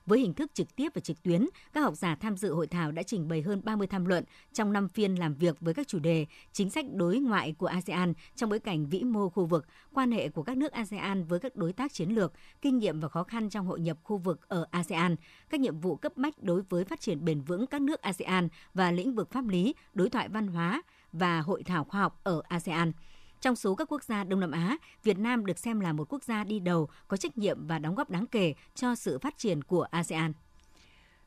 Với 0.08 0.20
hình 0.20 0.34
thức 0.34 0.54
trực 0.54 0.76
tiếp 0.76 0.88
và 0.94 1.00
trực 1.00 1.22
tuyến, 1.22 1.48
các 1.72 1.80
học 1.80 1.94
giả 1.94 2.16
tham 2.20 2.36
dự 2.36 2.54
hội 2.54 2.66
thảo 2.66 2.92
đã 2.92 3.02
trình 3.02 3.28
bày 3.28 3.42
hơn 3.42 3.60
30 3.64 3.86
tham 3.86 4.04
luận 4.04 4.24
trong 4.52 4.72
5 4.72 4.88
phiên 4.88 5.14
làm 5.14 5.34
việc 5.34 5.60
với 5.60 5.74
các 5.74 5.88
chủ 5.88 5.98
đề 5.98 6.26
chính 6.52 6.70
sách 6.70 6.86
đối 6.92 7.18
ngoại 7.18 7.54
của 7.58 7.66
ASEAN 7.66 8.12
trong 8.36 8.50
bối 8.50 8.58
cảnh 8.58 8.86
vĩ 8.86 9.04
mô 9.04 9.28
khu 9.28 9.46
vực, 9.46 9.66
quan 9.92 10.12
hệ 10.12 10.28
của 10.28 10.42
các 10.42 10.56
nước 10.56 10.72
ASEAN 10.72 11.24
với 11.24 11.38
các 11.40 11.56
đối 11.56 11.72
tác 11.72 11.92
chiến 11.92 12.10
lược, 12.10 12.32
kinh 12.62 12.78
nghiệm 12.78 13.00
và 13.00 13.08
khó 13.08 13.22
khăn 13.22 13.50
trong 13.50 13.66
hội 13.66 13.80
nhập 13.80 13.98
khu 14.02 14.16
vực 14.16 14.48
ở 14.48 14.66
ASEAN, 14.70 15.16
các 15.50 15.60
nhiệm 15.60 15.80
vụ 15.80 15.96
cấp 15.96 16.16
bách 16.16 16.42
đối 16.42 16.62
với 16.62 16.84
phát 16.84 17.00
triển 17.00 17.24
bền 17.24 17.40
vững 17.40 17.66
các 17.66 17.82
nước 17.82 18.02
ASEAN 18.02 18.48
và 18.74 18.90
lĩnh 18.90 19.14
vực 19.14 19.30
pháp 19.30 19.48
lý, 19.48 19.74
đối 19.94 20.10
thoại 20.10 20.28
văn 20.28 20.46
hóa 20.46 20.82
và 21.12 21.40
hội 21.40 21.62
thảo 21.62 21.84
khoa 21.84 22.00
học 22.00 22.20
ở 22.24 22.42
ASEAN. 22.48 22.92
Trong 23.40 23.56
số 23.56 23.74
các 23.74 23.92
quốc 23.92 24.04
gia 24.04 24.24
Đông 24.24 24.40
Nam 24.40 24.50
Á, 24.50 24.76
Việt 25.04 25.18
Nam 25.18 25.46
được 25.46 25.58
xem 25.58 25.80
là 25.80 25.92
một 25.92 26.12
quốc 26.12 26.24
gia 26.24 26.44
đi 26.44 26.60
đầu 26.60 26.88
có 27.08 27.16
trách 27.16 27.38
nhiệm 27.38 27.66
và 27.66 27.78
đóng 27.78 27.94
góp 27.94 28.10
đáng 28.10 28.26
kể 28.26 28.54
cho 28.74 28.94
sự 28.94 29.18
phát 29.18 29.38
triển 29.38 29.62
của 29.62 29.82
ASEAN. 29.82 30.32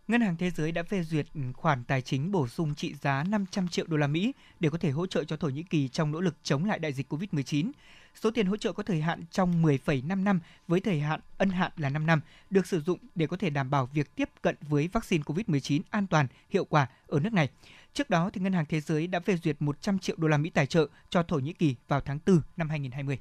Ngân 0.08 0.21
hàng 0.21 0.38
Thế 0.38 0.50
giới 0.50 0.71
đã 0.71 0.84
phê 0.84 1.04
duyệt 1.04 1.28
khoản 1.54 1.84
tài 1.84 2.02
chính 2.02 2.32
bổ 2.32 2.47
sung 2.47 2.76
trị 2.76 2.93
giá 3.02 3.24
500 3.24 3.67
triệu 3.67 3.86
đô 3.88 3.97
la 3.97 4.08
Mỹ 4.08 4.34
để 4.60 4.69
có 4.69 4.78
thể 4.78 4.91
hỗ 4.91 5.08
trợ 5.08 5.24
cho 5.24 5.38
Thổ 5.38 5.50
Nhĩ 5.50 5.63
Kỳ 5.63 5.88
trong 5.88 6.12
nỗ 6.12 6.21
lực 6.21 6.36
chống 6.43 6.65
lại 6.65 6.80
đại 6.80 6.93
dịch 6.93 7.13
COVID-19. 7.13 7.71
Số 8.15 8.32
tiền 8.32 8.45
hỗ 8.45 8.58
trợ 8.58 8.74
có 8.74 8.84
thời 8.84 9.02
hạn 9.02 9.24
trong 9.32 9.63
10,5 9.63 10.24
năm 10.24 10.39
với 10.67 10.80
thời 10.80 11.00
hạn 11.00 11.19
ân 11.38 11.50
hạn 11.50 11.71
là 11.78 11.89
5 11.89 12.06
năm, 12.06 12.21
được 12.50 12.67
sử 12.67 12.82
dụng 12.82 13.00
để 13.15 13.28
có 13.28 13.38
thể 13.38 13.50
đảm 13.50 13.69
bảo 13.69 13.89
việc 13.93 14.15
tiếp 14.15 14.30
cận 14.41 14.56
với 14.62 14.88
vaccine 14.88 15.24
COVID-19 15.24 15.82
an 15.89 16.08
toàn, 16.08 16.28
hiệu 16.50 16.65
quả 16.65 16.88
ở 17.08 17.19
nước 17.19 17.34
này. 17.34 17.50
Trước 17.93 18.10
đó, 18.10 18.30
thì 18.34 18.41
Ngân 18.41 18.54
hàng 18.54 18.65
Thế 18.65 18.82
giới 18.82 19.08
đã 19.08 19.19
phê 19.19 19.38
duyệt 19.43 19.56
100 19.60 20.00
triệu 20.00 20.15
đô 20.19 20.28
la 20.28 20.38
Mỹ 20.38 20.50
tài 20.50 20.65
trợ 20.65 20.88
cho 21.10 21.24
Thổ 21.24 21.39
Nhĩ 21.39 21.54
Kỳ 21.54 21.76
vào 21.88 22.02
tháng 22.02 22.19
4 22.26 22.41
năm 22.58 22.69
2020. 22.69 23.17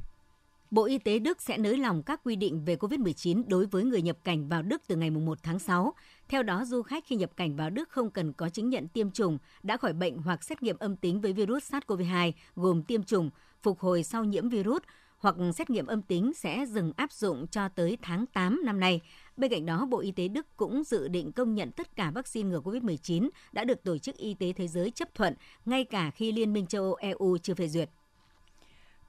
Bộ 0.71 0.85
Y 0.85 0.99
tế 0.99 1.19
Đức 1.19 1.43
sẽ 1.43 1.59
nới 1.59 1.77
lỏng 1.77 2.03
các 2.03 2.21
quy 2.25 2.37
định 2.37 2.65
về 2.65 2.77
COVID-19 2.77 3.43
đối 3.47 3.67
với 3.67 3.85
người 3.85 4.03
nhập 4.03 4.17
cảnh 4.25 4.49
vào 4.49 4.63
Đức 4.63 4.83
từ 4.87 4.97
ngày 4.97 5.11
1 5.11 5.39
tháng 5.43 5.59
6. 5.59 5.95
Theo 6.29 6.43
đó, 6.43 6.65
du 6.65 6.83
khách 6.83 7.05
khi 7.07 7.17
nhập 7.17 7.31
cảnh 7.37 7.57
vào 7.57 7.71
Đức 7.71 7.89
không 7.89 8.11
cần 8.11 8.33
có 8.33 8.49
chứng 8.49 8.69
nhận 8.69 8.89
tiêm 8.89 9.11
chủng, 9.11 9.39
đã 9.63 9.77
khỏi 9.77 9.93
bệnh 9.93 10.19
hoặc 10.19 10.45
xét 10.45 10.63
nghiệm 10.63 10.77
âm 10.79 10.97
tính 10.97 11.21
với 11.21 11.33
virus 11.33 11.73
SARS-CoV-2 11.73 12.33
gồm 12.57 12.83
tiêm 12.83 13.03
chủng, 13.03 13.31
phục 13.63 13.81
hồi 13.81 14.03
sau 14.03 14.25
nhiễm 14.25 14.49
virus 14.49 14.83
hoặc 15.19 15.37
xét 15.55 15.71
nghiệm 15.71 15.87
âm 15.87 16.03
tính 16.03 16.33
sẽ 16.35 16.67
dừng 16.67 16.93
áp 16.97 17.13
dụng 17.13 17.47
cho 17.47 17.69
tới 17.69 17.99
tháng 18.03 18.27
8 18.27 18.61
năm 18.65 18.81
nay. 18.81 19.01
Bên 19.37 19.51
cạnh 19.51 19.67
đó, 19.67 19.87
Bộ 19.87 19.99
Y 20.01 20.13
tế 20.13 20.29
Đức 20.29 20.47
cũng 20.57 20.85
dự 20.85 21.09
định 21.09 21.33
công 21.33 21.55
nhận 21.55 21.71
tất 21.71 21.97
cả 21.97 22.11
vaccine 22.11 22.49
ngừa 22.49 22.61
COVID-19 22.61 23.29
đã 23.53 23.65
được 23.65 23.83
Tổ 23.83 23.99
chức 23.99 24.17
Y 24.17 24.35
tế 24.35 24.53
Thế 24.53 24.69
giới 24.69 24.91
chấp 24.91 25.15
thuận, 25.15 25.35
ngay 25.65 25.85
cả 25.85 26.11
khi 26.11 26.33
Liên 26.33 26.53
minh 26.53 26.67
châu 26.67 26.83
Âu 26.83 26.95
EU 26.95 27.39
chưa 27.43 27.55
phê 27.55 27.69
duyệt. 27.69 27.91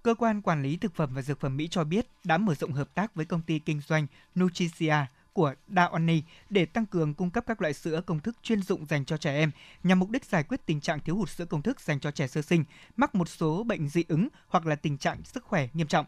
Cơ 0.04 0.14
quan 0.14 0.42
Quản 0.42 0.64
lý 0.64 0.78
Thực 0.78 0.96
phẩm 0.96 1.14
và 1.14 1.22
Dược 1.22 1.40
phẩm 1.40 1.58
Mỹ 1.58 1.68
cho 1.72 1.84
biết 1.84 2.08
đã 2.24 2.38
mở 2.38 2.56
rộng 2.56 2.72
hợp 2.72 2.96
tác 2.96 3.16
với 3.16 3.26
công 3.26 3.42
ty 3.42 3.60
kinh 3.60 3.82
doanh 3.88 4.08
Nutricia 4.40 4.96
của 5.34 5.54
Daoni 5.68 6.22
để 6.50 6.66
tăng 6.66 6.86
cường 6.86 7.14
cung 7.14 7.30
cấp 7.30 7.44
các 7.48 7.62
loại 7.62 7.74
sữa 7.74 8.02
công 8.06 8.20
thức 8.20 8.36
chuyên 8.44 8.62
dụng 8.62 8.86
dành 8.86 9.06
cho 9.06 9.18
trẻ 9.18 9.34
em 9.36 9.52
nhằm 9.84 10.00
mục 10.00 10.10
đích 10.10 10.26
giải 10.26 10.44
quyết 10.44 10.66
tình 10.66 10.82
trạng 10.82 11.00
thiếu 11.00 11.16
hụt 11.16 11.30
sữa 11.30 11.46
công 11.46 11.62
thức 11.62 11.82
dành 11.82 12.00
cho 12.00 12.12
trẻ 12.12 12.28
sơ 12.28 12.42
sinh, 12.42 12.64
mắc 12.98 13.16
một 13.16 13.30
số 13.30 13.64
bệnh 13.64 13.90
dị 13.90 14.04
ứng 14.08 14.28
hoặc 14.48 14.66
là 14.66 14.76
tình 14.76 14.98
trạng 14.98 15.24
sức 15.24 15.44
khỏe 15.44 15.68
nghiêm 15.74 15.88
trọng. 15.88 16.06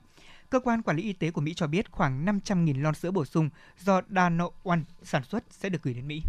Cơ 0.49 0.59
quan 0.59 0.81
quản 0.81 0.97
lý 0.97 1.03
y 1.03 1.13
tế 1.13 1.31
của 1.31 1.41
Mỹ 1.41 1.53
cho 1.53 1.67
biết 1.67 1.91
khoảng 1.91 2.25
500.000 2.25 2.81
lon 2.81 2.95
sữa 2.95 3.11
bổ 3.11 3.25
sung 3.25 3.49
do 3.79 4.01
Dano 4.09 4.49
One 4.63 4.81
sản 5.03 5.23
xuất 5.23 5.43
sẽ 5.51 5.69
được 5.69 5.83
gửi 5.83 5.93
đến 5.93 6.07
Mỹ. 6.07 6.21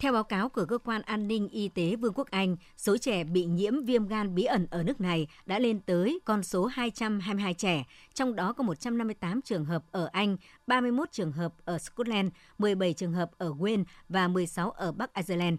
Theo 0.00 0.12
báo 0.12 0.24
cáo 0.24 0.48
của 0.48 0.64
cơ 0.64 0.78
quan 0.78 1.02
an 1.02 1.28
ninh 1.28 1.48
y 1.48 1.68
tế 1.68 1.96
Vương 1.96 2.12
quốc 2.14 2.30
Anh, 2.30 2.56
số 2.76 2.96
trẻ 2.96 3.24
bị 3.24 3.44
nhiễm 3.44 3.84
viêm 3.84 4.06
gan 4.06 4.34
bí 4.34 4.44
ẩn 4.44 4.66
ở 4.70 4.82
nước 4.82 5.00
này 5.00 5.26
đã 5.46 5.58
lên 5.58 5.80
tới 5.80 6.20
con 6.24 6.42
số 6.42 6.66
222 6.66 7.54
trẻ, 7.54 7.84
trong 8.14 8.36
đó 8.36 8.52
có 8.52 8.64
158 8.64 9.42
trường 9.42 9.64
hợp 9.64 9.84
ở 9.92 10.08
Anh, 10.12 10.36
31 10.66 11.12
trường 11.12 11.32
hợp 11.32 11.52
ở 11.64 11.78
Scotland, 11.78 12.28
17 12.58 12.92
trường 12.92 13.12
hợp 13.12 13.30
ở 13.38 13.50
Wales 13.50 13.84
và 14.08 14.28
16 14.28 14.70
ở 14.70 14.92
Bắc 14.92 15.14
Ireland. 15.14 15.58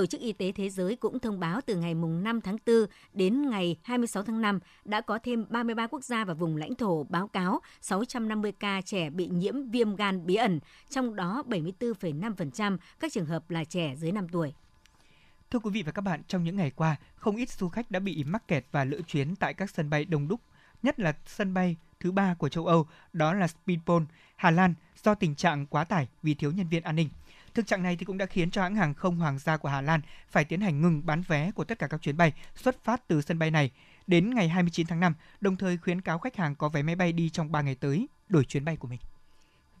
Tổ 0.00 0.06
chức 0.06 0.20
Y 0.20 0.32
tế 0.32 0.52
Thế 0.52 0.70
giới 0.70 0.96
cũng 0.96 1.18
thông 1.18 1.40
báo 1.40 1.60
từ 1.66 1.76
ngày 1.76 1.94
5 1.94 2.40
tháng 2.40 2.56
4 2.66 2.76
đến 3.12 3.50
ngày 3.50 3.76
26 3.82 4.22
tháng 4.22 4.40
5 4.40 4.58
đã 4.84 5.00
có 5.00 5.18
thêm 5.22 5.46
33 5.48 5.86
quốc 5.86 6.04
gia 6.04 6.24
và 6.24 6.34
vùng 6.34 6.56
lãnh 6.56 6.74
thổ 6.74 7.04
báo 7.08 7.28
cáo 7.28 7.60
650 7.80 8.52
ca 8.52 8.80
trẻ 8.80 9.10
bị 9.10 9.26
nhiễm 9.26 9.70
viêm 9.70 9.96
gan 9.96 10.26
bí 10.26 10.34
ẩn, 10.34 10.60
trong 10.90 11.16
đó 11.16 11.42
74,5% 11.48 12.78
các 13.00 13.12
trường 13.12 13.26
hợp 13.26 13.50
là 13.50 13.64
trẻ 13.64 13.94
dưới 13.96 14.12
5 14.12 14.28
tuổi. 14.28 14.52
Thưa 15.50 15.58
quý 15.58 15.70
vị 15.70 15.82
và 15.82 15.92
các 15.92 16.02
bạn, 16.02 16.22
trong 16.28 16.44
những 16.44 16.56
ngày 16.56 16.70
qua, 16.70 16.96
không 17.14 17.36
ít 17.36 17.50
du 17.50 17.68
khách 17.68 17.90
đã 17.90 18.00
bị 18.00 18.24
mắc 18.24 18.48
kẹt 18.48 18.64
và 18.72 18.84
lỡ 18.84 18.98
chuyến 19.06 19.36
tại 19.36 19.54
các 19.54 19.70
sân 19.70 19.90
bay 19.90 20.04
đông 20.04 20.28
đúc, 20.28 20.40
nhất 20.82 21.00
là 21.00 21.12
sân 21.26 21.54
bay 21.54 21.76
thứ 22.00 22.12
ba 22.12 22.34
của 22.34 22.48
châu 22.48 22.66
Âu, 22.66 22.86
đó 23.12 23.34
là 23.34 23.46
Schiphol, 23.46 24.02
Hà 24.36 24.50
Lan, 24.50 24.74
do 25.04 25.14
tình 25.14 25.34
trạng 25.34 25.66
quá 25.66 25.84
tải 25.84 26.08
vì 26.22 26.34
thiếu 26.34 26.52
nhân 26.52 26.68
viên 26.68 26.82
an 26.82 26.96
ninh. 26.96 27.08
Thực 27.54 27.66
trạng 27.66 27.82
này 27.82 27.96
thì 27.96 28.04
cũng 28.04 28.18
đã 28.18 28.26
khiến 28.26 28.50
cho 28.50 28.62
hãng 28.62 28.74
hàng 28.74 28.94
không 28.94 29.16
Hoàng 29.16 29.38
gia 29.38 29.56
của 29.56 29.68
Hà 29.68 29.80
Lan 29.80 30.00
phải 30.30 30.44
tiến 30.44 30.60
hành 30.60 30.80
ngừng 30.80 31.06
bán 31.06 31.22
vé 31.28 31.50
của 31.50 31.64
tất 31.64 31.78
cả 31.78 31.86
các 31.86 32.02
chuyến 32.02 32.16
bay 32.16 32.32
xuất 32.56 32.84
phát 32.84 33.08
từ 33.08 33.20
sân 33.20 33.38
bay 33.38 33.50
này 33.50 33.70
đến 34.06 34.34
ngày 34.34 34.48
29 34.48 34.86
tháng 34.86 35.00
5, 35.00 35.14
đồng 35.40 35.56
thời 35.56 35.76
khuyến 35.76 36.00
cáo 36.00 36.18
khách 36.18 36.36
hàng 36.36 36.54
có 36.54 36.68
vé 36.68 36.82
máy 36.82 36.94
bay 36.94 37.12
đi 37.12 37.30
trong 37.30 37.52
3 37.52 37.62
ngày 37.62 37.74
tới 37.74 38.08
đổi 38.28 38.44
chuyến 38.44 38.64
bay 38.64 38.76
của 38.76 38.88
mình. 38.88 38.98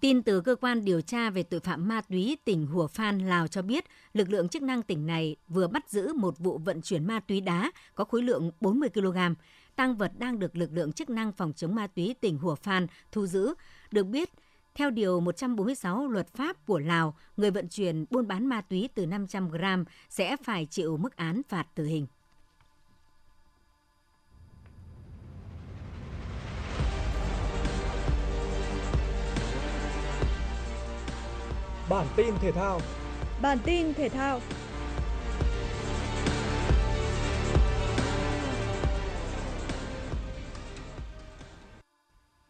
Tin 0.00 0.22
từ 0.22 0.40
cơ 0.40 0.54
quan 0.54 0.84
điều 0.84 1.00
tra 1.00 1.30
về 1.30 1.42
tội 1.42 1.60
phạm 1.60 1.88
ma 1.88 2.00
túy 2.00 2.36
tỉnh 2.44 2.66
Hùa 2.66 2.86
Phan, 2.86 3.18
Lào 3.18 3.48
cho 3.48 3.62
biết, 3.62 3.84
lực 4.12 4.30
lượng 4.30 4.48
chức 4.48 4.62
năng 4.62 4.82
tỉnh 4.82 5.06
này 5.06 5.36
vừa 5.48 5.68
bắt 5.68 5.90
giữ 5.90 6.12
một 6.12 6.38
vụ 6.38 6.58
vận 6.58 6.82
chuyển 6.82 7.06
ma 7.06 7.20
túy 7.20 7.40
đá 7.40 7.70
có 7.94 8.04
khối 8.04 8.22
lượng 8.22 8.50
40 8.60 8.88
kg. 8.88 9.18
Tăng 9.76 9.96
vật 9.96 10.12
đang 10.18 10.38
được 10.38 10.56
lực 10.56 10.70
lượng 10.72 10.92
chức 10.92 11.10
năng 11.10 11.32
phòng 11.32 11.52
chống 11.52 11.74
ma 11.74 11.86
túy 11.86 12.14
tỉnh 12.20 12.38
Hùa 12.38 12.54
Phan 12.54 12.86
thu 13.12 13.26
giữ. 13.26 13.54
Được 13.90 14.06
biết, 14.06 14.30
theo 14.74 14.90
Điều 14.90 15.20
146 15.20 16.08
luật 16.08 16.34
pháp 16.34 16.66
của 16.66 16.78
Lào, 16.78 17.16
người 17.36 17.50
vận 17.50 17.68
chuyển 17.68 18.04
buôn 18.10 18.28
bán 18.28 18.46
ma 18.46 18.60
túy 18.60 18.88
từ 18.94 19.06
500 19.06 19.50
gram 19.50 19.84
sẽ 20.08 20.36
phải 20.44 20.66
chịu 20.70 20.96
mức 20.96 21.16
án 21.16 21.42
phạt 21.48 21.66
tử 21.74 21.84
hình. 21.84 22.06
Bản 31.90 32.06
tin 32.16 32.34
thể 32.40 32.52
thao 32.52 32.80
Bản 33.42 33.58
tin 33.64 33.94
thể 33.94 34.08
thao 34.08 34.40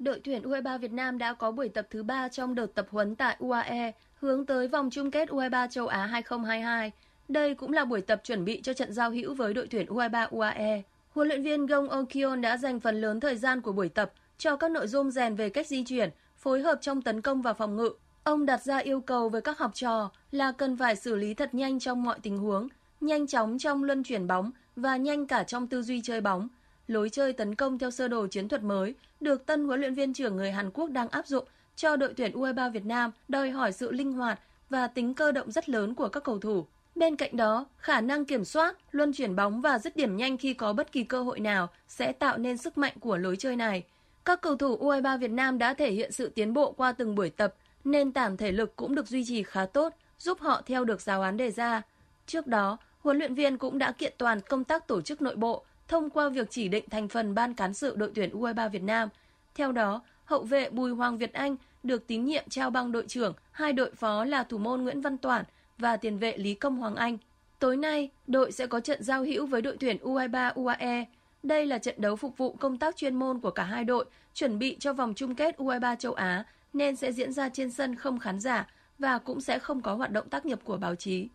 Đội 0.00 0.20
tuyển 0.24 0.42
U23 0.42 0.78
Việt 0.78 0.92
Nam 0.92 1.18
đã 1.18 1.32
có 1.32 1.50
buổi 1.50 1.68
tập 1.68 1.86
thứ 1.90 2.02
3 2.02 2.28
trong 2.28 2.54
đợt 2.54 2.66
tập 2.74 2.86
huấn 2.90 3.14
tại 3.16 3.36
UAE 3.38 3.92
hướng 4.14 4.46
tới 4.46 4.68
vòng 4.68 4.90
chung 4.90 5.10
kết 5.10 5.28
U23 5.28 5.68
châu 5.68 5.86
Á 5.86 6.06
2022. 6.06 6.92
Đây 7.28 7.54
cũng 7.54 7.72
là 7.72 7.84
buổi 7.84 8.00
tập 8.00 8.20
chuẩn 8.24 8.44
bị 8.44 8.60
cho 8.62 8.72
trận 8.72 8.92
giao 8.92 9.10
hữu 9.10 9.34
với 9.34 9.54
đội 9.54 9.66
tuyển 9.70 9.86
U23 9.86 10.28
UAE. 10.30 10.82
Huấn 11.10 11.28
luyện 11.28 11.42
viên 11.42 11.66
Gong 11.66 11.88
Okion 11.88 12.40
đã 12.40 12.56
dành 12.56 12.80
phần 12.80 13.00
lớn 13.00 13.20
thời 13.20 13.36
gian 13.36 13.60
của 13.60 13.72
buổi 13.72 13.88
tập 13.88 14.12
cho 14.38 14.56
các 14.56 14.70
nội 14.70 14.86
dung 14.86 15.10
rèn 15.10 15.34
về 15.34 15.48
cách 15.48 15.66
di 15.66 15.84
chuyển, 15.84 16.10
phối 16.36 16.60
hợp 16.60 16.78
trong 16.80 17.02
tấn 17.02 17.20
công 17.20 17.42
và 17.42 17.52
phòng 17.52 17.76
ngự. 17.76 17.90
Ông 18.24 18.46
đặt 18.46 18.62
ra 18.62 18.78
yêu 18.78 19.00
cầu 19.00 19.28
với 19.28 19.40
các 19.40 19.58
học 19.58 19.70
trò 19.74 20.10
là 20.30 20.52
cần 20.52 20.76
phải 20.76 20.96
xử 20.96 21.16
lý 21.16 21.34
thật 21.34 21.54
nhanh 21.54 21.78
trong 21.78 22.02
mọi 22.02 22.18
tình 22.22 22.38
huống, 22.38 22.68
nhanh 23.00 23.26
chóng 23.26 23.58
trong 23.58 23.84
luân 23.84 24.02
chuyển 24.02 24.26
bóng 24.26 24.50
và 24.76 24.96
nhanh 24.96 25.26
cả 25.26 25.44
trong 25.44 25.66
tư 25.66 25.82
duy 25.82 26.00
chơi 26.02 26.20
bóng– 26.20 26.48
lối 26.90 27.10
chơi 27.10 27.32
tấn 27.32 27.54
công 27.54 27.78
theo 27.78 27.90
sơ 27.90 28.08
đồ 28.08 28.26
chiến 28.26 28.48
thuật 28.48 28.62
mới 28.62 28.94
được 29.20 29.46
tân 29.46 29.64
huấn 29.64 29.80
luyện 29.80 29.94
viên 29.94 30.14
trưởng 30.14 30.36
người 30.36 30.52
Hàn 30.52 30.70
Quốc 30.70 30.90
đang 30.90 31.08
áp 31.08 31.26
dụng 31.26 31.44
cho 31.76 31.96
đội 31.96 32.14
tuyển 32.16 32.32
U23 32.32 32.70
Việt 32.70 32.84
Nam 32.84 33.10
đòi 33.28 33.50
hỏi 33.50 33.72
sự 33.72 33.92
linh 33.92 34.12
hoạt 34.12 34.40
và 34.70 34.86
tính 34.86 35.14
cơ 35.14 35.32
động 35.32 35.50
rất 35.52 35.68
lớn 35.68 35.94
của 35.94 36.08
các 36.08 36.24
cầu 36.24 36.38
thủ. 36.38 36.66
Bên 36.94 37.16
cạnh 37.16 37.36
đó, 37.36 37.66
khả 37.78 38.00
năng 38.00 38.24
kiểm 38.24 38.44
soát, 38.44 38.76
luân 38.90 39.12
chuyển 39.12 39.36
bóng 39.36 39.60
và 39.60 39.78
dứt 39.78 39.96
điểm 39.96 40.16
nhanh 40.16 40.38
khi 40.38 40.54
có 40.54 40.72
bất 40.72 40.92
kỳ 40.92 41.04
cơ 41.04 41.22
hội 41.22 41.40
nào 41.40 41.68
sẽ 41.88 42.12
tạo 42.12 42.38
nên 42.38 42.56
sức 42.56 42.78
mạnh 42.78 42.92
của 43.00 43.16
lối 43.16 43.36
chơi 43.36 43.56
này. 43.56 43.84
Các 44.24 44.40
cầu 44.40 44.56
thủ 44.56 44.78
U23 44.78 45.18
Việt 45.18 45.30
Nam 45.30 45.58
đã 45.58 45.74
thể 45.74 45.90
hiện 45.90 46.12
sự 46.12 46.28
tiến 46.28 46.54
bộ 46.54 46.72
qua 46.72 46.92
từng 46.92 47.14
buổi 47.14 47.30
tập, 47.30 47.54
nền 47.84 48.12
tảng 48.12 48.36
thể 48.36 48.52
lực 48.52 48.76
cũng 48.76 48.94
được 48.94 49.08
duy 49.08 49.24
trì 49.24 49.42
khá 49.42 49.66
tốt, 49.66 49.94
giúp 50.18 50.40
họ 50.40 50.62
theo 50.66 50.84
được 50.84 51.00
giáo 51.00 51.22
án 51.22 51.36
đề 51.36 51.50
ra. 51.50 51.82
Trước 52.26 52.46
đó, 52.46 52.78
huấn 53.00 53.18
luyện 53.18 53.34
viên 53.34 53.58
cũng 53.58 53.78
đã 53.78 53.92
kiện 53.92 54.12
toàn 54.18 54.40
công 54.40 54.64
tác 54.64 54.88
tổ 54.88 55.00
chức 55.00 55.22
nội 55.22 55.36
bộ, 55.36 55.64
thông 55.90 56.10
qua 56.10 56.28
việc 56.28 56.50
chỉ 56.50 56.68
định 56.68 56.84
thành 56.90 57.08
phần 57.08 57.34
ban 57.34 57.54
cán 57.54 57.74
sự 57.74 57.96
đội 57.96 58.10
tuyển 58.14 58.30
U23 58.30 58.68
Việt 58.68 58.82
Nam. 58.82 59.08
Theo 59.54 59.72
đó, 59.72 60.02
hậu 60.24 60.42
vệ 60.42 60.70
Bùi 60.70 60.90
Hoàng 60.90 61.18
Việt 61.18 61.32
Anh 61.32 61.56
được 61.82 62.06
tín 62.06 62.24
nhiệm 62.24 62.44
trao 62.48 62.70
băng 62.70 62.92
đội 62.92 63.04
trưởng, 63.08 63.34
hai 63.50 63.72
đội 63.72 63.90
phó 63.94 64.24
là 64.24 64.44
thủ 64.44 64.58
môn 64.58 64.82
Nguyễn 64.82 65.00
Văn 65.00 65.18
Toản 65.18 65.44
và 65.78 65.96
tiền 65.96 66.18
vệ 66.18 66.36
Lý 66.36 66.54
Công 66.54 66.76
Hoàng 66.76 66.96
Anh. 66.96 67.18
Tối 67.58 67.76
nay, 67.76 68.10
đội 68.26 68.52
sẽ 68.52 68.66
có 68.66 68.80
trận 68.80 69.02
giao 69.02 69.24
hữu 69.24 69.46
với 69.46 69.62
đội 69.62 69.76
tuyển 69.80 69.96
U23 70.02 70.52
UAE. 70.54 71.04
Đây 71.42 71.66
là 71.66 71.78
trận 71.78 71.94
đấu 71.98 72.16
phục 72.16 72.36
vụ 72.36 72.56
công 72.60 72.78
tác 72.78 72.96
chuyên 72.96 73.14
môn 73.14 73.40
của 73.40 73.50
cả 73.50 73.64
hai 73.64 73.84
đội, 73.84 74.04
chuẩn 74.34 74.58
bị 74.58 74.76
cho 74.80 74.92
vòng 74.92 75.14
chung 75.16 75.34
kết 75.34 75.58
U23 75.58 75.96
châu 75.96 76.12
Á 76.12 76.44
nên 76.72 76.96
sẽ 76.96 77.12
diễn 77.12 77.32
ra 77.32 77.48
trên 77.48 77.70
sân 77.70 77.94
không 77.94 78.18
khán 78.18 78.40
giả 78.40 78.70
và 78.98 79.18
cũng 79.18 79.40
sẽ 79.40 79.58
không 79.58 79.82
có 79.82 79.94
hoạt 79.94 80.10
động 80.10 80.28
tác 80.28 80.46
nghiệp 80.46 80.58
của 80.64 80.76
báo 80.76 80.94
chí. 80.94 81.28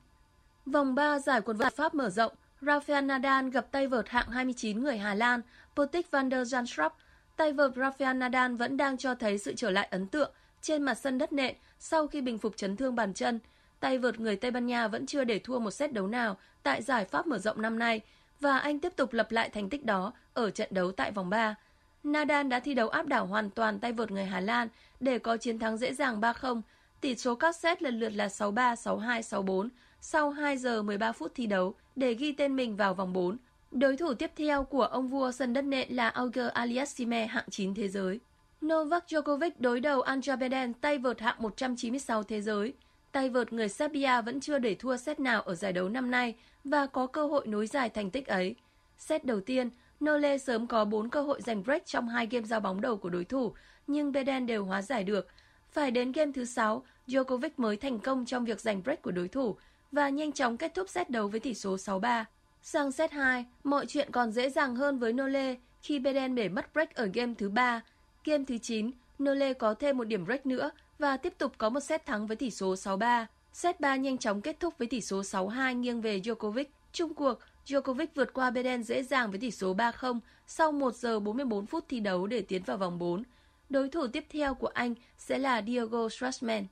Vòng 0.65 0.95
3 0.95 1.19
giải 1.19 1.41
quần 1.41 1.57
vợt 1.57 1.75
Pháp 1.75 1.95
mở 1.95 2.09
rộng, 2.09 2.33
Rafael 2.65 3.05
Nadal 3.05 3.49
gặp 3.49 3.65
tay 3.71 3.87
vợt 3.87 4.09
hạng 4.09 4.29
29 4.29 4.83
người 4.83 4.97
Hà 4.97 5.13
Lan 5.13 5.41
Potik 5.75 6.11
van 6.11 6.29
der 6.29 6.53
Zandschulp. 6.53 6.89
Tay 7.35 7.53
vợt 7.53 7.71
Rafael 7.75 8.17
Nadal 8.17 8.55
vẫn 8.55 8.77
đang 8.77 8.97
cho 8.97 9.15
thấy 9.15 9.37
sự 9.37 9.53
trở 9.57 9.71
lại 9.71 9.87
ấn 9.91 10.07
tượng 10.07 10.31
trên 10.61 10.83
mặt 10.83 10.95
sân 10.95 11.17
đất 11.17 11.33
nện 11.33 11.55
sau 11.79 12.07
khi 12.07 12.21
bình 12.21 12.37
phục 12.37 12.57
chấn 12.57 12.75
thương 12.75 12.95
bàn 12.95 13.13
chân. 13.13 13.39
Tay 13.79 13.97
vợt 13.97 14.19
người 14.19 14.35
Tây 14.35 14.51
Ban 14.51 14.65
Nha 14.65 14.87
vẫn 14.87 15.05
chưa 15.05 15.23
để 15.23 15.39
thua 15.39 15.59
một 15.59 15.71
set 15.71 15.93
đấu 15.93 16.07
nào 16.07 16.37
tại 16.63 16.81
giải 16.81 17.05
Pháp 17.05 17.27
mở 17.27 17.37
rộng 17.37 17.61
năm 17.61 17.79
nay 17.79 18.01
và 18.39 18.57
anh 18.57 18.79
tiếp 18.79 18.93
tục 18.95 19.13
lập 19.13 19.31
lại 19.31 19.49
thành 19.49 19.69
tích 19.69 19.85
đó 19.85 20.13
ở 20.33 20.49
trận 20.49 20.67
đấu 20.71 20.91
tại 20.91 21.11
vòng 21.11 21.29
3. 21.29 21.55
Nadal 22.03 22.47
đã 22.47 22.59
thi 22.59 22.73
đấu 22.73 22.89
áp 22.89 23.07
đảo 23.07 23.25
hoàn 23.25 23.49
toàn 23.49 23.79
tay 23.79 23.91
vợt 23.91 24.11
người 24.11 24.25
Hà 24.25 24.39
Lan 24.39 24.67
để 24.99 25.19
có 25.19 25.37
chiến 25.37 25.59
thắng 25.59 25.77
dễ 25.77 25.93
dàng 25.93 26.21
3-0. 26.21 26.61
Tỷ 27.01 27.15
số 27.15 27.35
các 27.35 27.55
set 27.55 27.81
lần 27.81 27.99
lượt 27.99 28.09
là 28.09 28.27
6-3, 28.27 28.75
6-2, 28.75 29.21
6-4 29.21 29.69
sau 30.01 30.29
2 30.29 30.57
giờ 30.57 30.81
13 30.81 31.11
phút 31.11 31.31
thi 31.35 31.45
đấu 31.45 31.73
để 31.95 32.13
ghi 32.13 32.31
tên 32.31 32.55
mình 32.55 32.75
vào 32.75 32.93
vòng 32.93 33.13
4. 33.13 33.37
Đối 33.71 33.97
thủ 33.97 34.13
tiếp 34.13 34.31
theo 34.35 34.63
của 34.63 34.83
ông 34.83 35.07
vua 35.07 35.31
sân 35.31 35.53
đất 35.53 35.61
nện 35.61 35.91
là 35.91 36.09
Auger 36.09 36.47
Aliassime 36.47 37.25
hạng 37.25 37.45
9 37.49 37.73
thế 37.73 37.87
giới. 37.87 38.19
Novak 38.65 39.03
Djokovic 39.07 39.51
đối 39.59 39.79
đầu 39.79 40.01
Anja 40.01 40.37
Beden 40.37 40.73
tay 40.73 40.97
vợt 40.97 41.19
hạng 41.21 41.35
196 41.39 42.23
thế 42.23 42.41
giới. 42.41 42.73
Tay 43.11 43.29
vợt 43.29 43.53
người 43.53 43.69
Serbia 43.69 44.21
vẫn 44.21 44.39
chưa 44.39 44.59
để 44.59 44.75
thua 44.75 44.97
set 44.97 45.19
nào 45.19 45.41
ở 45.41 45.55
giải 45.55 45.73
đấu 45.73 45.89
năm 45.89 46.11
nay 46.11 46.35
và 46.63 46.85
có 46.85 47.07
cơ 47.07 47.27
hội 47.27 47.47
nối 47.47 47.67
dài 47.67 47.89
thành 47.89 48.11
tích 48.11 48.27
ấy. 48.27 48.55
Set 48.97 49.25
đầu 49.25 49.41
tiên, 49.41 49.69
Nole 50.05 50.37
sớm 50.37 50.67
có 50.67 50.85
4 50.85 51.09
cơ 51.09 51.21
hội 51.21 51.41
giành 51.41 51.63
break 51.63 51.85
trong 51.85 52.09
hai 52.09 52.27
game 52.31 52.45
giao 52.45 52.59
bóng 52.59 52.81
đầu 52.81 52.97
của 52.97 53.09
đối 53.09 53.25
thủ, 53.25 53.53
nhưng 53.87 54.11
Beden 54.11 54.45
đều 54.45 54.65
hóa 54.65 54.81
giải 54.81 55.03
được. 55.03 55.27
Phải 55.71 55.91
đến 55.91 56.11
game 56.11 56.31
thứ 56.35 56.45
6, 56.45 56.83
Djokovic 57.07 57.49
mới 57.57 57.77
thành 57.77 57.99
công 57.99 58.25
trong 58.25 58.45
việc 58.45 58.61
giành 58.61 58.83
break 58.83 59.01
của 59.01 59.11
đối 59.11 59.27
thủ 59.27 59.55
và 59.95 60.09
nhanh 60.09 60.31
chóng 60.31 60.57
kết 60.57 60.73
thúc 60.75 60.89
set 60.89 61.09
đấu 61.09 61.27
với 61.27 61.39
tỷ 61.39 61.53
số 61.53 61.75
6-3. 61.75 62.23
Sang 62.61 62.91
set 62.91 63.11
2, 63.11 63.45
mọi 63.63 63.85
chuyện 63.85 64.11
còn 64.11 64.31
dễ 64.31 64.49
dàng 64.49 64.75
hơn 64.75 64.99
với 64.99 65.13
Nole 65.13 65.55
khi 65.81 65.99
Beden 65.99 66.35
để 66.35 66.49
mất 66.49 66.73
break 66.73 66.95
ở 66.95 67.09
game 67.13 67.33
thứ 67.37 67.49
3. 67.49 67.81
Game 68.25 68.43
thứ 68.47 68.57
9, 68.57 68.91
Nole 69.23 69.53
có 69.53 69.73
thêm 69.73 69.97
một 69.97 70.03
điểm 70.03 70.25
break 70.25 70.45
nữa 70.45 70.69
và 70.99 71.17
tiếp 71.17 71.33
tục 71.37 71.51
có 71.57 71.69
một 71.69 71.79
set 71.79 72.05
thắng 72.05 72.27
với 72.27 72.35
tỷ 72.37 72.51
số 72.51 72.73
6-3. 72.73 73.25
Set 73.53 73.79
3 73.79 73.95
nhanh 73.95 74.17
chóng 74.17 74.41
kết 74.41 74.59
thúc 74.59 74.77
với 74.77 74.87
tỷ 74.87 75.01
số 75.01 75.21
6-2 75.21 75.73
nghiêng 75.73 76.01
về 76.01 76.19
Djokovic. 76.19 76.65
Trung 76.91 77.13
cuộc, 77.13 77.39
Djokovic 77.65 78.07
vượt 78.15 78.33
qua 78.33 78.49
Beden 78.49 78.83
dễ 78.83 79.03
dàng 79.03 79.31
với 79.31 79.39
tỷ 79.39 79.51
số 79.51 79.75
3-0 79.75 80.19
sau 80.47 80.71
1 80.71 80.95
giờ 80.95 81.19
44 81.19 81.65
phút 81.65 81.85
thi 81.89 81.99
đấu 81.99 82.27
để 82.27 82.41
tiến 82.41 82.63
vào 82.63 82.77
vòng 82.77 82.99
4. 82.99 83.23
Đối 83.69 83.89
thủ 83.89 84.07
tiếp 84.07 84.25
theo 84.29 84.53
của 84.53 84.67
anh 84.67 84.95
sẽ 85.17 85.37
là 85.37 85.61
Diego 85.61 86.07
Schwartzman. 86.07 86.63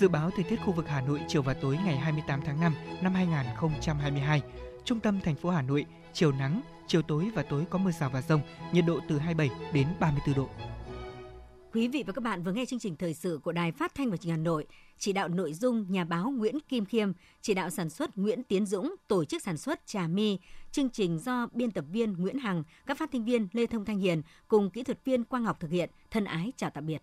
Dự 0.00 0.08
báo 0.08 0.30
thời 0.30 0.44
tiết 0.44 0.56
khu 0.56 0.72
vực 0.72 0.88
Hà 0.88 1.00
Nội 1.00 1.20
chiều 1.28 1.42
và 1.42 1.54
tối 1.54 1.78
ngày 1.84 1.96
28 1.96 2.40
tháng 2.44 2.60
5 2.60 2.74
năm 3.02 3.14
2022. 3.14 4.42
Trung 4.84 5.00
tâm 5.00 5.20
thành 5.20 5.34
phố 5.34 5.50
Hà 5.50 5.62
Nội, 5.62 5.86
chiều 6.12 6.32
nắng, 6.32 6.60
chiều 6.86 7.02
tối 7.02 7.30
và 7.34 7.42
tối 7.42 7.64
có 7.70 7.78
mưa 7.78 7.90
rào 7.90 8.10
và 8.10 8.22
rông, 8.22 8.40
nhiệt 8.72 8.84
độ 8.86 9.00
từ 9.08 9.18
27 9.18 9.70
đến 9.72 9.86
34 10.00 10.34
độ. 10.34 10.48
Quý 11.72 11.88
vị 11.88 12.04
và 12.06 12.12
các 12.12 12.24
bạn 12.24 12.42
vừa 12.42 12.52
nghe 12.52 12.64
chương 12.66 12.78
trình 12.78 12.96
thời 12.96 13.14
sự 13.14 13.40
của 13.42 13.52
Đài 13.52 13.72
Phát 13.72 13.94
thanh 13.94 14.10
và 14.10 14.16
Truyền 14.16 14.30
hình 14.30 14.40
Hà 14.40 14.44
Nội. 14.44 14.66
Chỉ 14.98 15.12
đạo 15.12 15.28
nội 15.28 15.52
dung 15.52 15.86
nhà 15.88 16.04
báo 16.04 16.30
Nguyễn 16.30 16.60
Kim 16.60 16.84
Khiêm, 16.84 17.12
chỉ 17.42 17.54
đạo 17.54 17.70
sản 17.70 17.90
xuất 17.90 18.18
Nguyễn 18.18 18.42
Tiến 18.42 18.66
Dũng, 18.66 18.94
tổ 19.08 19.24
chức 19.24 19.42
sản 19.42 19.56
xuất 19.56 19.86
Trà 19.86 20.06
Mi. 20.06 20.38
Chương 20.72 20.90
trình 20.90 21.18
do 21.18 21.48
biên 21.52 21.70
tập 21.70 21.84
viên 21.90 22.12
Nguyễn 22.12 22.38
Hằng, 22.38 22.62
các 22.86 22.98
phát 22.98 23.10
thanh 23.12 23.24
viên 23.24 23.48
Lê 23.52 23.66
Thông 23.66 23.84
Thanh 23.84 23.98
Hiền 23.98 24.22
cùng 24.48 24.70
kỹ 24.70 24.82
thuật 24.82 25.04
viên 25.04 25.24
Quang 25.24 25.44
Ngọc 25.44 25.60
thực 25.60 25.70
hiện. 25.70 25.90
Thân 26.10 26.24
ái 26.24 26.52
chào 26.56 26.70
tạm 26.70 26.86
biệt. 26.86 27.02